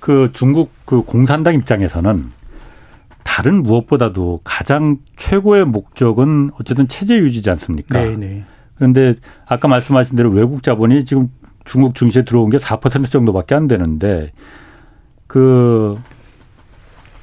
그 0.00 0.30
중국 0.32 0.70
그 0.84 1.02
공산당 1.02 1.54
입장에서는 1.54 2.30
다른 3.22 3.62
무엇보다도 3.62 4.40
가장 4.44 4.98
최고의 5.16 5.64
목적은 5.64 6.50
어쨌든 6.60 6.88
체제 6.88 7.16
유지지 7.16 7.48
않습니까? 7.50 8.02
네, 8.02 8.16
네. 8.16 8.44
그런데 8.76 9.14
아까 9.46 9.66
말씀하신 9.66 10.16
대로 10.16 10.30
외국 10.30 10.62
자본이 10.62 11.04
지금 11.04 11.30
중국 11.64 11.94
증시에 11.94 12.24
들어온 12.24 12.50
게 12.50 12.58
4% 12.58 13.10
정도밖에 13.10 13.54
안 13.54 13.66
되는데 13.68 14.32
그 15.26 15.96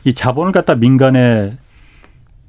이 0.03 0.13
자본을 0.13 0.51
갖다 0.51 0.75
민간에 0.75 1.57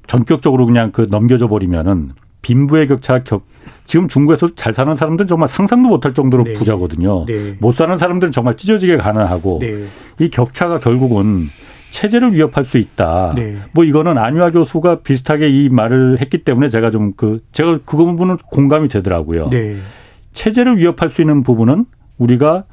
전격적으로 0.07 0.65
그냥 0.65 0.91
그 0.91 1.07
넘겨줘 1.09 1.47
버리면은 1.47 2.11
빈부의 2.41 2.87
격차가 2.87 3.23
격 3.23 3.45
지금 3.85 4.07
중국에서 4.07 4.53
잘 4.55 4.73
사는 4.73 4.95
사람들은 4.95 5.27
정말 5.27 5.47
상상도 5.47 5.87
못할 5.89 6.13
정도로 6.13 6.43
네. 6.43 6.53
부자거든요. 6.53 7.25
네. 7.25 7.55
못 7.59 7.73
사는 7.75 7.95
사람들은 7.95 8.31
정말 8.31 8.57
찢어지게 8.57 8.97
가난하고 8.97 9.59
네. 9.61 9.85
이 10.19 10.29
격차가 10.29 10.79
결국은 10.79 11.49
체제를 11.89 12.33
위협할 12.33 12.65
수 12.65 12.77
있다. 12.79 13.33
네. 13.35 13.57
뭐 13.71 13.85
이거는 13.85 14.17
안유아 14.17 14.51
교수가 14.51 15.01
비슷하게 15.01 15.49
이 15.49 15.69
말을 15.69 16.17
했기 16.19 16.39
때문에 16.39 16.69
제가 16.69 16.89
좀 16.91 17.13
그 17.15 17.41
제가 17.51 17.79
그 17.85 17.95
부분은 17.95 18.37
공감이 18.49 18.89
되더라고요. 18.89 19.49
네. 20.33 20.43
체제를 20.43 20.77
위협할 20.77 21.09
수 21.09 21.21
있는 21.21 21.43
부분은 21.43 21.85
우리가 22.17 22.65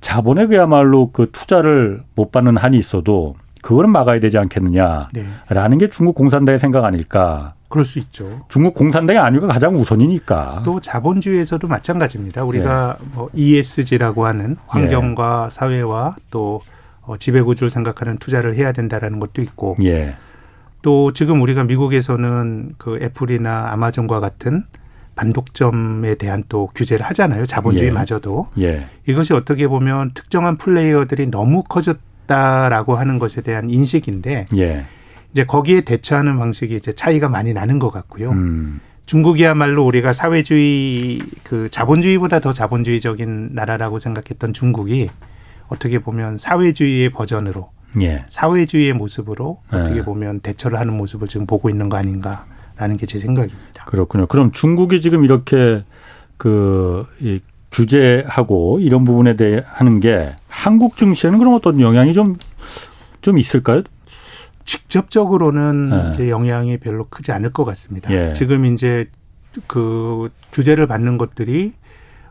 자본에 0.00 0.46
그야말로 0.46 1.10
그 1.10 1.30
투자를 1.30 2.00
못 2.14 2.32
받는 2.32 2.56
한이 2.56 2.78
있어도 2.78 3.36
그거는 3.62 3.90
막아야 3.90 4.20
되지 4.20 4.38
않겠느냐라는 4.38 5.08
네. 5.12 5.76
게 5.78 5.90
중국 5.90 6.14
공산당의 6.14 6.58
생각 6.58 6.84
아닐까. 6.84 7.54
그럴 7.68 7.84
수 7.84 7.98
있죠. 8.00 8.46
중국 8.48 8.74
공산당의 8.74 9.20
안위가 9.20 9.46
가장 9.46 9.76
우선이니까. 9.76 10.62
또 10.64 10.80
자본주의에서도 10.80 11.68
마찬가지입니다. 11.68 12.42
우리가 12.44 12.96
뭐 13.14 13.28
ESG라고 13.34 14.26
하는 14.26 14.56
환경과 14.66 15.50
사회와 15.50 16.16
또 16.30 16.62
어, 17.02 17.16
지배구조를 17.16 17.70
생각하는 17.70 18.18
투자를 18.18 18.54
해야 18.54 18.72
된다라는 18.72 19.20
것도 19.20 19.42
있고 19.42 19.76
예. 19.82 20.16
또 20.82 21.12
지금 21.12 21.42
우리가 21.42 21.64
미국에서는 21.64 22.74
그 22.78 22.98
애플이나 23.02 23.70
아마존과 23.72 24.20
같은 24.20 24.64
반독점에 25.20 26.14
대한 26.14 26.44
또 26.48 26.70
규제를 26.74 27.04
하잖아요. 27.06 27.44
자본주의마저도. 27.44 28.48
예. 28.60 28.86
이것이 29.06 29.34
어떻게 29.34 29.68
보면 29.68 30.12
특정한 30.14 30.56
플레이어들이 30.56 31.26
너무 31.30 31.62
커졌다라고 31.62 32.94
하는 32.94 33.18
것에 33.18 33.42
대한 33.42 33.68
인식인데 33.68 34.46
예. 34.56 34.86
이제 35.32 35.44
거기에 35.44 35.82
대처하는 35.82 36.38
방식이 36.38 36.74
이제 36.74 36.92
차이가 36.92 37.28
많이 37.28 37.52
나는 37.52 37.78
것 37.78 37.90
같고요. 37.90 38.30
음. 38.30 38.80
중국이야말로 39.04 39.84
우리가 39.84 40.12
사회주의 40.14 41.20
그 41.44 41.68
자본주의보다 41.68 42.40
더 42.40 42.52
자본주의적인 42.54 43.50
나라라고 43.52 43.98
생각했던 43.98 44.52
중국이 44.54 45.08
어떻게 45.68 45.98
보면 45.98 46.38
사회주의의 46.38 47.10
버전으로 47.10 47.70
예. 48.00 48.24
사회주의의 48.28 48.94
모습으로 48.94 49.60
네. 49.72 49.80
어떻게 49.80 50.02
보면 50.02 50.40
대처를 50.40 50.78
하는 50.78 50.96
모습을 50.96 51.28
지금 51.28 51.44
보고 51.46 51.68
있는 51.68 51.88
거 51.90 51.96
아닌가라는 51.98 52.96
게 52.96 53.06
제 53.06 53.18
생각입니다. 53.18 53.58
그렇군요. 53.86 54.26
그럼 54.26 54.52
중국이 54.52 55.00
지금 55.00 55.24
이렇게 55.24 55.84
그 56.36 57.06
이, 57.20 57.40
규제하고 57.70 58.80
이런 58.80 59.04
부분에 59.04 59.36
대해 59.36 59.62
하는 59.66 60.00
게 60.00 60.34
한국 60.48 60.96
증시에는 60.96 61.38
그럼 61.38 61.54
어떤 61.54 61.80
영향이 61.80 62.12
좀좀 62.12 63.38
있을까요? 63.38 63.82
직접적으로는 64.64 65.90
네. 65.90 66.10
이제 66.12 66.30
영향이 66.30 66.78
별로 66.78 67.06
크지 67.08 67.32
않을 67.32 67.52
것 67.52 67.64
같습니다. 67.64 68.10
예. 68.10 68.32
지금 68.32 68.64
이제 68.64 69.08
그 69.66 70.30
규제를 70.52 70.86
받는 70.86 71.18
것들이 71.18 71.72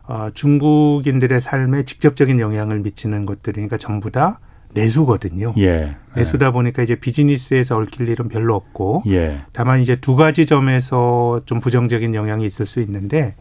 어, 0.04 0.28
중국인들의 0.32 1.40
삶에 1.40 1.84
직접적인 1.84 2.40
영향을 2.40 2.80
미치는 2.80 3.24
것들이니까 3.24 3.76
전부 3.76 4.10
다 4.10 4.40
내수거든요. 4.72 5.54
예. 5.58 5.96
내수다 6.14 6.50
보니까 6.52 6.82
이제 6.82 6.94
비즈니스에서 6.96 7.76
얽힐 7.76 8.08
일은 8.08 8.28
별로 8.28 8.54
없고 8.54 9.04
예. 9.08 9.42
다만 9.52 9.80
이제 9.80 9.96
두 9.96 10.16
가지 10.16 10.46
점에서 10.46 11.42
좀 11.46 11.60
부정적인 11.60 12.14
영향이 12.14 12.44
있을 12.46 12.66
수 12.66 12.80
있는데 12.80 13.34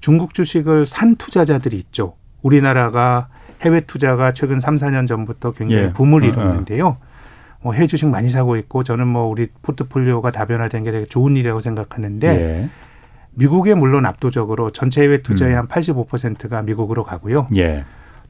중국 0.00 0.34
주식을 0.34 0.86
산 0.86 1.16
투자자들이 1.16 1.76
있죠. 1.78 2.14
우리나라가 2.42 3.28
해외 3.62 3.80
투자가 3.80 4.32
최근 4.32 4.60
3, 4.60 4.76
4년 4.76 5.08
전부터 5.08 5.52
굉장히 5.52 5.84
예. 5.84 5.92
붐을 5.92 6.22
어, 6.22 6.26
어. 6.26 6.28
이루는데요. 6.28 6.96
뭐 7.62 7.72
해외 7.72 7.86
주식 7.86 8.06
많이 8.06 8.28
사고 8.28 8.56
있고 8.56 8.84
저는 8.84 9.06
뭐 9.06 9.26
우리 9.26 9.48
포트폴리오가 9.62 10.30
다변화된 10.30 10.84
게 10.84 10.92
되게 10.92 11.06
좋은 11.06 11.36
일이라고 11.36 11.60
생각하는데 11.60 12.28
예. 12.28 12.68
미국에 13.30 13.74
물론 13.74 14.04
압도적으로 14.06 14.70
전체 14.70 15.02
해외 15.02 15.22
투자의 15.22 15.54
음. 15.54 15.58
한 15.60 15.68
85%가 15.68 16.62
미국으로 16.62 17.04
가고요. 17.04 17.46
예. 17.56 17.84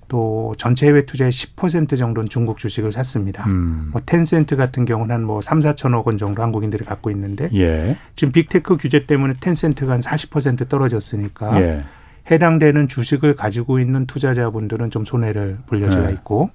또 0.08 0.54
전체 0.58 0.86
해외 0.86 1.06
투자의 1.06 1.32
10% 1.32 1.96
정도는 1.98 2.28
중국 2.28 2.58
주식을 2.58 2.92
샀습니다. 2.92 3.44
음. 3.46 3.88
뭐 3.92 4.00
텐센트 4.04 4.56
같은 4.56 4.84
경우는 4.84 5.14
한 5.14 5.22
뭐 5.24 5.40
3, 5.40 5.60
4천억 5.60 6.06
원 6.06 6.18
정도 6.18 6.42
한국인들이 6.42 6.84
갖고 6.84 7.10
있는데 7.10 7.48
예. 7.54 7.96
지금 8.14 8.32
big 8.32 8.51
tech 8.51 8.76
규제 8.76 9.06
때문에 9.06 9.34
텐센트가 9.40 9.92
한 9.94 10.00
40% 10.00 10.68
떨어졌으니까 10.68 11.60
예. 11.62 11.84
해당되는 12.30 12.88
주식을 12.88 13.34
가지고 13.36 13.78
있는 13.80 14.06
투자자분들은 14.06 14.90
좀 14.90 15.04
손해를 15.04 15.58
볼 15.66 15.82
여지가 15.82 16.06
네. 16.06 16.12
있고 16.12 16.50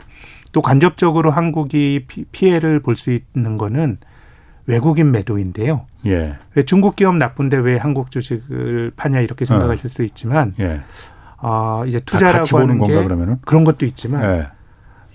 또 0.52 0.62
간접적으로 0.62 1.30
한국이 1.32 2.06
피- 2.08 2.26
피해를 2.26 2.80
볼 2.80 2.96
수 2.96 3.12
있는 3.36 3.56
거는 3.58 3.98
외국인 4.66 5.12
매도인데요. 5.12 5.86
예. 6.06 6.36
왜 6.56 6.64
중국 6.64 6.96
기업 6.96 7.16
나쁜데 7.18 7.58
왜 7.58 7.78
한국 7.78 8.12
주식을 8.12 8.92
파냐 8.96 9.20
이렇게 9.22 9.46
생각하실 9.46 9.90
수 9.90 10.04
있지만 10.04 10.54
예. 10.60 10.82
어, 11.42 11.84
이제 11.88 12.00
투자라고 12.00 12.58
하는 12.58 12.78
건가 12.78 12.88
게 12.88 13.04
그러면은? 13.04 13.38
그런 13.46 13.64
것도 13.64 13.86
있지만 13.86 14.24
예. 14.24 14.48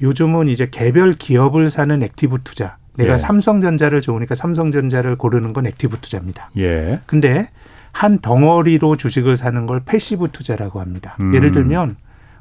요즘은 0.03 0.49
이제 0.49 0.69
개별 0.71 1.13
기업을 1.13 1.71
사는 1.71 2.03
active 2.03 2.39
투자. 2.45 2.77
내가 2.97 3.15
예. 3.15 3.17
삼성전자를 3.17 4.01
좋으니까 4.01 4.35
삼성전자를 4.35 5.17
고르는 5.17 5.53
건 5.53 5.67
active 5.67 5.99
투자입니다. 6.01 6.51
예. 6.59 7.01
근데 7.07 7.49
한 7.93 8.19
덩어리로 8.19 8.97
주식을 8.97 9.37
사는 9.37 9.67
걸 9.67 9.81
passive 9.85 10.29
투자라고 10.33 10.81
합니다. 10.81 11.17
음. 11.21 11.35
예를 11.35 11.53
들면 11.53 11.97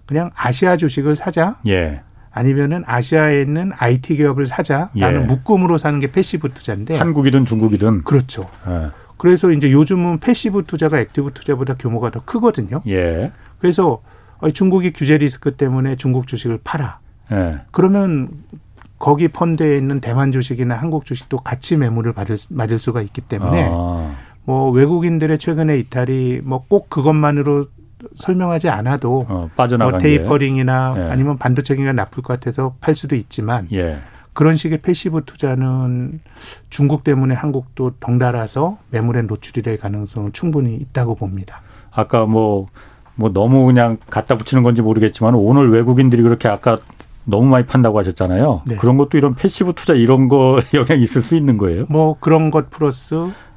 그냥 0.06 0.32
아시아 0.36 0.78
주식을 0.78 1.16
사자 1.16 1.56
예. 1.68 2.02
아니면은 2.32 2.84
아시아에 2.88 3.42
있는 3.42 3.72
IT 3.78 4.16
기업을 4.16 4.48
사자 4.48 4.90
라는 4.96 5.22
예. 5.22 5.26
묶음으로 5.26 5.78
사는 5.78 6.00
게 6.00 6.12
passive 6.12 6.54
투자인데 6.54 6.98
한국이든 6.98 7.46
중국이든. 7.46 8.04
그렇죠. 8.04 8.50
예. 8.68 8.90
그래서 9.18 9.52
이제 9.52 9.72
요즘은 9.72 10.20
passive 10.20 10.64
투자가 10.66 11.00
active 11.00 11.32
투자보다 11.34 11.76
규모가 11.76 12.10
더 12.10 12.22
크거든요. 12.26 12.82
예. 12.88 13.32
그래서 13.64 14.02
어, 14.40 14.50
중국이 14.52 14.92
규제 14.92 15.18
리스크 15.18 15.56
때문에 15.56 15.96
중국 15.96 16.28
주식을 16.28 16.60
팔아. 16.66 17.00
예. 17.32 17.60
그러면 17.72 18.28
거기 19.00 19.30
펀드에 19.30 19.78
있는 19.78 20.02
대만 20.02 20.34
주식이나 20.34 20.76
한국 20.76 21.06
주식도 21.06 21.38
같이 21.38 21.78
매물을 21.78 22.12
받을 22.12 22.36
수- 22.36 22.54
맞을 22.54 22.78
수가 22.78 23.02
있기 23.02 23.22
때문에 23.22 23.70
아. 23.72 24.16
뭐 24.44 24.70
외국인들의 24.72 25.38
최근의 25.40 25.80
이탈이 25.80 26.42
뭐 26.44 26.66
꼭 26.68 26.90
그것만으로 26.90 27.68
설명하지 28.16 28.68
않아도 28.68 29.26
어, 29.30 29.50
빠져나간 29.56 29.92
뭐 29.94 30.00
게. 30.00 30.10
tapering이나 30.18 30.94
예. 30.98 31.02
아니면 31.04 31.38
반도체 31.38 31.74
경기가 31.78 31.94
나쁠 31.94 32.22
것 32.22 32.38
같아서 32.38 32.76
팔 32.82 32.96
수도 32.96 33.16
있지만 33.16 33.70
예. 33.72 34.02
그런 34.34 34.58
식의 34.58 34.80
passive 34.82 35.22
투자는 35.26 36.20
중국 36.70 37.06
때문에 37.06 37.34
한국도 37.34 37.92
덩달아서 38.02 38.78
매물에 38.90 39.22
노출이 39.22 39.62
될 39.62 39.78
가능성은 39.78 40.34
충분히 40.34 40.76
있다고 40.76 41.16
봅니다. 41.16 41.62
아까 41.92 42.26
뭐, 42.26 42.66
뭐 43.16 43.32
너무 43.32 43.66
그냥 43.66 43.98
갖다 44.10 44.38
붙이는 44.38 44.64
건지 44.64 44.82
모르겠지만 44.82 45.36
오늘 45.36 45.72
외국인들이 45.72 46.22
그렇게 46.24 46.48
아까 46.48 46.80
너무 47.26 47.48
많이 47.48 47.66
판다고 47.66 47.98
하셨잖아요. 48.00 48.64
네. 48.66 48.76
그런 48.76 48.98
것도 48.98 49.18
이런 49.18 49.36
passive 49.36 49.74
투자 49.74 49.94
이런 49.94 50.28
거 50.28 50.60
영향이 50.74 51.04
있을 51.04 51.22
수 51.22 51.36
있는 51.36 51.58
거예요. 51.58 51.86
뭐 51.90 52.18
그런 52.20 52.52
것 52.52 52.70
플러스 52.70 53.16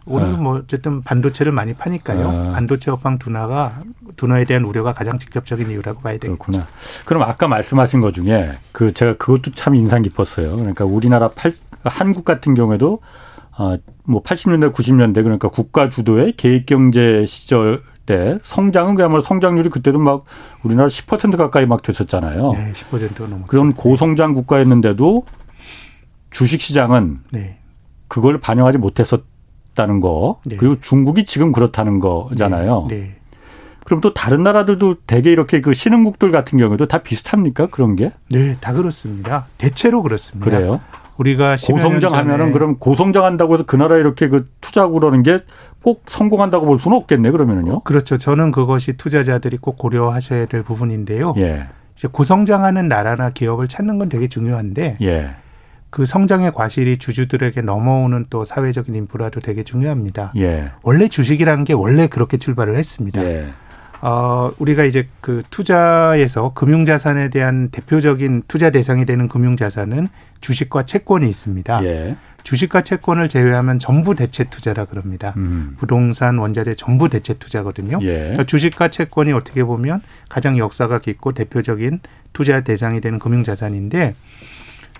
오늘 0.09 0.27
아. 0.29 0.37
뭐 0.37 0.59
어쨌든 0.59 1.03
반도체를 1.03 1.51
많이 1.53 1.75
파니까요. 1.75 2.29
아. 2.29 2.53
반도체 2.53 2.91
업황 2.91 3.19
둔화가 3.19 3.83
둔화에 4.17 4.45
대한 4.45 4.65
우려가 4.65 4.93
가장 4.93 5.19
직접적인 5.19 5.71
이유라고 5.71 6.01
봐야 6.01 6.15
되겠죠. 6.15 6.39
그렇구나. 6.39 6.67
그럼 7.05 7.23
아까 7.25 7.49
말씀하신 7.49 8.01
것 8.01 8.15
중에 8.15 8.53
그 8.73 8.93
제가 8.93 9.17
그것도 9.17 9.53
참 9.53 9.75
인상 9.75 10.03
깊었어요. 10.03 10.57
그러니까 10.57 10.85
우리나라 10.85 11.29
팔, 11.29 11.53
한국 11.85 12.25
같은 12.25 12.55
경우에도 12.55 13.01
아, 13.57 13.79
뭐 14.05 14.23
80년대, 14.23 14.73
90년대 14.73 15.23
그러니까 15.23 15.49
국가 15.49 15.89
주도의 15.89 16.35
계획 16.37 16.67
경제 16.67 17.25
시절 17.27 17.83
때 18.07 18.39
성장은 18.43 18.95
그야말로 18.95 19.21
성장률이 19.21 19.69
그때도 19.69 19.99
막 19.99 20.25
우리나라 20.63 20.89
10% 20.89 21.37
가까이 21.37 21.67
막 21.67 21.83
됐었잖아요. 21.83 22.53
네, 22.53 22.73
10%가 22.73 23.25
넘었죠. 23.25 23.47
그런 23.47 23.73
고성장 23.73 24.33
국가였는데도 24.33 25.25
주식 26.31 26.61
시장은 26.61 27.19
네. 27.31 27.59
그걸 28.09 28.41
반영하지 28.41 28.79
못했었다는 28.79 30.01
거 30.01 30.41
네. 30.47 30.57
그리고 30.57 30.79
중국이 30.81 31.25
지금 31.25 31.53
그렇다는 31.53 31.99
거잖아요. 31.99 32.87
네. 32.89 32.97
네. 32.97 33.17
그럼 33.85 34.01
또 34.01 34.13
다른 34.13 34.43
나라들도 34.43 34.97
대개 35.07 35.31
이렇게 35.31 35.61
그 35.61 35.73
신흥국들 35.73 36.33
같은 36.33 36.59
경우에도 36.59 36.87
다 36.87 36.99
비슷합니까 36.99 37.67
그런 37.67 37.95
게 37.95 38.13
네, 38.31 38.57
다 38.61 38.73
그렇습니다. 38.73 39.47
대체로 39.59 40.03
그렇습니다. 40.03 40.51
그래요? 40.51 40.81
우리가 41.19 41.55
10여 41.55 41.77
년 41.77 41.85
고성장하면은 41.85 42.53
그럼 42.53 42.77
고성장한다고 42.77 43.55
해서 43.55 43.65
그 43.65 43.77
나라 43.77 43.97
이렇게 43.97 44.29
그 44.29 44.49
투자하고 44.61 44.95
그러는 44.95 45.23
게 45.23 45.39
꼭 45.87 46.03
성공한다고 46.09 46.67
볼 46.67 46.81
수는 46.81 46.97
없겠네 46.97 47.31
그러면은요. 47.31 47.83
그렇죠. 47.83 48.17
저는 48.17 48.51
그것이 48.51 48.95
투자자들이 48.95 49.57
꼭 49.59 49.79
고려하셔야 49.79 50.47
될 50.47 50.65
부분인데요. 50.65 51.35
예, 51.37 51.69
이제 51.95 52.09
고성장하는 52.09 52.89
나라나 52.89 53.31
기업을 53.31 53.69
찾는 53.69 54.01
건 54.01 54.09
되게 54.09 54.27
중요한데 54.27 54.97
예, 55.01 55.31
그 55.91 56.05
성장의 56.05 56.55
과실이 56.55 56.97
주주들에게 56.97 57.63
넘어오는 57.63 58.27
또 58.31 58.45
사회적인 58.45 58.97
인프라도 58.97 59.39
되게 59.39 59.63
중요합니다. 59.63 60.33
예, 60.39 60.73
원래 60.83 61.07
주식이라는 61.07 61.63
게 61.63 61.73
원래 61.73 62.09
그렇게 62.09 62.37
출발을 62.37 62.75
했습니다. 62.75 63.23
예, 64.03 64.07
어, 64.07 64.53
우리가 64.59 64.85
이제 64.85 65.09
그 65.21 65.43
투자에서 65.51 66.53
금융자산에 66.55 67.31
대한 67.31 67.69
대표적인 67.71 68.45
투자 68.49 68.71
대상이 68.71 69.05
되는 69.05 69.29
금융자산은 69.29 70.09
주식과 70.41 70.85
채권이 70.85 71.29
있습니다. 71.29 71.85
예, 71.85 72.17
주식과 72.43 72.83
채권을 72.83 73.29
제외하면 73.29 73.79
전부 73.79 74.15
대체 74.15 74.45
투자라 74.45 74.85
그럽니다. 74.85 75.35
음, 75.37 75.77
부동산, 75.79 76.39
원자재 76.39 76.75
전부 76.75 77.09
대체 77.09 77.35
투자거든요. 77.35 77.99
예, 78.03 78.19
그러니까 78.19 78.45
주식과 78.45 78.89
채권이 78.89 79.33
어떻게 79.33 79.65
보면 79.65 80.01
가장 80.29 80.57
역사가 80.59 81.01
깊고 81.01 81.33
대표적인 81.33 82.01
투자 82.33 82.61
대상이 82.61 83.01
되는 83.01 83.19
금융자산인데 83.19 84.15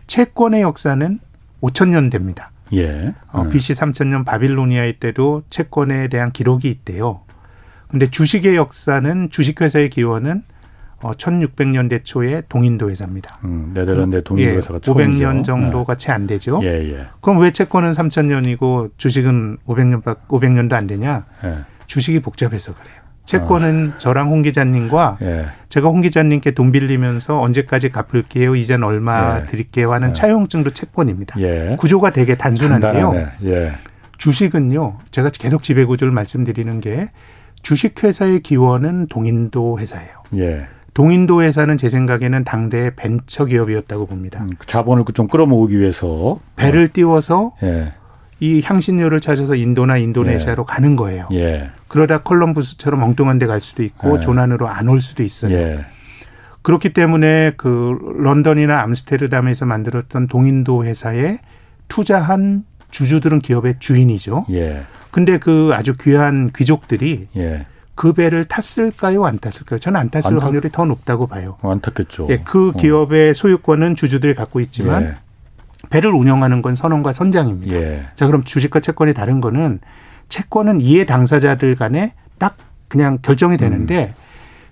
채권의 0.07 0.63
역사는 0.63 1.21
5천 1.63 1.89
년 1.89 2.11
됩니다. 2.11 2.51
예, 2.73 3.15
어, 3.31 3.43
음, 3.43 3.51
BC 3.51 3.75
3000년 3.75 4.25
바빌로니아의 4.25 4.95
때도 4.95 5.43
채권에 5.51 6.09
대한 6.09 6.33
기록이 6.33 6.69
있대요. 6.69 7.21
근데 7.89 8.09
주식의 8.11 8.57
역사는 8.57 9.31
주식회사의 9.31 9.91
기원은 9.91 10.43
어, 11.03 11.13
1600년대 11.13 12.05
초에 12.05 12.43
동인도 12.49 12.91
회사입니다. 12.91 13.39
음, 13.45 13.73
네덜란드 13.75 14.17
예, 14.17 14.21
동인회사가 14.23 14.79
500년 14.79 15.45
정도가 15.45 15.97
채안 15.97 16.27
되죠. 16.27 16.61
예, 16.63 16.69
예, 16.69 17.07
그럼 17.21 17.39
왜 17.41 17.51
채권은 17.51 17.93
3000년이고 17.93 18.93
주식은 18.97 19.59
500년 19.67 20.03
500년도 20.03 20.73
안 20.73 20.87
되냐? 20.87 21.27
예, 21.45 21.59
주식이 21.87 22.21
복잡해서 22.21 22.75
그래요. 22.75 22.97
채권은 23.27 23.95
저랑 23.99 24.31
홍 24.31 24.41
기자님과 24.43 25.19
예, 25.21 25.47
제가 25.69 25.89
홍 25.89 26.01
기자님께 26.01 26.53
돈 26.53 26.73
빌리면서 26.73 27.41
언제까지 27.41 27.91
갚을게요, 27.91 28.55
이젠 28.55 28.83
얼마 28.83 29.41
예. 29.41 29.47
드릴게요 29.47 29.93
하는 29.93 30.11
예. 30.11 30.13
차용증도 30.13 30.71
채권입니다. 30.71 31.39
예, 31.41 31.77
구조가 31.79 32.11
되게 32.11 32.37
단순한데요. 32.37 33.11
간단하네. 33.11 33.33
예, 33.45 33.73
주식은요, 34.17 34.99
제가 35.11 35.31
계속 35.31 35.63
지배 35.63 35.85
구조를 35.85 36.13
말씀드리는 36.13 36.81
게 36.81 37.11
주식회사의 37.71 38.41
기원은 38.43 39.09
동인도 39.09 39.81
회사예요. 39.81 40.23
예, 40.37 40.67
동인도 40.95 41.43
회사는 41.43 41.77
제 41.77 41.89
생각에는 41.89 42.45
당대의 42.45 42.93
벤처 42.95 43.45
기업이었다고 43.45 44.07
봅니다. 44.07 44.41
음, 44.43 44.51
그 44.57 44.69
자본을 44.69 45.05
좀 45.15 45.27
끌어모으기 45.27 45.77
위해서 45.77 46.39
배를 46.55 46.87
띄워서 46.87 47.55
예, 47.65 47.93
이 48.39 48.63
향신료를 48.65 49.19
찾아서 49.21 49.57
인도나 49.57 49.97
인도네시아로 49.97 50.63
가는 50.65 50.95
거예요. 50.95 51.27
예, 51.33 51.71
그러다 51.89 52.23
콜럼부스처럼 52.23 53.03
엉뚱한 53.03 53.39
데 53.39 53.49
갈 53.49 53.61
수도 53.61 53.83
있고 53.83 54.15
예. 54.15 54.21
조난으로 54.21 54.69
안 54.69 54.89
올 54.89 55.01
수도 55.01 55.25
있어요. 55.25 55.53
예, 55.53 55.81
그렇기 56.63 56.93
때문에 56.93 57.55
그 57.57 57.99
런던이나 58.21 58.81
암스테르담에서 58.83 59.67
만들었던 59.67 60.29
동인도 60.29 60.85
회사에 60.85 61.41
투자한 61.89 62.63
주주들은 63.01 63.41
기업의 63.41 63.75
주인이죠. 63.79 64.47
예, 64.53 64.85
근데 65.11 65.39
그 65.39 65.73
아주 65.75 65.95
귀한 66.01 66.51
귀족들이 66.57 67.29
예, 67.37 67.67
그 67.95 68.15
배를 68.15 68.47
탔을까요, 68.47 69.27
안 69.27 69.39
탔을까요? 69.39 69.79
저는 69.79 70.01
안 70.01 70.09
탔을 70.09 70.33
안 70.33 70.39
탔- 70.39 70.45
확률이 70.47 70.71
더 70.73 70.87
높다고 70.87 71.27
봐요. 71.27 71.59
안타깝죠. 71.61 72.29
예, 72.31 72.39
그 72.39 72.71
어. 72.71 72.73
기업의 72.73 73.35
소유권은 73.35 73.97
주주들이 73.97 74.35
갖고 74.35 74.61
있지만 74.61 75.03
예, 75.03 75.15
배를 75.91 76.11
운영하는 76.11 76.63
건 76.63 76.75
선원과 76.75 77.13
선장입니다. 77.13 77.77
예, 77.77 78.07
자, 78.17 78.27
그럼 78.27 78.45
주식과 78.45 78.81
채권이 78.81 79.13
다른 79.13 79.43
거는 79.43 79.81
채권은 80.31 80.81
이해 80.81 81.05
당사자들 81.05 81.75
간에 81.75 82.15
딱 82.39 82.57
그냥 82.89 83.19
결정이 83.21 83.59
되는데 83.59 84.15
음. 84.17 84.23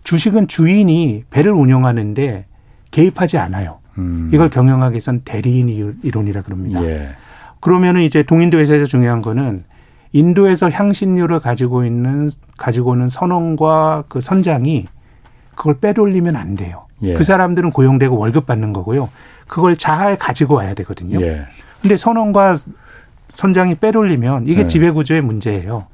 주식은 0.02 0.48
주인이 0.48 1.24
배를 1.30 1.52
운영하는데 1.52 2.46
개입하지 2.90 3.36
않아요. 3.36 3.80
음, 3.98 4.30
이걸 4.32 4.48
경영하기 4.48 4.94
위해선 4.94 5.20
대리인 5.26 5.68
이론- 5.68 5.96
이론이라 6.02 6.40
그럽니다. 6.42 6.82
예, 6.84 7.14
그러면은 7.64 8.02
이제 8.02 8.22
동인도 8.22 8.58
회사에서 8.58 8.84
중요한 8.84 9.22
거는 9.22 9.64
인도에서 10.12 10.68
향신료를 10.68 11.40
가지고 11.40 11.86
있는 11.86 12.28
가지고 12.58 12.90
오는 12.90 13.08
선원과 13.08 14.04
그 14.08 14.20
선장이 14.20 14.84
그걸 15.54 15.78
빼돌리면 15.80 16.36
안 16.36 16.56
돼요. 16.56 16.84
예. 17.00 17.14
그 17.14 17.24
사람들은 17.24 17.70
고용되고 17.70 18.18
월급 18.18 18.44
받는 18.44 18.74
거고요. 18.74 19.08
그걸 19.48 19.76
잘 19.76 20.18
가지고 20.18 20.56
와야 20.56 20.74
되거든요. 20.74 21.22
예. 21.22 21.46
근데 21.80 21.96
선원과 21.96 22.58
선장이 23.28 23.76
빼돌리면 23.76 24.46
이게 24.46 24.62
네. 24.62 24.66
지배 24.66 24.90
구조의 24.90 25.22
문제예요. 25.22 25.86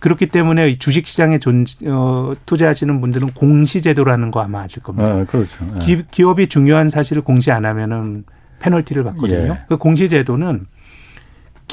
그렇기 0.00 0.26
때문에 0.30 0.68
이 0.70 0.78
주식 0.80 1.06
시장에 1.06 1.38
존, 1.38 1.64
어, 1.86 2.32
투자하시는 2.44 3.00
분들은 3.00 3.28
공시 3.34 3.82
제도라는 3.82 4.32
거 4.32 4.40
아마 4.40 4.62
아실 4.62 4.82
겁니다. 4.82 5.12
아, 5.12 5.24
그렇죠. 5.24 5.64
예. 5.76 5.78
기, 5.78 6.02
기업이 6.10 6.48
중요한 6.48 6.88
사실을 6.88 7.22
공시 7.22 7.52
안 7.52 7.64
하면은 7.66 8.24
페널티를 8.58 9.04
받거든요. 9.04 9.52
예. 9.52 9.58
그 9.68 9.76
공시 9.76 10.08
제도는 10.08 10.66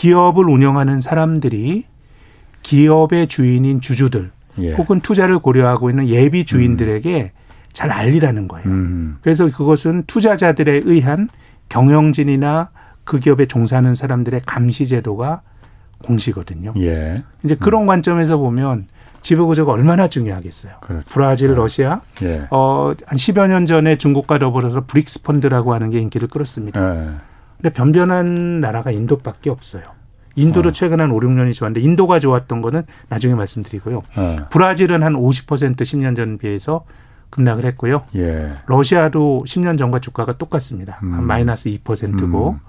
기업을 0.01 0.49
운영하는 0.49 0.99
사람들이 0.99 1.85
기업의 2.63 3.27
주인인 3.27 3.81
주주들 3.81 4.31
예. 4.57 4.73
혹은 4.73 4.99
투자를 4.99 5.37
고려하고 5.37 5.91
있는 5.91 6.07
예비 6.07 6.43
주인들에게 6.43 7.31
잘 7.71 7.91
알리라는 7.91 8.47
거예요. 8.47 8.67
음. 8.67 9.17
그래서 9.21 9.47
그것은 9.47 10.05
투자자들에 10.07 10.81
의한 10.85 11.29
경영진이나 11.69 12.71
그 13.03 13.19
기업에 13.19 13.45
종사하는 13.45 13.93
사람들의 13.93 14.41
감시 14.47 14.87
제도가 14.87 15.43
공시거든요. 16.03 16.73
예. 16.79 17.23
이제 17.43 17.53
그런 17.53 17.85
관점에서 17.85 18.39
보면 18.39 18.87
지배구조가 19.21 19.71
얼마나 19.71 20.07
중요하겠어요. 20.07 20.77
그렇죠. 20.81 21.05
브라질, 21.11 21.53
러시아, 21.53 22.01
예. 22.23 22.47
어, 22.49 22.95
한 23.05 23.17
10여 23.19 23.47
년 23.47 23.67
전에 23.67 23.97
중국과 23.97 24.39
더불어서 24.39 24.83
브릭스 24.87 25.21
펀드라고 25.21 25.75
하는 25.75 25.91
게 25.91 25.99
인기를 25.99 26.27
끌었습니다. 26.27 26.79
예. 27.63 27.69
근데 27.69 27.73
변변한 27.73 28.59
나라가 28.59 28.91
인도밖에 28.91 29.49
없어요. 29.49 29.83
인도도 30.35 30.69
어. 30.69 30.71
최근 30.71 31.01
한 31.01 31.11
5, 31.11 31.19
6년이 31.19 31.53
좋았는데 31.53 31.81
인도가 31.81 32.19
좋았던 32.19 32.61
거는 32.61 32.83
나중에 33.09 33.35
말씀드리고요. 33.35 34.01
어. 34.15 34.37
브라질은 34.49 35.03
한 35.03 35.13
50% 35.13 35.75
10년 35.75 36.15
전 36.15 36.37
비해서 36.37 36.85
급락을 37.29 37.65
했고요. 37.65 38.03
예. 38.15 38.51
러시아도 38.65 39.43
10년 39.45 39.77
전과 39.77 39.99
주가가 39.99 40.37
똑같습니다. 40.37 40.97
한 40.99 41.19
음. 41.19 41.23
마이너스 41.25 41.69
2%고 41.69 42.51
음. 42.51 42.59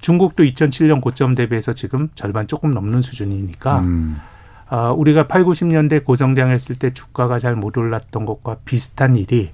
중국도 0.00 0.42
2007년 0.44 1.00
고점 1.00 1.34
대비해서 1.34 1.72
지금 1.72 2.08
절반 2.14 2.46
조금 2.46 2.72
넘는 2.72 3.02
수준이니까 3.02 3.78
음. 3.80 4.20
아, 4.68 4.90
우리가 4.90 5.28
8, 5.28 5.44
90년대 5.44 6.04
고성장했을 6.04 6.76
때 6.76 6.92
주가가 6.92 7.38
잘 7.38 7.56
못 7.56 7.76
올랐던 7.76 8.24
것과 8.24 8.56
비슷한 8.64 9.16
일이 9.16 9.50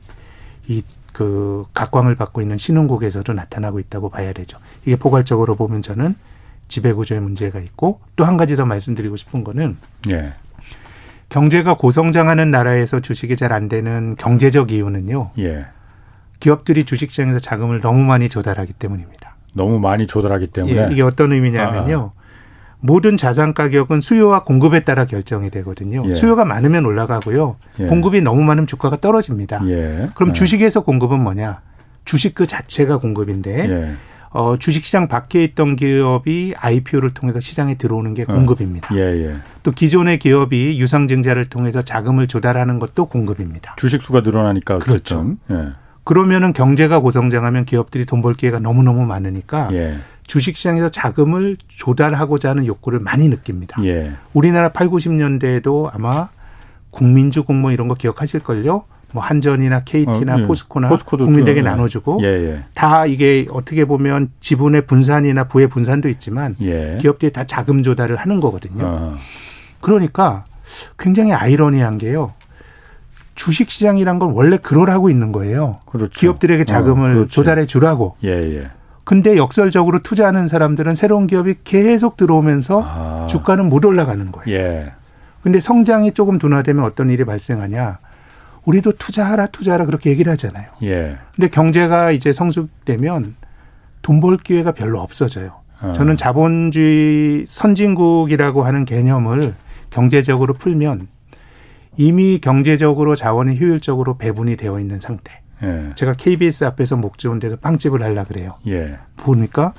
이 0.68 0.82
그 1.12 1.64
각광을 1.74 2.14
받고 2.14 2.40
있는 2.42 2.56
신흥국에서도 2.56 3.32
나타나고 3.32 3.78
있다고 3.80 4.08
봐야 4.10 4.32
되죠. 4.32 4.58
이게 4.84 4.96
포괄적으로 4.96 5.56
보면 5.56 5.82
저는 5.82 6.14
지배 6.68 6.92
구조의 6.92 7.20
문제가 7.20 7.58
있고 7.60 8.00
또 8.16 8.24
한 8.24 8.36
가지 8.36 8.54
더 8.56 8.64
말씀드리고 8.66 9.16
싶은 9.16 9.42
거는 9.44 9.76
예. 10.12 10.34
경제가 11.28 11.76
고성장하는 11.76 12.50
나라에서 12.50 13.00
주식이 13.00 13.36
잘 13.36 13.52
안 13.52 13.68
되는 13.68 14.16
경제적 14.16 14.70
이유는요. 14.72 15.30
예. 15.38 15.66
기업들이 16.40 16.84
주식시장에서 16.84 17.38
자금을 17.40 17.80
너무 17.80 18.00
많이 18.04 18.28
조달하기 18.28 18.74
때문입니다. 18.74 19.34
너무 19.54 19.80
많이 19.80 20.06
조달하기 20.06 20.48
때문에 20.48 20.88
예, 20.88 20.88
이게 20.92 21.02
어떤 21.02 21.32
의미냐면요. 21.32 22.12
모든 22.80 23.16
자산 23.16 23.54
가격은 23.54 24.00
수요와 24.00 24.44
공급에 24.44 24.80
따라 24.84 25.04
결정이 25.04 25.50
되거든요. 25.50 26.04
예. 26.06 26.14
수요가 26.14 26.44
많으면 26.44 26.84
올라가고요. 26.86 27.56
예. 27.80 27.86
공급이 27.86 28.20
너무 28.22 28.42
많으면 28.42 28.66
주가가 28.66 29.00
떨어집니다. 29.00 29.62
예. 29.68 30.08
그럼 30.14 30.30
예. 30.30 30.32
주식에서 30.32 30.82
공급은 30.82 31.20
뭐냐? 31.20 31.60
주식 32.04 32.34
그 32.34 32.46
자체가 32.46 32.98
공급인데 32.98 33.68
예. 33.68 33.94
어, 34.30 34.56
주식시장 34.58 35.08
밖에 35.08 35.42
있던 35.42 35.74
기업이 35.76 36.54
IPO를 36.56 37.10
통해서 37.12 37.40
시장에 37.40 37.76
들어오는 37.76 38.12
게 38.14 38.24
공급입니다. 38.24 38.94
예, 38.94 39.00
예. 39.00 39.34
또 39.62 39.72
기존의 39.72 40.18
기업이 40.18 40.78
유상증자를 40.78 41.48
통해서 41.48 41.82
자금을 41.82 42.26
조달하는 42.26 42.78
것도 42.78 43.06
공급입니다. 43.06 43.74
주식 43.78 44.02
수가 44.02 44.20
늘어나니까 44.20 44.78
그렇죠. 44.80 45.34
예. 45.50 45.68
그러면은 46.04 46.52
경제가 46.52 47.00
고성장하면 47.00 47.64
기업들이 47.64 48.04
돈 48.06 48.20
벌 48.22 48.34
기회가 48.34 48.58
너무너무 48.60 49.04
많으니까 49.06 49.70
예. 49.72 49.98
주식시장에서 50.28 50.90
자금을 50.90 51.56
조달하고자 51.66 52.50
하는 52.50 52.66
욕구를 52.66 53.00
많이 53.00 53.28
느낍니다. 53.28 53.82
예. 53.84 54.12
우리나라 54.34 54.68
8, 54.68 54.88
90년대에도 54.88 55.90
아마 55.92 56.28
국민주 56.90 57.44
공모 57.44 57.72
이런 57.72 57.88
거 57.88 57.94
기억하실걸요? 57.94 58.84
뭐 59.12 59.22
한전이나 59.22 59.84
KT나 59.84 60.34
어, 60.34 60.38
예. 60.40 60.42
포스코나 60.42 60.88
국민들에게 60.88 61.62
또, 61.62 61.66
예. 61.66 61.70
나눠주고 61.70 62.20
예, 62.22 62.26
예. 62.26 62.64
다 62.74 63.06
이게 63.06 63.46
어떻게 63.50 63.86
보면 63.86 64.30
지분의 64.40 64.86
분산이나 64.86 65.44
부의 65.44 65.68
분산도 65.68 66.10
있지만 66.10 66.54
예. 66.60 66.98
기업들이 67.00 67.32
다 67.32 67.44
자금 67.44 67.82
조달을 67.82 68.16
하는 68.16 68.38
거거든요. 68.40 68.84
어. 68.84 69.16
그러니까 69.80 70.44
굉장히 70.98 71.32
아이러니한 71.32 71.96
게요. 71.96 72.34
주식 73.34 73.70
시장이란 73.70 74.18
건 74.18 74.32
원래 74.32 74.58
그러라고 74.58 75.08
있는 75.08 75.32
거예요. 75.32 75.80
그렇죠. 75.86 76.12
기업들에게 76.12 76.64
자금을 76.64 77.10
어, 77.12 77.14
그렇지. 77.14 77.30
조달해 77.30 77.64
주라고. 77.64 78.16
예, 78.24 78.30
예. 78.30 78.64
근데 79.08 79.38
역설적으로 79.38 80.00
투자하는 80.02 80.48
사람들은 80.48 80.94
새로운 80.94 81.26
기업이 81.26 81.54
계속 81.64 82.18
들어오면서 82.18 82.82
아. 82.84 83.26
주가는 83.26 83.66
못 83.66 83.86
올라가는 83.86 84.30
거예요. 84.30 84.54
예. 84.54 84.92
근데 85.42 85.60
성장이 85.60 86.12
조금 86.12 86.38
둔화되면 86.38 86.84
어떤 86.84 87.08
일이 87.08 87.24
발생하냐? 87.24 88.00
우리도 88.66 88.92
투자하라 88.98 89.46
투자하라 89.46 89.86
그렇게 89.86 90.10
얘기를 90.10 90.30
하잖아요. 90.32 90.66
예. 90.82 91.16
근데 91.34 91.48
경제가 91.48 92.10
이제 92.10 92.34
성숙되면 92.34 93.34
돈 94.02 94.20
벌 94.20 94.36
기회가 94.36 94.72
별로 94.72 95.00
없어져요. 95.00 95.52
어. 95.80 95.92
저는 95.92 96.18
자본주의 96.18 97.46
선진국이라고 97.46 98.62
하는 98.62 98.84
개념을 98.84 99.54
경제적으로 99.88 100.52
풀면 100.52 101.08
이미 101.96 102.40
경제적으로 102.40 103.16
자원이 103.16 103.58
효율적으로 103.58 104.18
배분이 104.18 104.56
되어 104.58 104.78
있는 104.80 105.00
상태. 105.00 105.40
예. 105.62 105.90
제가 105.94 106.12
KBS 106.14 106.64
앞에서 106.64 106.96
목 106.96 107.18
좋은 107.18 107.38
데서 107.38 107.56
빵집을 107.56 108.02
하려 108.02 108.24
그래요. 108.24 108.54
예. 108.66 108.98
보니까 109.16 109.72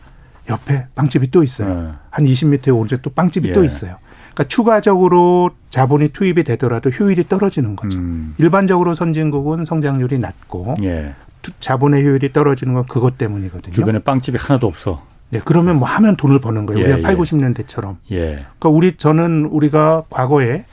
옆에 0.50 0.88
빵집이 0.96 1.32
또 1.32 1.44
있어요. 1.44 1.70
어. 1.70 1.96
한 2.10 2.26
20m 2.26 2.76
오른쪽 2.76 3.02
또 3.02 3.10
빵집이 3.12 3.50
예. 3.50 3.54
또 3.54 3.64
있어요. 3.64 3.98
그러니까 4.34 4.44
추가적으로 4.48 5.52
자본이 5.70 6.10
투입이 6.10 6.44
되더라도 6.44 6.90
효율이 6.90 7.28
떨어지는 7.28 7.76
거죠. 7.76 7.98
음. 8.00 8.34
일반적으로 8.38 8.94
선진국은 8.94 9.64
성장률이 9.66 10.20
낮고 10.20 10.76
예. 10.84 11.14
투- 11.42 11.52
자본의 11.60 12.04
효율이 12.04 12.34
떨어지는 12.34 12.74
건 12.74 12.84
그것 12.86 13.18
때문이거든요. 13.18 13.74
주변에 13.74 14.00
빵집이 14.00 14.38
하나도 14.40 14.68
없어. 14.68 15.04
네, 15.32 15.40
그러면 15.46 15.78
뭐 15.78 15.88
하면 15.88 16.16
돈을 16.16 16.40
버는 16.42 16.66
거예요. 16.66 16.80
예, 16.88 16.94
우리가 16.94 17.08
8, 17.08 17.14
예. 17.14 17.18
90년대처럼. 17.18 17.98
예. 18.12 18.18
그러니까 18.58 18.70
우리 18.70 18.98
저는 18.98 19.46
우리가 19.46 20.04
과거에 20.10 20.66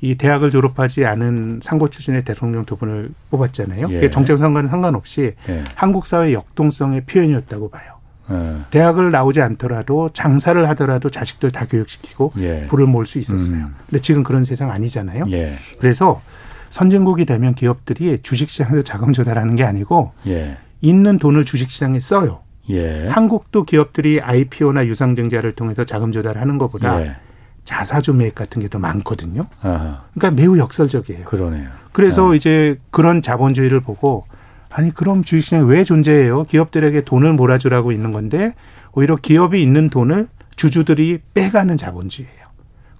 이 0.00 0.14
대학을 0.14 0.50
졸업하지 0.50 1.04
않은 1.04 1.60
상고 1.62 1.90
출신의 1.90 2.24
대통령 2.24 2.64
두 2.64 2.76
분을 2.76 3.10
뽑았잖아요. 3.30 3.88
예. 3.90 3.98
이게 3.98 4.10
정책 4.10 4.38
상관은 4.38 4.70
상관없이 4.70 5.34
예. 5.48 5.64
한국 5.74 6.06
사회 6.06 6.32
역동성의 6.32 7.02
표현이었다고 7.02 7.70
봐요. 7.70 8.00
어. 8.28 8.64
대학을 8.70 9.10
나오지 9.10 9.42
않더라도 9.42 10.08
장사를 10.10 10.68
하더라도 10.70 11.10
자식들 11.10 11.50
다 11.50 11.66
교육시키고 11.66 12.32
예. 12.38 12.66
부를 12.68 12.86
모을 12.86 13.04
수 13.04 13.18
있었어요. 13.18 13.58
음. 13.58 13.74
근데 13.86 14.00
지금 14.00 14.22
그런 14.22 14.44
세상 14.44 14.70
아니잖아요. 14.70 15.26
예. 15.32 15.58
그래서 15.78 16.22
선진국이 16.70 17.24
되면 17.24 17.54
기업들이 17.54 18.20
주식시장에서 18.22 18.82
자금 18.82 19.12
조달하는 19.12 19.56
게 19.56 19.64
아니고 19.64 20.12
예. 20.28 20.56
있는 20.80 21.18
돈을 21.18 21.44
주식시장에 21.44 22.00
써요. 22.00 22.40
예. 22.70 23.08
한국도 23.08 23.64
기업들이 23.64 24.20
IPO나 24.20 24.86
유상증자를 24.86 25.52
통해서 25.52 25.84
자금 25.84 26.12
조달하는 26.12 26.56
것보다 26.56 27.02
예. 27.02 27.16
자사주 27.64 28.14
매입 28.14 28.34
같은 28.34 28.60
게 28.62 28.68
더 28.68 28.78
많거든요. 28.78 29.42
아, 29.62 30.04
그러니까 30.14 30.40
매우 30.40 30.58
역설적이에요. 30.58 31.24
그러네요. 31.24 31.68
그래서 31.92 32.32
아. 32.32 32.34
이제 32.34 32.78
그런 32.90 33.20
자본주의를 33.22 33.80
보고 33.80 34.24
아니 34.70 34.90
그럼 34.92 35.24
주식시장이 35.24 35.68
왜 35.68 35.82
존재해요? 35.84 36.44
기업들에게 36.44 37.02
돈을 37.04 37.32
몰아주라고 37.32 37.90
있는 37.92 38.12
건데 38.12 38.54
오히려 38.92 39.16
기업이 39.16 39.60
있는 39.62 39.88
돈을 39.88 40.28
주주들이 40.56 41.20
빼가는 41.34 41.76
자본주의예요. 41.76 42.40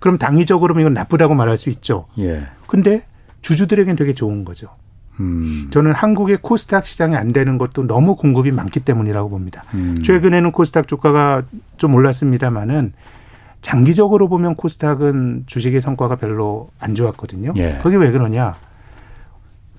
그럼 0.01 0.19
당위적으로는 0.19 0.81
이건 0.81 0.95
나쁘다고 0.95 1.35
말할 1.35 1.57
수 1.57 1.71
있죠. 1.71 2.07
예. 2.19 2.47
근데 2.67 3.05
주주들에겐 3.43 3.97
되게 3.97 4.15
좋은 4.15 4.45
거죠. 4.45 4.69
음. 5.21 5.69
저는 5.71 5.93
한국의 5.93 6.39
코스닥 6.41 6.87
시장이 6.87 7.15
안 7.17 7.29
되는 7.29 7.59
것도 7.59 7.87
너무 7.87 8.17
공급이 8.17 8.51
많기 8.51 8.81
때문이라고 8.81 9.29
봅니다. 9.29 9.63
음. 9.75 10.03
최근에는 10.03 10.51
코스닥 10.53 10.89
주가가 10.89 11.43
좀 11.77 11.95
올랐습니다만은 11.95 12.93
장기적으로 13.61 14.29
보면 14.29 14.55
코스닥은 14.55 15.45
주식의 15.47 15.81
성과가 15.81 16.17
별로 16.17 16.71
안 16.79 16.95
좋았거든요. 16.95 17.53
예. 17.57 17.79
그게 17.83 17.97
왜 17.97 18.11
그러냐? 18.11 18.55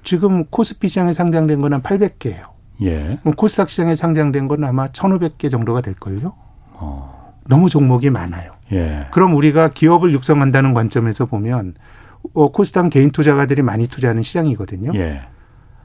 지금 0.03 0.45
코스피 0.45 0.87
시장에 0.87 1.13
상장된 1.13 1.59
건 1.59 1.73
한 1.73 1.81
800개예요. 1.81 2.45
예. 2.83 3.17
그럼 3.21 3.35
코스닥 3.35 3.69
시장에 3.69 3.95
상장된 3.95 4.47
건 4.47 4.63
아마 4.63 4.87
1,500개 4.87 5.49
정도가 5.49 5.81
될 5.81 5.93
걸요. 5.95 6.33
어. 6.73 7.33
너무 7.47 7.69
종목이 7.69 8.09
많아요. 8.09 8.51
예. 8.71 9.07
그럼 9.11 9.35
우리가 9.35 9.69
기업을 9.69 10.13
육성한다는 10.13 10.73
관점에서 10.73 11.25
보면 11.25 11.75
어, 12.33 12.51
코스닥 12.51 12.89
개인 12.89 13.11
투자가들이 13.11 13.61
많이 13.61 13.87
투자하는 13.87 14.23
시장이거든요. 14.23 14.91
예. 14.95 15.21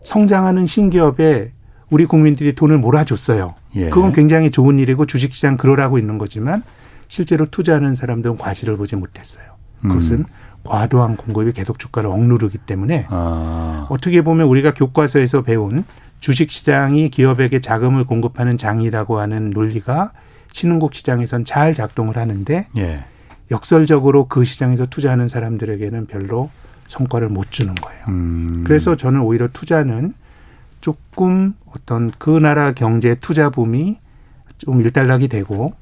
성장하는 0.03 0.67
신기업에 0.67 1.53
우리 1.91 2.05
국민들이 2.07 2.55
돈을 2.55 2.79
몰아줬어요. 2.79 3.55
예. 3.77 3.89
그건 3.91 4.13
굉장히 4.13 4.51
좋은 4.51 4.79
일이고 4.79 5.07
주식시장 5.07 5.57
그러라고 5.57 5.99
있는 5.99 6.19
거지만 6.19 6.63
실제로 7.09 7.47
투자하는 7.47 7.95
사람들은 7.95 8.37
과실을 8.37 8.77
보지 8.77 8.97
못했어요. 8.97 9.45
그것은 9.83 10.19
음. 10.19 10.25
과도한 10.65 11.17
공급이 11.17 11.53
계속 11.53 11.79
주가를 11.79 12.11
억누르기 12.11 12.59
때문에 12.59 13.07
아. 13.09 13.87
어떻게 13.89 14.23
보면 14.23 14.47
우리가 14.49 14.75
교과서에서 14.75 15.43
배운 15.43 15.85
주식시장이 16.21 17.11
기업에게 17.11 17.61
자금을 17.61 18.05
공급하는 18.05 18.57
장이라고 18.57 19.21
하는 19.21 19.51
논리가 19.51 20.13
신흥국 20.53 20.95
시장에선 20.95 21.45
잘 21.45 21.75
작동을 21.75 22.17
하는데 22.17 22.67
예. 22.79 23.05
역설적으로 23.51 24.27
그 24.27 24.45
시장에서 24.45 24.87
투자하는 24.87 25.29
사람들에게는 25.29 26.07
별로 26.07 26.51
성과를 26.87 27.29
못 27.29 27.51
주는 27.51 27.75
거예요. 27.75 28.05
음. 28.09 28.65
그래서 28.67 28.97
저는 28.97 29.21
오히려 29.21 29.49
투자는 29.53 30.15
조금 30.81 31.55
어떤 31.67 32.11
그 32.19 32.31
나라 32.31 32.73
경제 32.73 33.15
투자 33.17 33.51
붐이 33.51 33.99
좀 34.59 34.81
일단락이 34.81 35.29
되고 35.29 35.75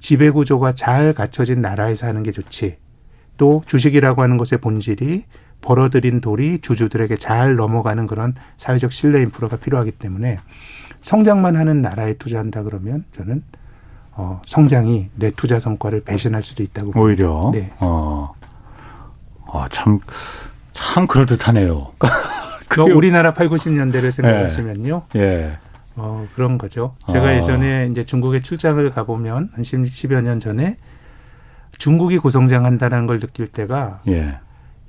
지배 0.00 0.30
구조가 0.30 0.74
잘 0.74 1.12
갖춰진 1.12 1.60
나라에서 1.60 2.06
하는 2.08 2.24
게 2.24 2.32
좋지. 2.32 2.78
또 3.36 3.62
주식이라고 3.66 4.22
하는 4.22 4.36
것의 4.36 4.60
본질이 4.60 5.24
벌어들인 5.60 6.20
돌이 6.20 6.60
주주들에게 6.60 7.16
잘 7.16 7.54
넘어가는 7.54 8.06
그런 8.06 8.34
사회적 8.56 8.92
신뢰 8.92 9.20
인프라가 9.22 9.56
필요하기 9.56 9.92
때문에 9.92 10.38
성장만 11.00 11.56
하는 11.56 11.82
나라에 11.82 12.14
투자한다 12.14 12.62
그러면 12.62 13.04
저는 13.16 13.42
어, 14.12 14.42
성장이 14.44 15.08
내 15.14 15.30
투자 15.30 15.60
성과를 15.60 16.02
배신할 16.02 16.42
수도 16.42 16.62
있다고. 16.62 16.92
오히려. 17.00 17.50
네. 17.54 17.70
어. 17.78 18.34
아, 19.46 19.66
참, 19.70 19.98
참 20.72 21.06
그럴듯하네요. 21.06 21.92
그 22.68 22.82
우리나라 22.82 23.32
8, 23.32 23.48
90년대를 23.48 24.10
생각하시면요. 24.10 25.02
예. 25.16 25.58
어, 26.02 26.26
그런 26.34 26.56
거죠. 26.58 26.94
제가 27.08 27.28
아. 27.28 27.34
예전에 27.36 27.88
이제 27.90 28.04
중국에 28.04 28.40
출장을 28.40 28.88
가보면 28.90 29.50
한 29.52 29.62
10, 29.62 29.86
10 29.86 30.10
여 30.12 30.20
년 30.22 30.40
전에 30.40 30.76
중국이 31.78 32.18
고성장한다는 32.18 33.06
걸 33.06 33.20
느낄 33.20 33.46
때가 33.46 34.00
예. 34.08 34.38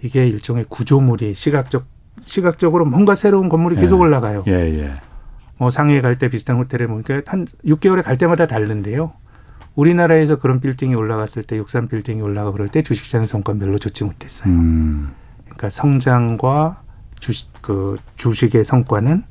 이게 0.01 0.27
일종의 0.27 0.65
구조물이 0.69 1.35
시각적 1.35 1.85
시각적으로 2.25 2.85
뭔가 2.85 3.15
새로운 3.15 3.49
건물이 3.49 3.75
계속 3.75 3.97
예. 3.97 4.01
올라가요. 4.01 4.43
예, 4.47 4.51
예. 4.53 4.95
뭐 5.57 5.69
상해 5.69 6.01
갈 6.01 6.15
때 6.17 6.27
비슷한 6.29 6.57
호텔에 6.57 6.87
보니까 6.87 7.21
한 7.27 7.45
6개월에 7.65 8.03
갈 8.03 8.17
때마다 8.17 8.47
다른데요. 8.47 9.13
우리나라에서 9.75 10.37
그런 10.39 10.59
빌딩이 10.59 10.95
올라갔을 10.95 11.43
때63 11.43 11.89
빌딩이 11.89 12.21
올라가 12.21 12.51
그럴 12.51 12.67
때 12.67 12.81
주식시장 12.81 13.25
성과 13.27 13.53
별로 13.53 13.77
좋지 13.77 14.03
못했어요. 14.03 14.51
음. 14.51 15.13
그러니까 15.45 15.69
성장과 15.69 16.81
주식 17.19 17.53
그 17.61 17.97
주식의 18.15 18.65
성과는 18.65 19.23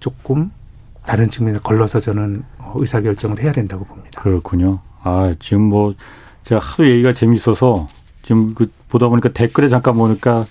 조금 0.00 0.50
다른 1.06 1.28
측면에 1.28 1.58
걸러서 1.62 2.00
저는 2.00 2.42
어, 2.58 2.72
의사 2.76 3.00
결정을 3.00 3.40
해야 3.42 3.52
된다고 3.52 3.84
봅니다. 3.84 4.20
그렇군요. 4.20 4.80
아, 5.02 5.34
지금 5.40 5.62
뭐, 5.62 5.94
제가 6.42 6.60
하도 6.60 6.86
얘기가 6.88 7.12
재밌어서 7.12 7.88
지금 8.22 8.54
그 8.54 8.70
보다 8.88 9.08
보니까 9.08 9.30
댓글에 9.30 9.68
잠깐 9.68 9.94
보니까 9.96 10.46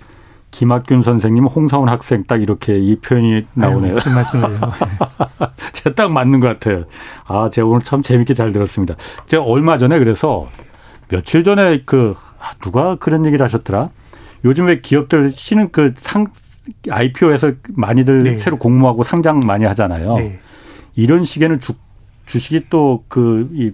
김학균 0.52 1.02
선생님, 1.02 1.45
홍사원 1.45 1.88
학생 1.88 2.26
딱 2.26 2.41
이렇게 2.41 2.78
이 2.78 2.97
표현이 2.97 3.47
나오네요. 3.54 3.91
아유, 3.91 3.93
무슨 3.95 4.14
말씀을요? 4.14 4.60
제가 5.74 5.95
딱 5.95 6.12
맞는 6.12 6.41
것 6.41 6.47
같아요. 6.47 6.84
아, 7.26 7.49
제가 7.49 7.68
오늘 7.68 7.82
참 7.82 8.02
재밌게 8.02 8.34
잘 8.34 8.52
들었습니다. 8.52 8.95
제가 9.28 9.43
얼마 9.43 9.78
전에 9.78 9.97
그래서 9.97 10.49
며칠 11.08 11.43
전에 11.43 11.84
그 11.86 12.16
아, 12.39 12.54
누가 12.62 12.95
그런 12.95 13.26
얘기를 13.26 13.43
하셨더라. 13.45 13.89
요즘에 14.43 14.82
기업들 14.82 15.32
쉬는 15.32 15.72
그상 15.72 16.28
IPO에서 16.89 17.53
많이들 17.74 18.24
네. 18.24 18.38
새로 18.38 18.57
공모하고 18.57 19.03
상장 19.03 19.39
많이 19.39 19.66
하잖아요. 19.66 20.14
네. 20.16 20.39
이런 20.95 21.24
시기에는 21.24 21.59
주, 21.59 21.74
주식이 22.26 22.70
또 22.70 23.03
그 23.07 23.49
이 23.53 23.72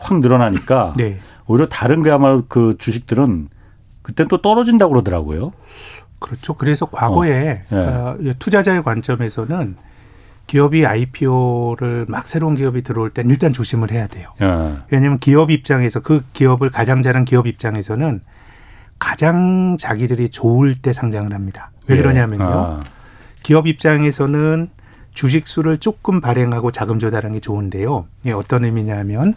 확 0.00 0.20
늘어나니까 0.20 0.94
네. 0.98 1.18
오히려 1.46 1.68
다른 1.68 2.02
그야말로 2.02 2.44
그 2.48 2.76
주식들은 2.78 3.48
그때 4.00 4.24
또 4.24 4.40
떨어진다고 4.40 4.92
그러더라고요. 4.92 5.52
그렇죠. 6.18 6.54
그래서 6.54 6.86
과거에 6.86 7.64
예. 7.70 7.76
어, 7.76 8.16
투자자의 8.38 8.82
관점에서는 8.82 9.76
기업이 10.46 10.86
IPO를 10.86 12.06
막 12.08 12.26
새로운 12.26 12.54
기업이 12.54 12.82
들어올 12.82 13.10
땐 13.10 13.28
일단 13.30 13.52
조심을 13.52 13.90
해야 13.90 14.06
돼요. 14.06 14.30
예. 14.40 14.76
왜냐하면 14.90 15.18
기업 15.18 15.50
입장에서 15.50 16.00
그 16.00 16.24
기업을 16.32 16.70
가장 16.70 17.02
잘한 17.02 17.24
기업 17.24 17.46
입장에서는 17.46 18.20
가장 19.02 19.76
자기들이 19.80 20.28
좋을 20.28 20.76
때 20.76 20.92
상장을 20.92 21.34
합니다. 21.34 21.72
왜 21.88 21.96
예. 21.96 22.00
그러냐면요. 22.00 22.44
아, 22.44 22.80
기업 23.42 23.66
입장에서는 23.66 24.68
주식 25.12 25.48
수를 25.48 25.78
조금 25.78 26.20
발행하고 26.20 26.70
자금 26.70 27.00
조달하는 27.00 27.34
게 27.34 27.40
좋은데요. 27.40 28.06
이게 28.22 28.32
어떤 28.32 28.64
의미냐면 28.64 29.34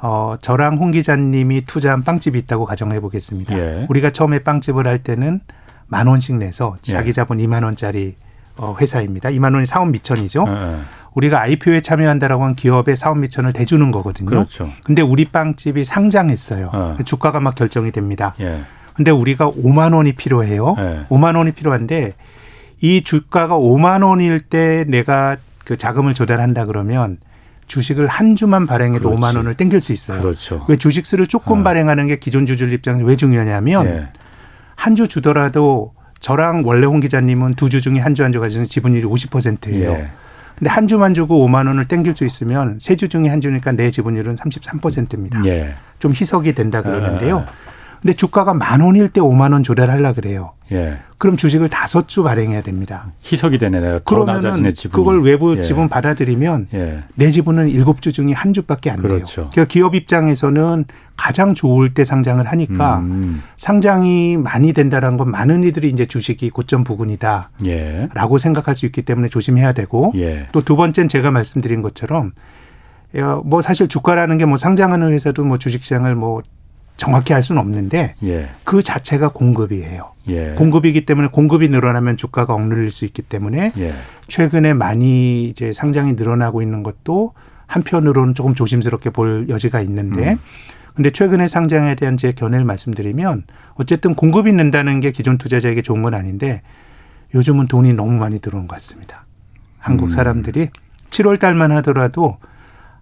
어 0.00 0.36
저랑 0.40 0.76
홍 0.76 0.92
기자님이 0.92 1.62
투자한 1.66 2.04
빵집이 2.04 2.38
있다고 2.38 2.66
가정해 2.66 3.00
보겠습니다. 3.00 3.58
예. 3.58 3.86
우리가 3.90 4.10
처음에 4.10 4.38
빵집을 4.38 4.86
할 4.86 5.02
때는 5.02 5.40
만 5.88 6.06
원씩 6.06 6.36
내서 6.36 6.76
자기 6.80 7.08
예. 7.08 7.12
자본 7.12 7.38
2만 7.38 7.64
원짜리 7.64 8.14
어 8.56 8.76
회사입니다. 8.80 9.30
2만 9.30 9.54
원이 9.54 9.66
사업 9.66 9.90
미천이죠. 9.90 10.44
예, 10.46 10.52
예. 10.52 10.76
우리가 11.14 11.40
IPO에 11.40 11.80
참여한다라고 11.80 12.44
한 12.44 12.54
기업의 12.54 12.94
사업 12.94 13.18
미천을 13.18 13.52
대주는 13.52 13.90
거거든요. 13.90 14.28
그렇죠. 14.30 14.70
근데 14.84 15.02
우리 15.02 15.24
빵집이 15.24 15.84
상장했어요. 15.84 16.70
어. 16.72 16.96
주가가 17.04 17.40
막 17.40 17.56
결정이 17.56 17.90
됩니다. 17.90 18.34
예. 18.94 18.96
근데 18.96 19.10
우리가 19.10 19.50
5만 19.50 19.94
원이 19.94 20.12
필요해요. 20.14 20.74
예. 20.78 21.04
5만 21.08 21.36
원이 21.36 21.52
필요한데 21.52 22.12
이 22.80 23.02
주가가 23.02 23.56
5만 23.58 24.04
원일 24.04 24.40
때 24.40 24.84
내가 24.88 25.36
그 25.64 25.76
자금을 25.76 26.14
조달한다 26.14 26.66
그러면 26.66 27.18
주식을 27.66 28.06
한 28.06 28.36
주만 28.36 28.66
발행해도 28.66 29.08
그렇지. 29.08 29.20
5만 29.22 29.36
원을 29.36 29.54
땡길 29.54 29.80
수 29.80 29.92
있어요. 29.92 30.20
그렇죠. 30.20 30.64
왜 30.68 30.76
주식수를 30.76 31.26
조금 31.26 31.60
어. 31.60 31.62
발행하는 31.64 32.06
게 32.06 32.18
기존 32.18 32.44
주주들 32.46 32.72
입장에서 32.74 33.04
왜 33.06 33.16
중요하냐면 33.16 33.86
예. 33.86 34.08
한주 34.76 35.08
주더라도 35.08 35.94
저랑 36.20 36.62
원래 36.66 36.86
홍 36.86 37.00
기자님은 37.00 37.54
두 37.54 37.68
주 37.68 37.80
중에 37.80 37.98
한 38.00 38.14
주 38.14 38.22
한 38.22 38.32
주 38.32 38.40
가지고 38.40 38.66
지분율이 38.66 39.04
50%예요. 39.06 39.90
예. 39.92 40.08
근데 40.58 40.70
한 40.70 40.86
주만 40.86 41.14
주고 41.14 41.44
5만 41.46 41.66
원을 41.66 41.86
땡길 41.86 42.14
수 42.14 42.24
있으면 42.24 42.78
세 42.80 42.94
주 42.96 43.08
중에 43.08 43.28
한 43.28 43.40
주니까 43.40 43.72
내 43.72 43.90
지분율은 43.90 44.34
33%입니다. 44.36 45.44
예. 45.46 45.74
좀 45.98 46.12
희석이 46.12 46.54
된다 46.54 46.82
그러는데요. 46.82 47.44
예. 47.46 47.63
근데 48.04 48.14
주가가 48.14 48.52
만 48.52 48.82
원일 48.82 49.08
때 49.08 49.22
5만 49.22 49.54
원 49.54 49.62
조달하려 49.62 50.12
그래요. 50.12 50.52
예. 50.72 50.98
그럼 51.16 51.38
주식을 51.38 51.70
다섯 51.70 52.06
주 52.06 52.22
발행해야 52.22 52.60
됩니다. 52.60 53.06
희석이 53.24 53.56
되네. 53.56 53.80
내가 53.80 53.98
그러면은. 54.00 54.74
그걸 54.92 55.22
외부 55.22 55.56
예. 55.56 55.62
지분 55.62 55.88
받아들이면 55.88 56.68
예. 56.74 57.04
내 57.14 57.30
지분은 57.30 57.70
일곱 57.70 58.02
주 58.02 58.12
중에 58.12 58.32
한 58.32 58.52
주밖에 58.52 58.90
안 58.90 58.96
돼요. 58.96 59.08
그렇죠. 59.08 59.48
그러니까 59.50 59.64
기업 59.72 59.94
입장에서는 59.94 60.84
가장 61.16 61.54
좋을 61.54 61.94
때 61.94 62.04
상장을 62.04 62.44
하니까 62.44 62.98
음. 62.98 63.42
상장이 63.56 64.36
많이 64.36 64.74
된다는 64.74 65.16
건 65.16 65.30
많은 65.30 65.64
이들이 65.64 65.88
이제 65.88 66.04
주식이 66.04 66.50
고점 66.50 66.84
부근이다라고 66.84 67.48
예. 67.64 68.38
생각할 68.38 68.74
수 68.74 68.84
있기 68.84 69.00
때문에 69.00 69.28
조심해야 69.28 69.72
되고 69.72 70.12
예. 70.16 70.48
또두 70.52 70.76
번째는 70.76 71.08
제가 71.08 71.30
말씀드린 71.30 71.80
것처럼 71.80 72.32
어, 73.16 73.40
뭐 73.46 73.62
사실 73.62 73.88
주가라는 73.88 74.36
게 74.36 74.44
뭐 74.44 74.58
상장하는 74.58 75.10
회사도 75.12 75.42
뭐 75.42 75.56
주식시장을 75.56 76.14
뭐 76.14 76.42
정확히 76.96 77.32
할 77.32 77.42
수는 77.42 77.60
없는데 77.60 78.14
예. 78.22 78.50
그 78.64 78.82
자체가 78.82 79.28
공급이에요. 79.28 80.12
예. 80.28 80.54
공급이기 80.54 81.06
때문에 81.06 81.28
공급이 81.28 81.68
늘어나면 81.68 82.16
주가가 82.16 82.54
억눌릴 82.54 82.90
수 82.90 83.04
있기 83.04 83.22
때문에 83.22 83.72
예. 83.76 83.94
최근에 84.28 84.74
많이 84.74 85.44
이제 85.44 85.72
상장이 85.72 86.12
늘어나고 86.12 86.62
있는 86.62 86.82
것도 86.82 87.32
한편으로는 87.66 88.34
조금 88.34 88.54
조심스럽게 88.54 89.10
볼 89.10 89.48
여지가 89.48 89.80
있는데 89.80 90.32
음. 90.32 90.38
근데 90.94 91.10
최근에 91.10 91.48
상장에 91.48 91.96
대한 91.96 92.16
제 92.16 92.30
견해를 92.30 92.64
말씀드리면 92.64 93.44
어쨌든 93.74 94.14
공급이 94.14 94.52
는다는 94.52 95.00
게 95.00 95.10
기존 95.10 95.38
투자자에게 95.38 95.82
좋은 95.82 96.02
건 96.02 96.14
아닌데 96.14 96.62
요즘은 97.34 97.66
돈이 97.66 97.94
너무 97.94 98.12
많이 98.12 98.38
들어온 98.38 98.68
것 98.68 98.76
같습니다. 98.76 99.26
한국 99.78 100.06
음. 100.06 100.10
사람들이 100.10 100.68
7월 101.10 101.40
달만 101.40 101.72
하더라도 101.72 102.38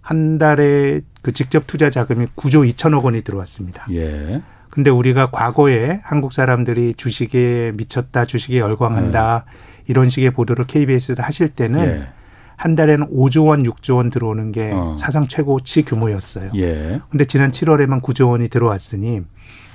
한 0.01 0.39
달에 0.39 1.03
그 1.23 1.33
직접 1.33 1.67
투자 1.67 1.89
자금이 1.89 2.27
9조 2.37 2.71
2천억 2.73 3.05
원이 3.05 3.23
들어왔습니다. 3.23 3.87
예. 3.93 4.43
근데 4.69 4.91
우리가 4.91 5.27
과거에 5.31 6.01
한국 6.03 6.33
사람들이 6.33 6.95
주식에 6.95 7.73
미쳤다, 7.77 8.25
주식에 8.25 8.59
열광한다 8.59 9.45
이런 9.87 10.09
식의 10.09 10.31
보도를 10.33 10.67
KBS에서 10.67 11.23
하실 11.23 11.49
때는 11.49 11.81
예. 11.85 12.09
한 12.57 12.75
달에는 12.75 13.09
5조 13.09 13.47
원, 13.47 13.65
6조 13.65 13.97
원 13.97 14.11
들어오는 14.11 14.53
게 14.53 14.71
어. 14.73 14.95
사상 14.97 15.27
최고치 15.27 15.83
규모였어요. 15.83 16.51
예. 16.57 17.01
근데 17.11 17.25
지난 17.25 17.51
7월에만 17.51 18.03
9조 18.03 18.31
원이 18.31 18.49
들어왔으니 18.49 19.23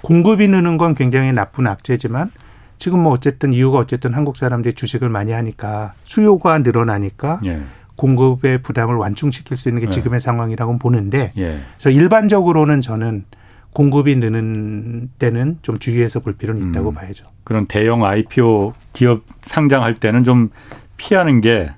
공급이 0.01 0.47
느는 0.47 0.77
건 0.77 0.95
굉장히 0.95 1.31
나쁜 1.31 1.67
악재지만 1.67 2.31
지금 2.77 2.99
뭐 2.99 3.11
어쨌든 3.11 3.53
이유가 3.53 3.79
어쨌든 3.79 4.13
한국 4.13 4.37
사람들이 4.37 4.73
주식을 4.73 5.09
많이 5.09 5.31
하니까 5.31 5.93
수요가 6.05 6.59
늘어나니까 6.59 7.41
예. 7.45 7.61
공급의 7.97 8.61
부담을 8.61 8.95
완충시킬 8.95 9.57
수 9.57 9.67
있는 9.67 9.81
게 9.81 9.87
네. 9.87 9.91
지금의 9.91 10.21
상황이라고는 10.21 10.79
보는데 10.79 11.33
예. 11.37 11.59
그래서 11.77 11.89
일반적으로는 11.89 12.79
저는 12.79 13.25
공급이 13.73 14.15
느는 14.15 15.09
때는 15.19 15.59
좀 15.61 15.77
주의해서 15.77 16.21
볼 16.21 16.33
필요는 16.33 16.69
있다고 16.69 16.89
음. 16.89 16.95
봐야죠. 16.95 17.25
그런 17.43 17.65
대형 17.65 18.05
IPO 18.05 18.73
기업 18.93 19.23
상장할 19.41 19.95
때는 19.95 20.23
좀 20.23 20.49
피하는 20.95 21.41
게 21.41 21.71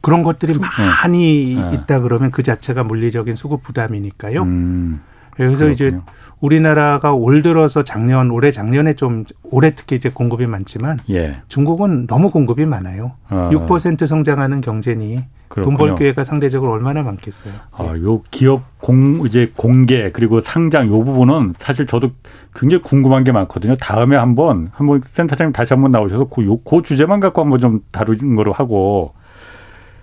그런 0.00 0.24
것들이 0.24 0.54
많이 0.58 1.54
네. 1.54 1.74
있다 1.74 2.00
그러면 2.00 2.32
그 2.32 2.42
자체가 2.42 2.82
물리적인 2.82 3.36
수급 3.36 3.62
부담이니까요. 3.62 4.42
음. 4.42 5.00
그래서 5.32 5.64
그렇군요. 5.64 5.72
이제 5.74 5.98
우리나라가 6.40 7.12
올 7.12 7.40
들어서 7.42 7.84
작년 7.84 8.30
올해 8.30 8.50
작년에 8.50 8.94
좀 8.94 9.24
올해 9.44 9.74
특히 9.74 9.96
이제 9.96 10.10
공급이 10.10 10.46
많지만 10.46 10.98
예. 11.08 11.36
중국은 11.48 12.06
너무 12.08 12.30
공급이 12.30 12.64
많아요. 12.64 13.12
어. 13.30 13.48
6% 13.52 14.06
성장하는 14.06 14.60
경제니 14.60 15.24
돈 15.48 15.76
벌 15.76 15.94
기회가 15.94 16.24
상대적으로 16.24 16.72
얼마나 16.72 17.02
많겠어요. 17.02 17.52
아, 17.72 17.94
요 17.98 18.20
기업 18.30 18.62
공 18.80 19.24
이제 19.26 19.52
공개 19.56 20.10
그리고 20.10 20.40
상장 20.40 20.88
요 20.88 21.04
부분은 21.04 21.54
사실 21.58 21.86
저도 21.86 22.10
굉장히 22.54 22.82
궁금한 22.82 23.22
게 23.22 23.32
많거든요. 23.32 23.76
다음에 23.76 24.16
한번 24.16 24.70
한번 24.72 25.02
센터장님 25.04 25.52
다시 25.52 25.74
한번 25.74 25.92
나오셔서 25.92 26.24
그, 26.24 26.44
요, 26.46 26.56
그 26.58 26.82
주제만 26.82 27.20
갖고 27.20 27.42
한번 27.42 27.60
좀 27.60 27.80
다루는 27.92 28.34
거로 28.34 28.52
하고 28.52 29.14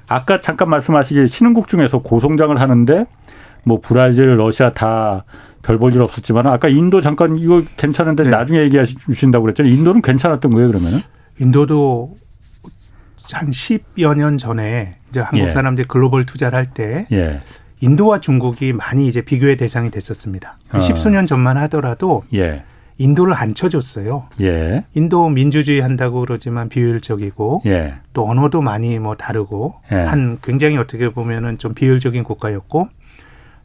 아까 0.07 0.39
잠깐 0.39 0.69
말씀하시길 0.69 1.27
신흥국 1.27 1.67
중에서 1.67 1.99
고성장을 1.99 2.59
하는데 2.59 3.05
뭐 3.65 3.79
브라질, 3.81 4.37
러시아 4.37 4.73
다 4.73 5.23
별 5.61 5.77
볼 5.77 5.93
일 5.93 6.01
없었지만 6.01 6.47
아까 6.47 6.67
인도 6.69 7.01
잠깐 7.01 7.37
이거 7.37 7.61
괜찮은데 7.77 8.23
네. 8.23 8.29
나중에 8.29 8.59
얘기해 8.61 8.85
주신다고 8.85 9.43
그랬잖아요. 9.43 9.71
인도는 9.73 10.01
괜찮았던 10.01 10.51
거예요, 10.53 10.69
그러면은? 10.69 11.01
인도도 11.39 12.15
한 13.33 13.49
10여 13.49 14.15
년 14.15 14.37
전에 14.37 14.95
이제 15.09 15.19
한국 15.19 15.45
예. 15.45 15.49
사람들이 15.49 15.87
글로벌 15.87 16.25
투자를 16.25 16.57
할때 16.57 17.05
예. 17.11 17.41
인도와 17.81 18.19
중국이 18.19 18.73
많이 18.73 19.07
이제 19.07 19.21
비교의 19.21 19.57
대상이 19.57 19.91
됐었습니다. 19.91 20.57
어. 20.73 20.79
십수년 20.79 21.25
전만 21.27 21.57
하더라도 21.57 22.23
예. 22.33 22.63
인도를 22.97 23.33
안 23.33 23.53
쳐줬어요. 23.53 24.27
예. 24.41 24.81
인도 24.93 25.29
민주주의 25.29 25.79
한다고 25.81 26.21
그러지만 26.21 26.67
비효율적이고 26.69 27.63
예. 27.67 27.95
또 28.13 28.27
언어도 28.29 28.61
많이 28.61 28.97
뭐 28.99 29.15
다르고 29.15 29.75
예. 29.91 29.95
한 29.95 30.39
굉장히 30.43 30.77
어떻게 30.77 31.09
보면은 31.09 31.57
좀 31.57 31.73
비효율적인 31.73 32.23
국가였고 32.23 32.89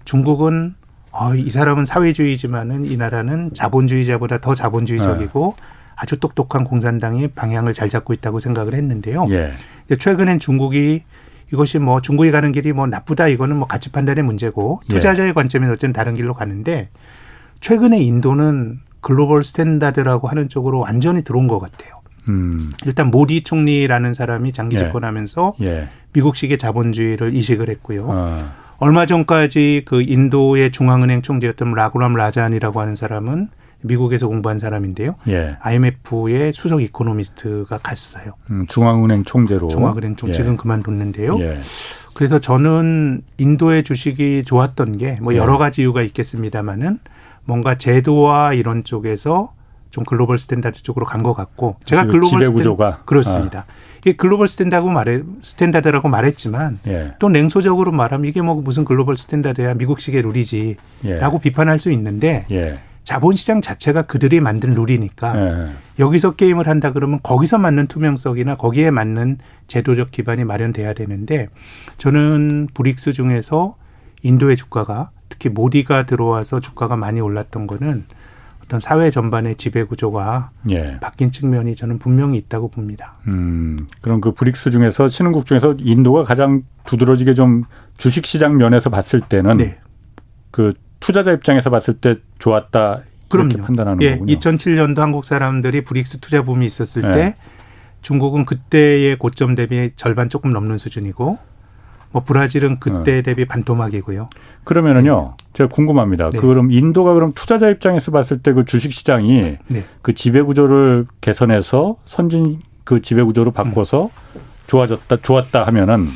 중국은 0.04 0.74
어, 1.10 1.34
이 1.34 1.48
사람은 1.48 1.84
사회주의지만은 1.84 2.86
이 2.86 2.96
나라는 2.96 3.52
자본주의자보다 3.52 4.38
더 4.38 4.54
자본주의적이고 4.54 5.54
네. 5.56 5.64
아주 5.96 6.18
똑똑한 6.18 6.64
공산당이 6.64 7.28
방향을 7.28 7.72
잘 7.72 7.88
잡고 7.88 8.12
있다고 8.14 8.40
생각을 8.40 8.74
했는데요. 8.74 9.28
예. 9.30 9.54
최근엔 9.96 10.40
중국이 10.40 11.04
이것이 11.52 11.78
뭐 11.78 12.00
중국이 12.00 12.32
가는 12.32 12.50
길이 12.50 12.72
뭐 12.72 12.86
나쁘다 12.88 13.28
이거는 13.28 13.56
뭐 13.56 13.68
가치 13.68 13.92
판단의 13.92 14.24
문제고 14.24 14.80
예. 14.90 14.94
투자자의 14.94 15.28
예. 15.28 15.32
관점에서 15.32 15.72
어쨌든 15.72 15.92
다른 15.92 16.14
길로 16.14 16.34
가는데 16.34 16.88
최근에 17.60 18.00
인도는 18.00 18.80
global 19.00 19.44
standard라고 19.44 20.28
하는 20.28 20.48
쪽으로 20.48 20.80
완전히 20.80 21.22
들어온 21.22 21.46
것 21.46 21.60
같아요. 21.60 22.00
음. 22.26 22.72
일단 22.86 23.10
모디 23.10 23.44
총리라는 23.44 24.14
사람이 24.14 24.52
장기 24.52 24.76
예. 24.76 24.80
집권하면서 24.80 25.54
예. 25.60 25.88
미국식의 26.12 26.58
자본주의를 26.58 27.34
이식을 27.34 27.68
했고요. 27.68 28.06
어. 28.08 28.63
얼마 28.84 29.06
전까지 29.06 29.82
그 29.86 30.02
인도의 30.02 30.70
중앙은행 30.70 31.22
총재였던 31.22 31.72
라구람 31.72 32.12
라잔이라고 32.12 32.80
하는 32.82 32.94
사람은 32.94 33.48
미국에서 33.80 34.28
공부한 34.28 34.58
사람인데요. 34.58 35.14
예. 35.28 35.56
IMF의 35.60 36.52
수석 36.52 36.82
economist가 36.82 37.78
갔어요. 37.78 38.34
음, 38.50 38.66
중앙은행 38.66 39.24
총재로. 39.24 39.68
중앙은행 39.68 40.16
총 40.16 40.28
예. 40.28 40.32
지금 40.32 40.58
그만뒀는데요. 40.58 41.40
예. 41.40 41.60
그래서 42.14 42.38
저는 42.40 43.22
인도의 43.38 43.84
주식이 43.84 44.44
좋았던 44.44 44.98
게 44.98 45.18
뭐 45.22 45.34
여러 45.34 45.56
가지 45.56 45.80
이유가 45.80 46.02
있겠습니다만은 46.02 46.98
뭔가 47.46 47.78
제도와 47.78 48.52
이런 48.52 48.84
쪽에서 48.84 49.52
좀 49.94 50.04
global 50.04 50.38
standard 50.38 50.82
쪽으로 50.82 51.06
간 51.06 51.22
것 51.22 51.34
같고 51.34 51.76
제가 51.84 52.06
global 52.06 52.42
standard 52.42 53.04
그렇습니다. 53.04 53.60
아. 53.60 53.64
이게 54.00 54.12
global 54.16 54.48
standard라고 54.48 54.90
말해 54.90 55.22
standard라고 55.40 56.08
말했지만 56.08 56.80
예. 56.88 57.12
또 57.20 57.28
냉소적으로 57.28 57.92
말하면 57.92 58.26
이게 58.26 58.42
뭐 58.42 58.56
무슨 58.56 58.84
global 58.84 59.16
standard야 59.16 59.74
미국식의 59.74 60.20
룰이지라고 60.22 60.76
예. 61.36 61.40
비판할 61.40 61.78
수 61.78 61.92
있는데 61.92 62.44
예. 62.50 62.80
자본시장 63.04 63.60
자체가 63.60 64.02
그들이 64.02 64.40
만든 64.40 64.70
룰이니까 64.74 65.40
예. 65.40 65.68
여기서 66.00 66.34
게임을 66.34 66.66
한다 66.66 66.92
그러면 66.92 67.20
거기서 67.22 67.58
맞는 67.58 67.86
투명성이나 67.86 68.56
거기에 68.56 68.90
맞는 68.90 69.38
제도적 69.68 70.10
기반이 70.10 70.44
마련돼야 70.44 70.92
되는데 70.94 71.46
저는 71.98 72.68
브릭스 72.74 73.12
중에서 73.12 73.76
인도의 74.22 74.56
주가가 74.56 75.10
특히 75.28 75.48
모디가 75.50 76.06
들어와서 76.06 76.60
주가가 76.60 76.96
많이 76.96 77.20
올랐던 77.20 77.66
거는 77.66 78.04
어떤 78.64 78.80
사회 78.80 79.10
전반의 79.10 79.56
지배 79.56 79.84
구조가 79.84 80.50
예. 80.70 80.98
바뀐 81.00 81.30
측면이 81.30 81.76
저는 81.76 81.98
분명히 81.98 82.38
있다고 82.38 82.68
봅니다. 82.68 83.14
음, 83.28 83.86
그럼 84.00 84.20
그 84.20 84.32
브릭스 84.32 84.70
중에서 84.70 85.08
신흥국 85.08 85.44
중에서 85.46 85.74
인도가 85.78 86.24
가장 86.24 86.62
두드러지게 86.84 87.34
좀 87.34 87.64
주식 87.98 88.26
시장 88.26 88.56
면에서 88.56 88.90
봤을 88.90 89.20
때는 89.20 89.58
네. 89.58 89.78
그 90.50 90.72
투자자 91.00 91.32
입장에서 91.32 91.68
봤을 91.70 91.94
때 91.94 92.16
좋았다 92.38 93.00
이렇게 93.32 93.54
그럼요. 93.54 93.66
판단하는 93.66 94.02
예, 94.02 94.12
거군요. 94.12 94.34
2007년도 94.34 94.96
한국 94.98 95.24
사람들이 95.24 95.84
브릭스 95.84 96.20
투자 96.20 96.42
붐이 96.42 96.64
있었을 96.64 97.04
예. 97.04 97.12
때 97.12 97.36
중국은 98.00 98.44
그때의 98.44 99.16
고점 99.16 99.54
대비 99.54 99.92
절반 99.96 100.28
조금 100.28 100.50
넘는 100.50 100.78
수준이고 100.78 101.38
뭐 102.12 102.22
브라질은 102.22 102.78
그때 102.78 103.18
어. 103.18 103.22
대비 103.22 103.44
반토막이고요. 103.44 104.28
그러면은요, 104.62 105.36
제가 105.54 105.68
궁금합니다. 105.68 106.30
네. 106.30 106.38
그럼 106.38 106.70
인도가 106.70 107.14
그럼 107.14 107.32
투자자 107.34 107.70
입장에서 107.70 108.10
봤을 108.10 108.38
때 108.38 108.52
그 108.52 108.64
주식 108.64 108.92
시장이 108.92 109.56
네. 109.68 109.84
그 110.02 110.14
지배 110.14 110.42
구조를 110.42 111.06
개선해서 111.20 111.96
선진 112.06 112.60
그 112.84 113.00
지배 113.00 113.22
구조로 113.22 113.50
바꿔서 113.52 114.04
음. 114.36 114.40
좋아졌다, 114.66 115.16
좋았다 115.16 115.64
하면은 115.64 116.08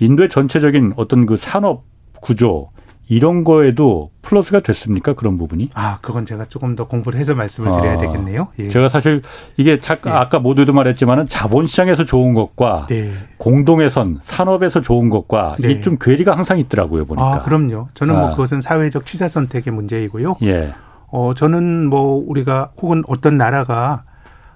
인도의 0.00 0.28
전체적인 0.28 0.94
어떤 0.96 1.26
그 1.26 1.36
산업 1.36 1.84
구조 2.20 2.66
이런 3.08 3.42
거에도 3.42 4.10
플러스가 4.22 4.60
됐습니까? 4.60 5.14
그런 5.14 5.38
부분이? 5.38 5.70
아, 5.74 5.98
그건 6.02 6.26
제가 6.26 6.44
조금 6.44 6.76
더 6.76 6.86
공부를 6.86 7.18
해서 7.18 7.34
말씀을 7.34 7.72
드려야 7.72 7.94
아, 7.94 7.98
되겠네요. 7.98 8.48
예. 8.58 8.68
제가 8.68 8.88
사실 8.88 9.22
이게 9.56 9.78
자, 9.78 9.96
예. 10.06 10.10
아까 10.10 10.38
모두도 10.38 10.74
말했지만은 10.74 11.26
자본시장에서 11.26 12.04
좋은 12.04 12.34
것과 12.34 12.86
네. 12.90 13.10
공동회선 13.38 14.18
산업에서 14.20 14.82
좋은 14.82 15.08
것과 15.08 15.56
네. 15.58 15.70
이게 15.70 15.80
좀 15.80 15.96
괴리가 15.98 16.36
항상 16.36 16.58
있더라고요 16.58 17.06
보니까. 17.06 17.36
아, 17.36 17.42
그럼요. 17.42 17.88
저는 17.94 18.14
뭐 18.14 18.28
아. 18.28 18.30
그것은 18.32 18.60
사회적 18.60 19.06
취사 19.06 19.26
선택의 19.26 19.72
문제이고요. 19.72 20.36
예. 20.42 20.74
어, 21.10 21.32
저는 21.34 21.88
뭐 21.88 22.22
우리가 22.26 22.72
혹은 22.82 23.02
어떤 23.08 23.38
나라가 23.38 24.04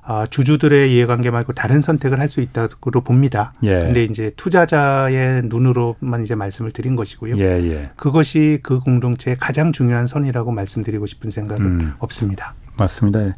아, 0.04 0.26
주주들의 0.28 0.92
이해관계 0.92 1.30
말고 1.30 1.52
다른 1.52 1.80
선택을 1.80 2.18
할 2.18 2.28
수 2.28 2.40
있다고 2.40 3.02
봅니다. 3.02 3.52
예. 3.62 3.78
근데 3.80 4.04
이제 4.04 4.32
투자자의 4.36 5.42
눈으로만 5.44 6.22
이제 6.24 6.34
말씀을 6.34 6.72
드린 6.72 6.96
것이고요. 6.96 7.36
예, 7.38 7.42
예. 7.70 7.90
그것이 7.96 8.58
그 8.62 8.80
공동체의 8.80 9.36
가장 9.38 9.70
중요한 9.72 10.06
선이라고 10.06 10.50
말씀드리고 10.50 11.04
싶은 11.06 11.30
생각은 11.30 11.64
음. 11.66 11.94
없습니다. 11.98 12.54
맞습니다. 12.78 13.36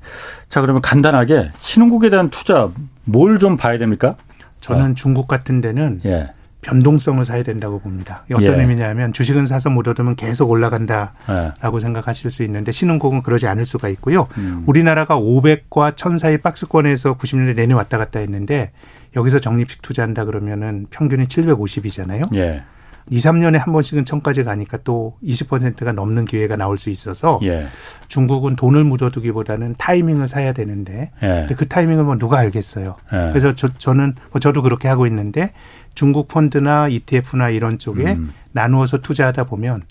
자, 0.49 0.61
그러면 0.61 0.81
간단하게 0.81 1.51
신흥국에 1.59 2.09
대한 2.11 2.31
투자 2.31 2.71
뭘 3.05 3.39
좀 3.39 3.57
봐야 3.57 3.79
됩니까? 3.79 4.17
저는 4.61 4.93
어. 4.93 4.95
중국 4.95 5.27
같은 5.29 5.61
데는 5.61 6.01
예. 6.07 6.31
변동성을 6.65 7.23
사야 7.25 7.43
된다고 7.43 7.79
봅니다. 7.79 8.25
어떤 8.33 8.57
예. 8.57 8.61
의미냐면 8.61 9.13
주식은 9.13 9.47
사서 9.47 9.71
묻어두면 9.71 10.17
계속 10.17 10.51
올라간다라고 10.51 11.77
예. 11.77 11.81
생각하실 11.81 12.31
수 12.31 12.43
있는데 12.43 12.73
신흥국은 12.73 13.23
그러지 13.23 13.47
않을 13.47 13.67
수가 13.67 13.89
있고요. 13.91 14.27
음. 14.39 14.65
우리나라가 14.67 15.17
500과 15.17 15.97
1000 15.97 16.19
사이 16.19 16.39
박스권에서 16.39 17.19
90년대 17.19 17.55
내내 17.55 17.75
왔다 17.75 17.99
갔다 17.99 18.19
했는데 18.19 18.73
여기서 19.15 19.41
적립식 19.41 19.83
투자한다 19.83 20.25
그러면은 20.25 20.87
평균이 20.91 21.27
750이잖아요. 21.27 22.35
예. 22.35 22.63
2, 23.11 23.19
3년에 23.19 23.59
한 23.59 23.73
번씩은 23.73 24.07
천까지 24.07 24.45
가니까 24.45 24.79
또 24.83 25.19
20%가 25.23 25.93
넘는 25.93 26.25
기회가 26.25 26.57
나올 26.57 26.79
수 26.79 26.89
있어서 26.89 27.39
예. 27.43 27.67
중국은 28.09 28.57
돈을 28.57 28.85
묻어두기보다는 28.85 29.75
타이밍을 29.77 30.27
사야 30.27 30.53
되는데 30.53 31.11
예. 31.23 31.27
근데 31.41 31.55
그 31.55 31.69
타이밍을 31.69 32.05
뭐 32.05 32.17
누가 32.17 32.39
알겠어요. 32.39 32.97
예. 33.13 33.29
그래서 33.31 33.55
저, 33.55 33.69
저는 33.75 34.15
뭐 34.31 34.41
저도 34.41 34.63
그렇게 34.63 34.89
하고 34.89 35.07
있는데 35.07 35.53
중국 35.95 36.29
펀드나 36.29 36.89
ETF나 36.89 37.51
이런 37.51 37.79
쪽에 37.79 38.13
음. 38.15 38.33
나누어서 38.53 39.01
투자하다 39.01 39.45
보면 39.45 39.83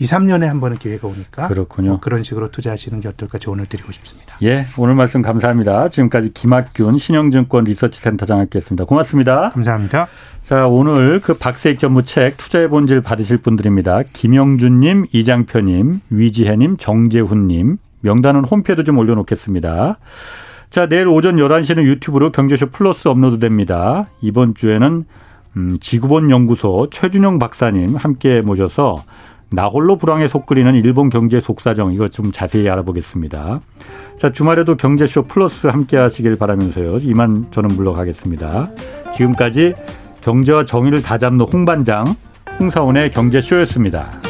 2, 0.00 0.04
3년에 0.04 0.46
한 0.46 0.60
번은 0.60 0.78
기회가 0.78 1.06
오니까 1.06 1.48
그렇군요. 1.48 1.90
뭐 1.90 2.00
그런 2.00 2.22
식으로 2.22 2.50
투자하시는 2.50 3.00
게 3.00 3.08
어떨까 3.08 3.36
조언을 3.36 3.66
드리고 3.66 3.92
싶습니다. 3.92 4.34
예, 4.42 4.64
오늘 4.78 4.94
말씀 4.94 5.20
감사합니다. 5.20 5.90
지금까지 5.90 6.32
김학균 6.32 6.96
신영증권 6.96 7.64
리서치센터장 7.64 8.38
함께했습니다. 8.38 8.86
고맙습니다. 8.86 9.50
감사합니다. 9.50 10.08
자, 10.42 10.66
오늘 10.66 11.20
그 11.20 11.34
박세익 11.34 11.78
전무 11.78 12.04
책 12.04 12.38
투자의 12.38 12.68
본질 12.68 13.02
받으실 13.02 13.36
분들입니다. 13.36 14.04
김영준님, 14.14 15.06
이장표님, 15.12 16.00
위지혜님, 16.08 16.78
정재훈님 16.78 17.76
명단은 18.00 18.44
홈페이지도 18.46 18.84
좀 18.84 18.96
올려놓겠습니다. 18.96 19.98
자, 20.70 20.88
내일 20.88 21.08
오전 21.08 21.36
11시는 21.36 21.82
유튜브로 21.84 22.32
경제쇼 22.32 22.70
플러스 22.70 23.08
업로드됩니다. 23.08 24.08
이번 24.22 24.54
주에는 24.54 25.04
음, 25.56 25.78
지구본 25.80 26.30
연구소 26.30 26.88
최준영 26.90 27.38
박사님 27.38 27.96
함께 27.96 28.40
모셔서 28.40 29.02
나홀로 29.50 29.96
불황에 29.96 30.28
속 30.28 30.46
끓이는 30.46 30.74
일본 30.76 31.10
경제 31.10 31.40
속사정 31.40 31.92
이것 31.92 32.12
좀 32.12 32.30
자세히 32.30 32.68
알아보겠습니다. 32.68 33.60
자 34.18 34.30
주말에도 34.30 34.76
경제쇼 34.76 35.24
플러스 35.24 35.66
함께 35.66 35.96
하시길 35.96 36.36
바라면서요. 36.36 36.98
이만 36.98 37.50
저는 37.50 37.74
물러가겠습니다. 37.74 38.70
지금까지 39.16 39.74
경제와 40.20 40.64
정의를 40.64 41.02
다잡는 41.02 41.46
홍반장 41.46 42.04
홍사원의 42.60 43.10
경제쇼였습니다. 43.10 44.20